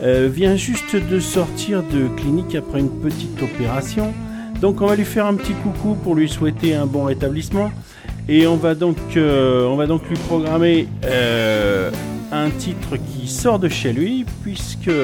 euh, 0.00 0.30
vient 0.32 0.56
juste 0.56 0.96
de 0.96 1.20
sortir 1.20 1.82
de 1.82 2.08
clinique 2.16 2.54
après 2.54 2.80
une 2.80 2.88
petite 2.88 3.42
opération. 3.42 4.14
Donc 4.62 4.80
on 4.80 4.86
va 4.86 4.96
lui 4.96 5.04
faire 5.04 5.26
un 5.26 5.34
petit 5.34 5.52
coucou 5.52 5.94
pour 6.02 6.14
lui 6.14 6.26
souhaiter 6.26 6.74
un 6.74 6.86
bon 6.86 7.04
rétablissement. 7.04 7.70
Et 8.30 8.46
on 8.46 8.56
va 8.56 8.74
donc, 8.74 8.96
euh, 9.18 9.66
on 9.66 9.76
va 9.76 9.86
donc 9.86 10.08
lui 10.08 10.16
programmer 10.16 10.88
euh, 11.04 11.90
un 12.32 12.48
titre 12.48 12.96
qui 12.96 13.28
sort 13.28 13.58
de 13.58 13.68
chez 13.68 13.92
lui, 13.92 14.24
puisque 14.42 14.96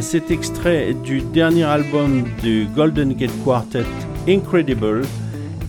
c'est 0.00 0.32
extrait 0.32 0.92
du 1.04 1.20
dernier 1.20 1.64
album 1.64 2.24
du 2.42 2.66
Golden 2.74 3.12
Gate 3.12 3.44
Quartet, 3.44 3.86
Incredible. 4.28 5.02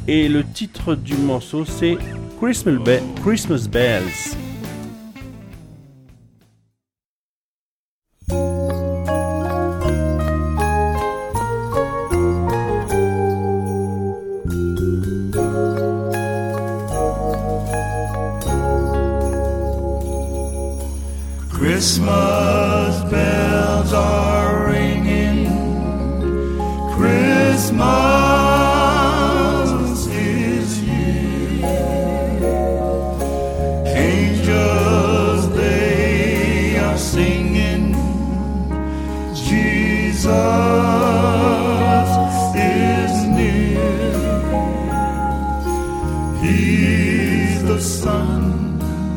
Et 0.08 0.28
le 0.28 0.44
titre 0.44 0.96
du 0.96 1.14
morceau 1.14 1.64
c'est 1.64 2.00
Christmas, 2.40 2.80
Be- 2.84 3.22
Christmas 3.22 3.68
Bells. 3.68 4.29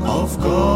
Of 0.04 0.40
God, 0.40 0.71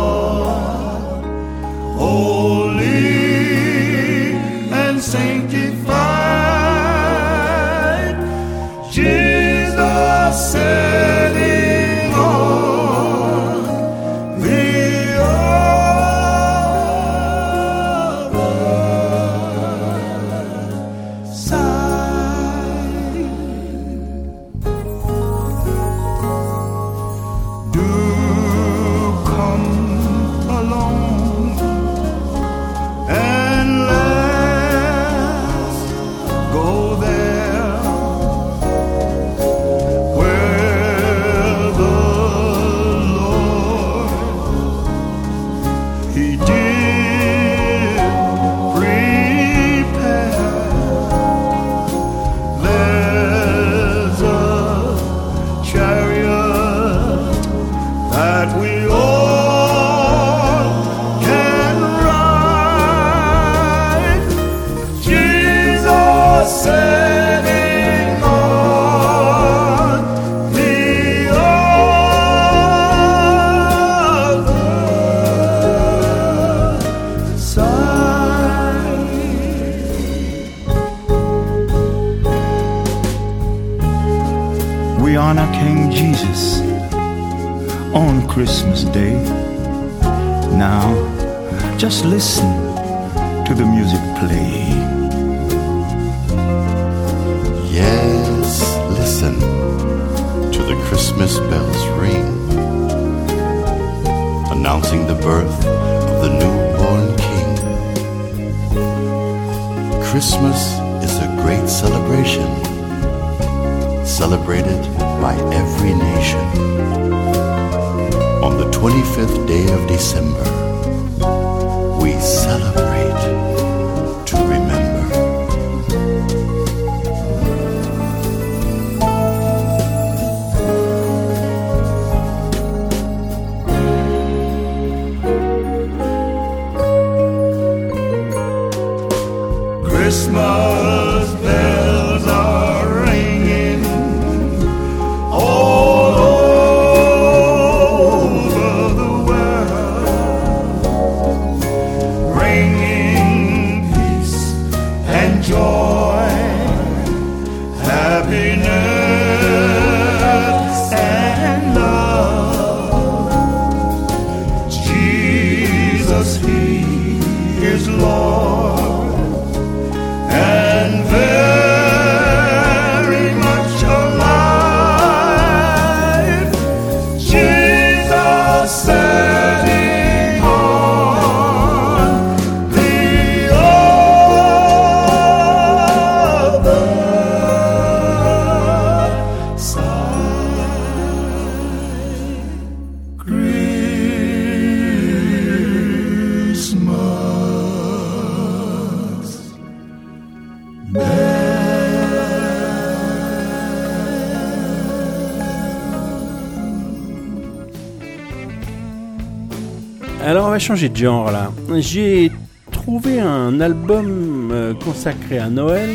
changer 210.67 210.89
de 210.89 210.97
genre 210.97 211.31
là. 211.31 211.53
J'ai 211.77 212.33
trouvé 212.73 213.21
un 213.21 213.61
album 213.61 214.51
euh, 214.51 214.75
consacré 214.75 215.39
à 215.39 215.49
Noël 215.49 215.91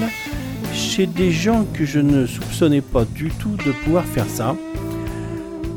chez 0.73 1.07
des 1.07 1.29
gens 1.29 1.65
que 1.73 1.83
je 1.83 1.99
ne 1.99 2.25
soupçonnais 2.25 2.79
pas 2.79 3.03
du 3.03 3.31
tout 3.31 3.57
de 3.65 3.73
pouvoir 3.83 4.05
faire 4.05 4.27
ça. 4.27 4.55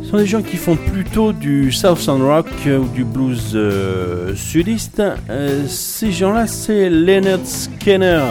Ce 0.01 0.11
sont 0.11 0.17
des 0.17 0.27
gens 0.27 0.43
qui 0.43 0.57
font 0.57 0.77
plutôt 0.77 1.33
du 1.33 1.73
Southern 1.73 2.23
Rock 2.23 2.47
euh, 2.69 2.79
ou 2.79 2.87
du 2.87 3.05
blues 3.05 3.51
euh, 3.57 4.37
sudiste. 4.37 5.03
Ces 5.67 6.13
gens-là, 6.13 6.47
c'est 6.47 6.89
Leonard 6.89 7.45
Skinner. 7.45 8.23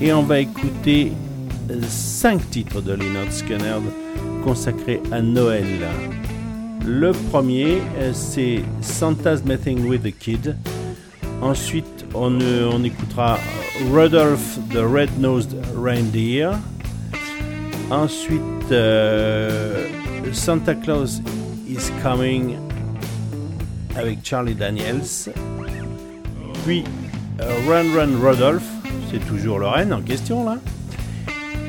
Et 0.00 0.12
on 0.12 0.22
va 0.22 0.38
écouter 0.38 1.10
5 1.88 2.50
titres 2.50 2.80
de 2.82 2.92
Leonard 2.92 3.32
Skinner 3.32 3.80
consacrés 4.44 5.02
à 5.10 5.20
Noël. 5.20 5.66
Le 6.90 7.12
premier, 7.12 7.82
euh, 7.98 8.12
c'est 8.14 8.62
Santa's 8.80 9.44
Messing 9.44 9.86
with 9.86 10.02
the 10.04 10.18
Kid. 10.18 10.56
Ensuite, 11.42 12.06
on, 12.14 12.40
euh, 12.40 12.70
on 12.72 12.82
écoutera 12.82 13.38
Rudolph 13.92 14.58
the 14.70 14.78
Red-Nosed 14.78 15.54
Reindeer. 15.76 16.52
Ensuite, 17.90 18.40
euh, 18.72 19.86
Santa 20.32 20.74
Claus 20.74 21.20
is 21.68 21.90
Coming 22.02 22.56
avec 23.94 24.20
Charlie 24.24 24.54
Daniels. 24.54 25.28
Puis 26.64 26.84
Run 27.68 27.94
Run 27.94 28.18
Rudolph, 28.18 28.66
c'est 29.10 29.24
toujours 29.26 29.58
le 29.58 29.66
reine 29.66 29.92
en 29.92 30.00
question 30.00 30.42
là. 30.42 30.56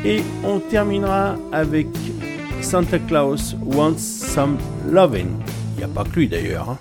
Et 0.06 0.24
on 0.46 0.60
terminera 0.60 1.36
avec 1.52 1.88
Santa 2.70 3.00
Claus 3.00 3.56
Wants 3.64 3.98
Some 3.98 4.60
Loving. 4.88 5.40
Il 5.74 5.78
n'y 5.80 5.84
a 5.84 5.88
pas 5.88 6.04
que 6.04 6.20
lui 6.20 6.28
d'ailleurs. 6.28 6.70
hein. 6.70 6.78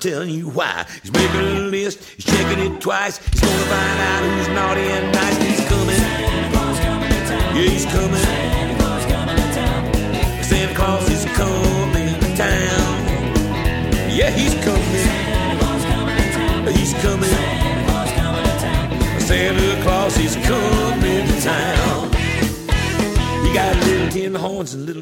Telling 0.00 0.30
you 0.30 0.48
why. 0.48 0.86
He's 1.02 1.12
making 1.12 1.40
a 1.40 1.60
list, 1.60 2.02
he's 2.16 2.24
checking 2.24 2.72
it 2.72 2.80
twice. 2.80 3.18
He's 3.18 3.40
gonna 3.40 3.64
find 3.64 4.00
out 4.00 4.22
who's 4.22 4.48
naughty 4.48 4.80
and 4.80 5.12
nice. 5.12 5.36
He's 5.42 5.68
coming. 5.68 6.00
Yeah, 7.54 7.68
he's 7.68 7.84
coming. 7.86 8.29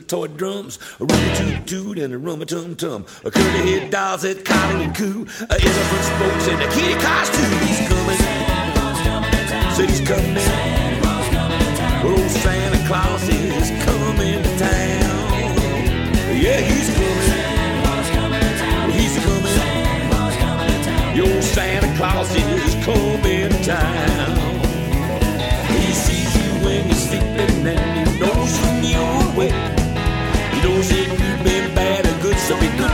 Toy 0.08 0.26
drums, 0.26 0.78
a 1.00 1.04
rummy 1.04 1.34
toot 1.36 1.66
toot 1.66 1.98
and 1.98 2.14
a 2.14 2.18
rummy 2.18 2.46
tum 2.46 2.74
tum, 2.74 3.04
a 3.24 3.30
curly 3.30 3.72
head 3.72 3.90
dolls 3.90 4.22
that 4.22 4.42
collie 4.42 4.84
and 4.84 4.96
coo, 4.96 5.26
a 5.50 5.52
elephant 5.52 6.04
spokes 6.10 6.48
and 6.48 6.62
a 6.62 6.68
kitty 6.72 6.94
costume. 6.94 7.58
He's 7.68 7.80
coming. 7.88 8.16
Said 9.76 9.90
he's 9.90 10.00
coming. 10.08 10.36
Oh, 12.00 12.28
Santa 12.40 12.86
Claus 12.88 13.28
is 13.28 13.70
coming 13.84 14.42
to 14.42 14.58
town. 14.58 15.18
Yeah, 16.40 16.60
he's 16.60 16.88
coming. 16.96 17.32
He's 18.96 19.14
coming. 19.24 19.56
Your 21.16 21.42
Santa 21.42 21.94
Claus 21.98 22.34
is 22.34 22.74
coming 22.86 23.50
to 23.50 23.64
town. 23.64 24.36
He 25.68 25.92
sees 25.92 26.34
you 26.34 26.64
when 26.64 26.86
you're 26.86 26.94
sleeping 26.94 27.66
and 27.66 28.08
he 28.08 28.18
knows 28.18 28.58
when 28.60 28.84
you're 28.84 29.32
awake. 29.34 29.77
Knows 30.62 30.90
if 30.90 31.08
you've 31.08 31.44
been 31.44 31.74
bad 31.74 32.04
or 32.04 32.22
good, 32.22 32.36
so 32.36 32.58
be 32.60 32.66
good 32.76 32.87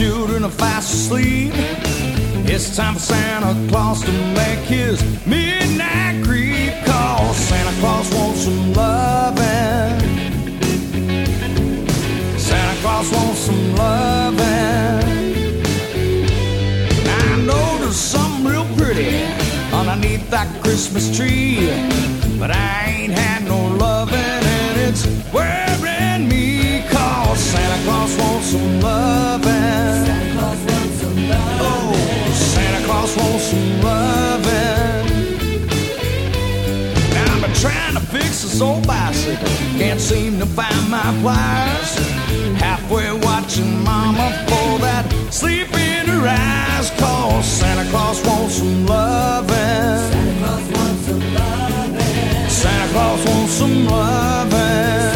children 0.00 0.44
are 0.44 0.50
fast 0.50 0.94
asleep. 0.94 1.52
It's 2.48 2.74
time 2.74 2.94
for 2.94 3.00
Santa 3.00 3.52
Claus 3.68 4.02
to 4.02 4.12
make 4.32 4.60
his 4.60 4.98
midnight 5.26 6.24
creep. 6.24 6.72
Santa 7.50 7.74
Claus 7.80 8.08
wants 8.14 8.40
some 8.44 8.72
loving. 8.72 10.00
Santa 12.38 12.80
Claus 12.80 13.12
wants 13.12 13.40
some 13.40 13.74
loving. 13.76 14.40
I 17.22 17.36
know 17.46 17.78
there's 17.80 17.96
something 17.96 18.50
real 18.50 18.66
pretty 18.78 19.22
underneath 19.70 20.30
that 20.30 20.48
Christmas 20.62 21.14
tree, 21.14 21.49
old 38.60 38.86
bicycle, 38.86 39.48
can't 39.78 40.00
seem 40.00 40.38
to 40.38 40.46
find 40.46 40.90
my 40.90 41.02
pliers. 41.20 41.94
Halfway 42.60 43.12
watching 43.12 43.82
Mama 43.84 44.32
for 44.48 44.78
that 44.80 45.04
sleep 45.30 45.72
in 45.72 46.06
her 46.06 46.28
eyes. 46.28 46.90
Cause 46.98 47.46
Santa 47.46 47.88
Claus 47.90 48.24
wants 48.26 48.54
some 48.56 48.86
loving. 48.86 49.56
Santa 50.10 50.38
Claus 50.40 50.72
wants 50.72 51.02
some 51.06 51.34
loving. 51.34 52.50
Santa 52.50 52.92
Claus 52.92 53.24
wants 53.26 53.52
some 53.52 53.86
loving. 53.86 55.09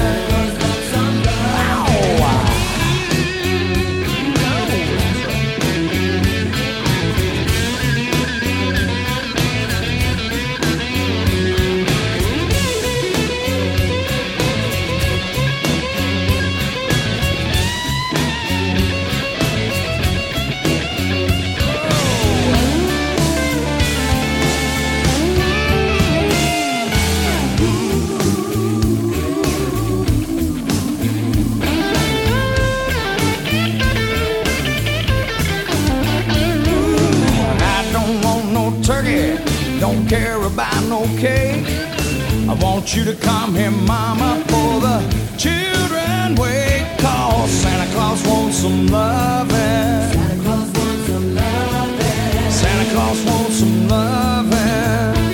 Want 42.84 42.96
you 42.96 43.04
to 43.04 43.16
come 43.16 43.54
here, 43.54 43.70
mama, 43.70 44.44
for 44.48 44.78
the 44.78 45.00
children 45.38 46.34
wait. 46.34 46.84
Cause 46.98 47.50
Santa 47.50 47.90
Claus 47.94 48.22
wants 48.26 48.58
some 48.58 48.88
loving. 48.88 50.12
Santa 50.12 50.42
Claus 50.42 50.70
wants 50.76 51.06
some 51.08 51.34
loving. 51.34 52.50
Santa 52.50 52.90
Claus 52.92 53.24
wants 53.24 53.56
some 53.56 53.88
loving. 53.88 55.32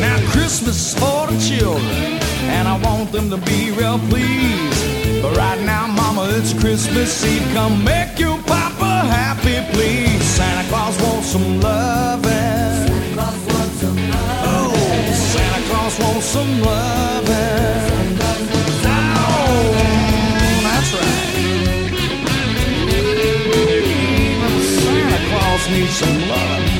Now 0.00 0.16
Christmas 0.32 0.76
is 0.86 0.94
for 0.94 1.26
the 1.26 1.38
children, 1.38 2.18
and 2.56 2.66
I 2.66 2.78
want 2.78 3.12
them 3.12 3.28
to 3.28 3.36
be 3.36 3.72
real 3.72 3.98
pleased. 4.08 5.20
But 5.20 5.36
right 5.36 5.60
now, 5.66 5.86
mama, 5.86 6.28
it's 6.30 6.54
Christmas 6.54 7.26
Eve. 7.26 7.46
Come 7.52 7.84
make 7.84 8.18
your 8.18 8.38
papa 8.44 9.04
happy, 9.18 9.60
please. 9.74 10.24
Santa 10.24 10.66
Claus 10.70 10.98
wants 11.02 11.28
some 11.28 11.60
loving. 11.60 12.81
Some 16.32 16.62
loving. 16.62 18.16
That's 20.64 20.92
right. 20.94 21.34
Even 24.16 24.62
Santa 24.62 25.18
Claus 25.28 25.68
needs 25.68 25.92
some 25.92 26.20
love. 26.30 26.71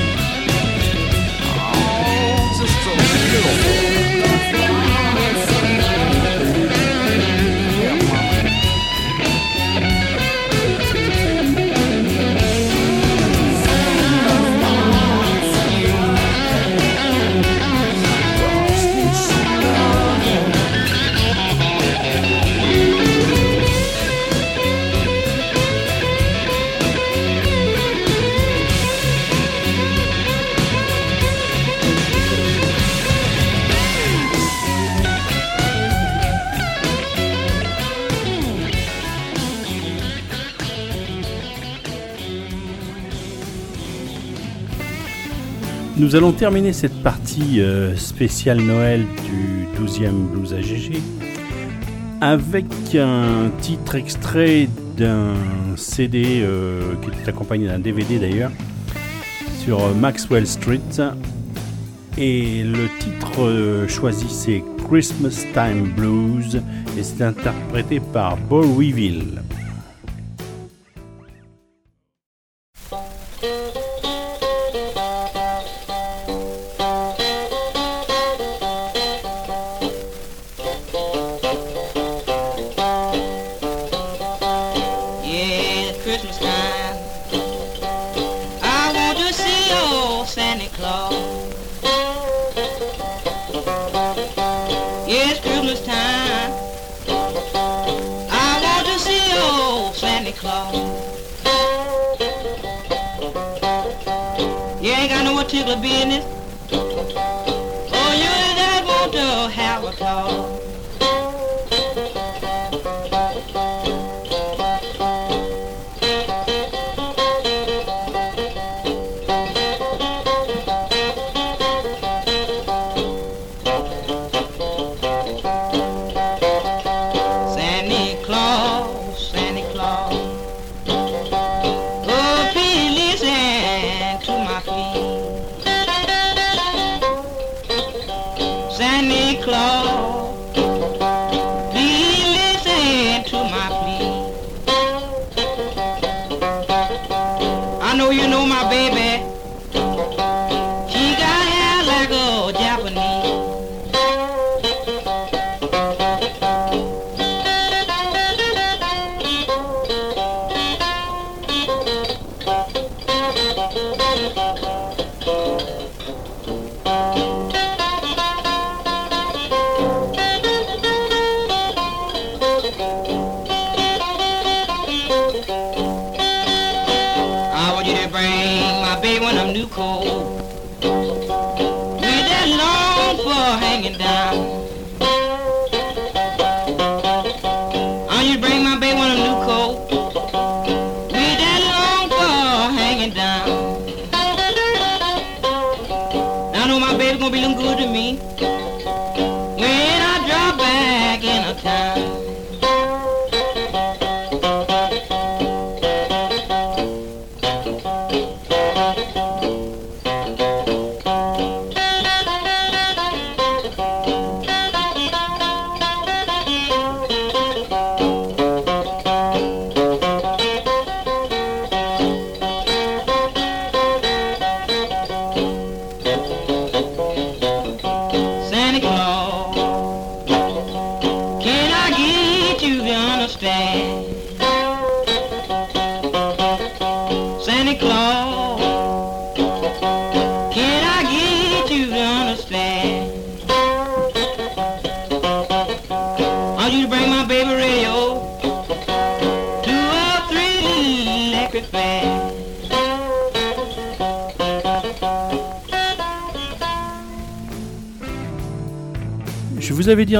Nous 46.02 46.16
allons 46.16 46.32
terminer 46.32 46.72
cette 46.72 47.00
partie 47.04 47.60
euh, 47.60 47.94
spéciale 47.96 48.60
Noël 48.60 49.06
du 49.24 49.68
12e 49.80 50.10
Blues 50.32 50.52
AGG 50.52 50.96
avec 52.20 52.66
un 52.96 53.52
titre 53.60 53.94
extrait 53.94 54.68
d'un 54.96 55.34
CD 55.76 56.40
euh, 56.42 56.96
qui 57.02 57.08
était 57.10 57.28
accompagné 57.28 57.68
d'un 57.68 57.78
DVD 57.78 58.18
d'ailleurs 58.18 58.50
sur 59.60 59.80
euh, 59.80 59.94
Maxwell 59.94 60.44
Street 60.44 60.80
et 62.18 62.64
le 62.64 62.88
titre 62.98 63.86
choisi 63.86 64.26
c'est 64.28 64.64
Christmas 64.88 65.46
Time 65.54 65.92
Blues 65.96 66.60
et 66.98 67.02
c'est 67.04 67.22
interprété 67.22 68.00
par 68.00 68.36
Paul 68.48 68.66
Weevil. 68.76 69.40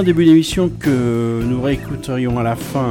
Début 0.02 0.24
d'émission 0.24 0.68
que 0.68 1.42
nous 1.44 1.62
réécouterions 1.62 2.38
à 2.38 2.42
la 2.42 2.56
fin 2.56 2.90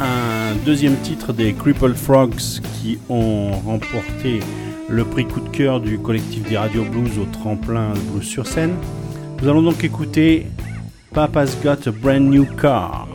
un 0.00 0.54
deuxième 0.64 0.96
titre 0.96 1.32
des 1.32 1.52
Crippled 1.52 1.94
Frogs 1.94 2.60
qui 2.80 2.98
ont 3.08 3.52
remporté 3.52 4.40
le 4.88 5.04
prix 5.04 5.26
coup 5.26 5.40
de 5.40 5.48
cœur 5.48 5.80
du 5.80 5.98
collectif 5.98 6.48
des 6.48 6.56
Radio 6.56 6.84
Blues 6.84 7.18
au 7.18 7.26
tremplin 7.26 7.92
Blues 8.10 8.24
sur 8.24 8.46
scène. 8.46 8.74
Nous 9.40 9.48
allons 9.48 9.62
donc 9.62 9.84
écouter 9.84 10.46
Papa's 11.12 11.56
Got 11.62 11.88
a 11.88 11.92
Brand 11.92 12.22
New 12.22 12.46
Car. 12.60 13.09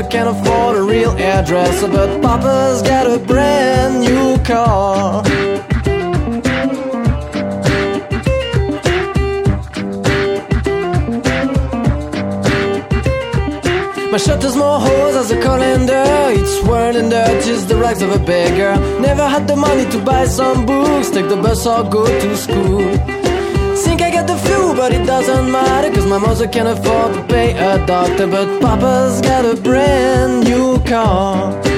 Mother 0.00 0.12
can't 0.12 0.28
afford 0.30 0.78
a 0.78 0.82
real 0.82 1.14
hairdresser 1.14 1.88
But 1.88 2.22
Papa's 2.22 2.80
got 2.80 3.06
a 3.06 3.18
brand 3.18 4.00
new 4.00 4.42
car 4.44 5.22
My 14.10 14.16
shirt 14.16 14.42
has 14.42 14.56
more 14.56 14.80
holes 14.80 15.16
as 15.16 15.30
a 15.32 15.40
calendar. 15.40 16.04
It's 16.30 16.66
worn 16.66 16.96
and 16.96 17.10
dirty 17.10 17.50
as 17.52 17.66
the 17.66 17.76
rags 17.76 18.02
of 18.02 18.10
a 18.10 18.18
beggar. 18.18 18.74
Never 19.00 19.28
had 19.28 19.46
the 19.46 19.54
money 19.54 19.88
to 19.90 19.98
buy 20.02 20.24
some 20.24 20.66
books, 20.66 21.10
take 21.10 21.28
the 21.28 21.36
bus 21.36 21.64
or 21.66 21.84
go 21.84 22.06
to 22.06 22.36
school. 22.36 23.09
But 24.80 24.94
it 24.94 25.04
doesn't 25.04 25.52
matter, 25.52 25.90
cause 25.94 26.06
my 26.06 26.16
mother 26.16 26.48
can't 26.48 26.66
afford 26.66 27.12
to 27.12 27.22
pay 27.24 27.52
a 27.52 27.84
doctor. 27.84 28.26
But 28.26 28.62
Papa's 28.62 29.20
got 29.20 29.44
a 29.44 29.54
brand 29.60 30.44
new 30.44 30.82
car. 30.84 31.69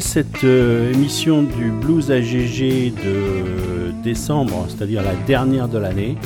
Cette 0.00 0.44
euh, 0.44 0.92
émission 0.92 1.42
du 1.42 1.70
Blues 1.70 2.10
AGG 2.10 2.92
de 2.94 3.92
décembre, 4.02 4.66
c'est-à-dire 4.68 5.02
la 5.02 5.14
dernière 5.26 5.68
de 5.68 5.78
l'année, 5.78 6.16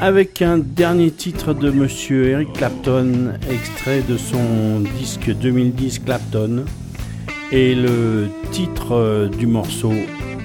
avec 0.00 0.42
un 0.42 0.58
dernier 0.58 1.10
titre 1.10 1.54
de 1.54 1.70
Monsieur 1.70 2.28
Eric 2.28 2.52
Clapton, 2.52 3.32
extrait 3.50 4.02
de 4.08 4.16
son 4.16 4.80
disque 4.98 5.30
2010 5.34 6.00
Clapton. 6.00 6.64
Et 7.50 7.74
le 7.74 8.28
titre 8.50 8.92
euh, 8.92 9.28
du 9.28 9.46
morceau, 9.46 9.92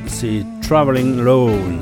c'est 0.08 0.44
Traveling 0.62 1.20
Lone. 1.20 1.82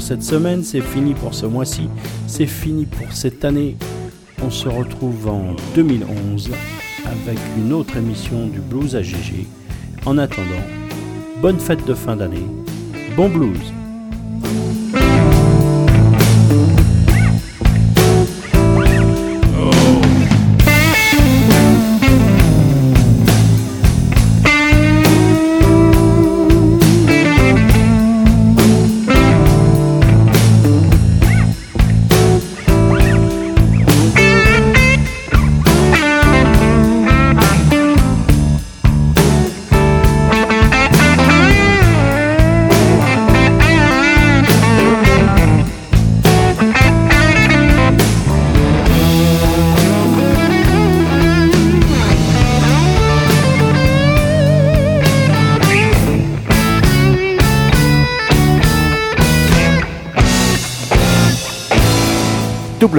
cette 0.00 0.22
semaine, 0.22 0.62
c'est 0.62 0.80
fini 0.80 1.14
pour 1.14 1.34
ce 1.34 1.46
mois-ci, 1.46 1.88
c'est 2.26 2.46
fini 2.46 2.86
pour 2.86 3.12
cette 3.12 3.44
année. 3.44 3.76
On 4.42 4.50
se 4.50 4.68
retrouve 4.68 5.28
en 5.28 5.54
2011 5.74 6.50
avec 7.04 7.38
une 7.58 7.72
autre 7.72 7.96
émission 7.96 8.46
du 8.46 8.60
Blues 8.60 8.96
à 8.96 9.02
GG. 9.02 9.46
En 10.06 10.18
attendant, 10.18 10.64
bonne 11.40 11.58
fête 11.58 11.84
de 11.86 11.94
fin 11.94 12.16
d'année, 12.16 12.46
bon 13.16 13.28
blues 13.28 13.72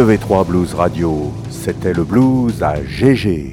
W3 0.02 0.48
Blues 0.48 0.74
Radio, 0.74 1.32
c'était 1.52 1.94
le 1.94 2.04
blues 2.04 2.64
à 2.64 2.84
GG. 2.84 3.51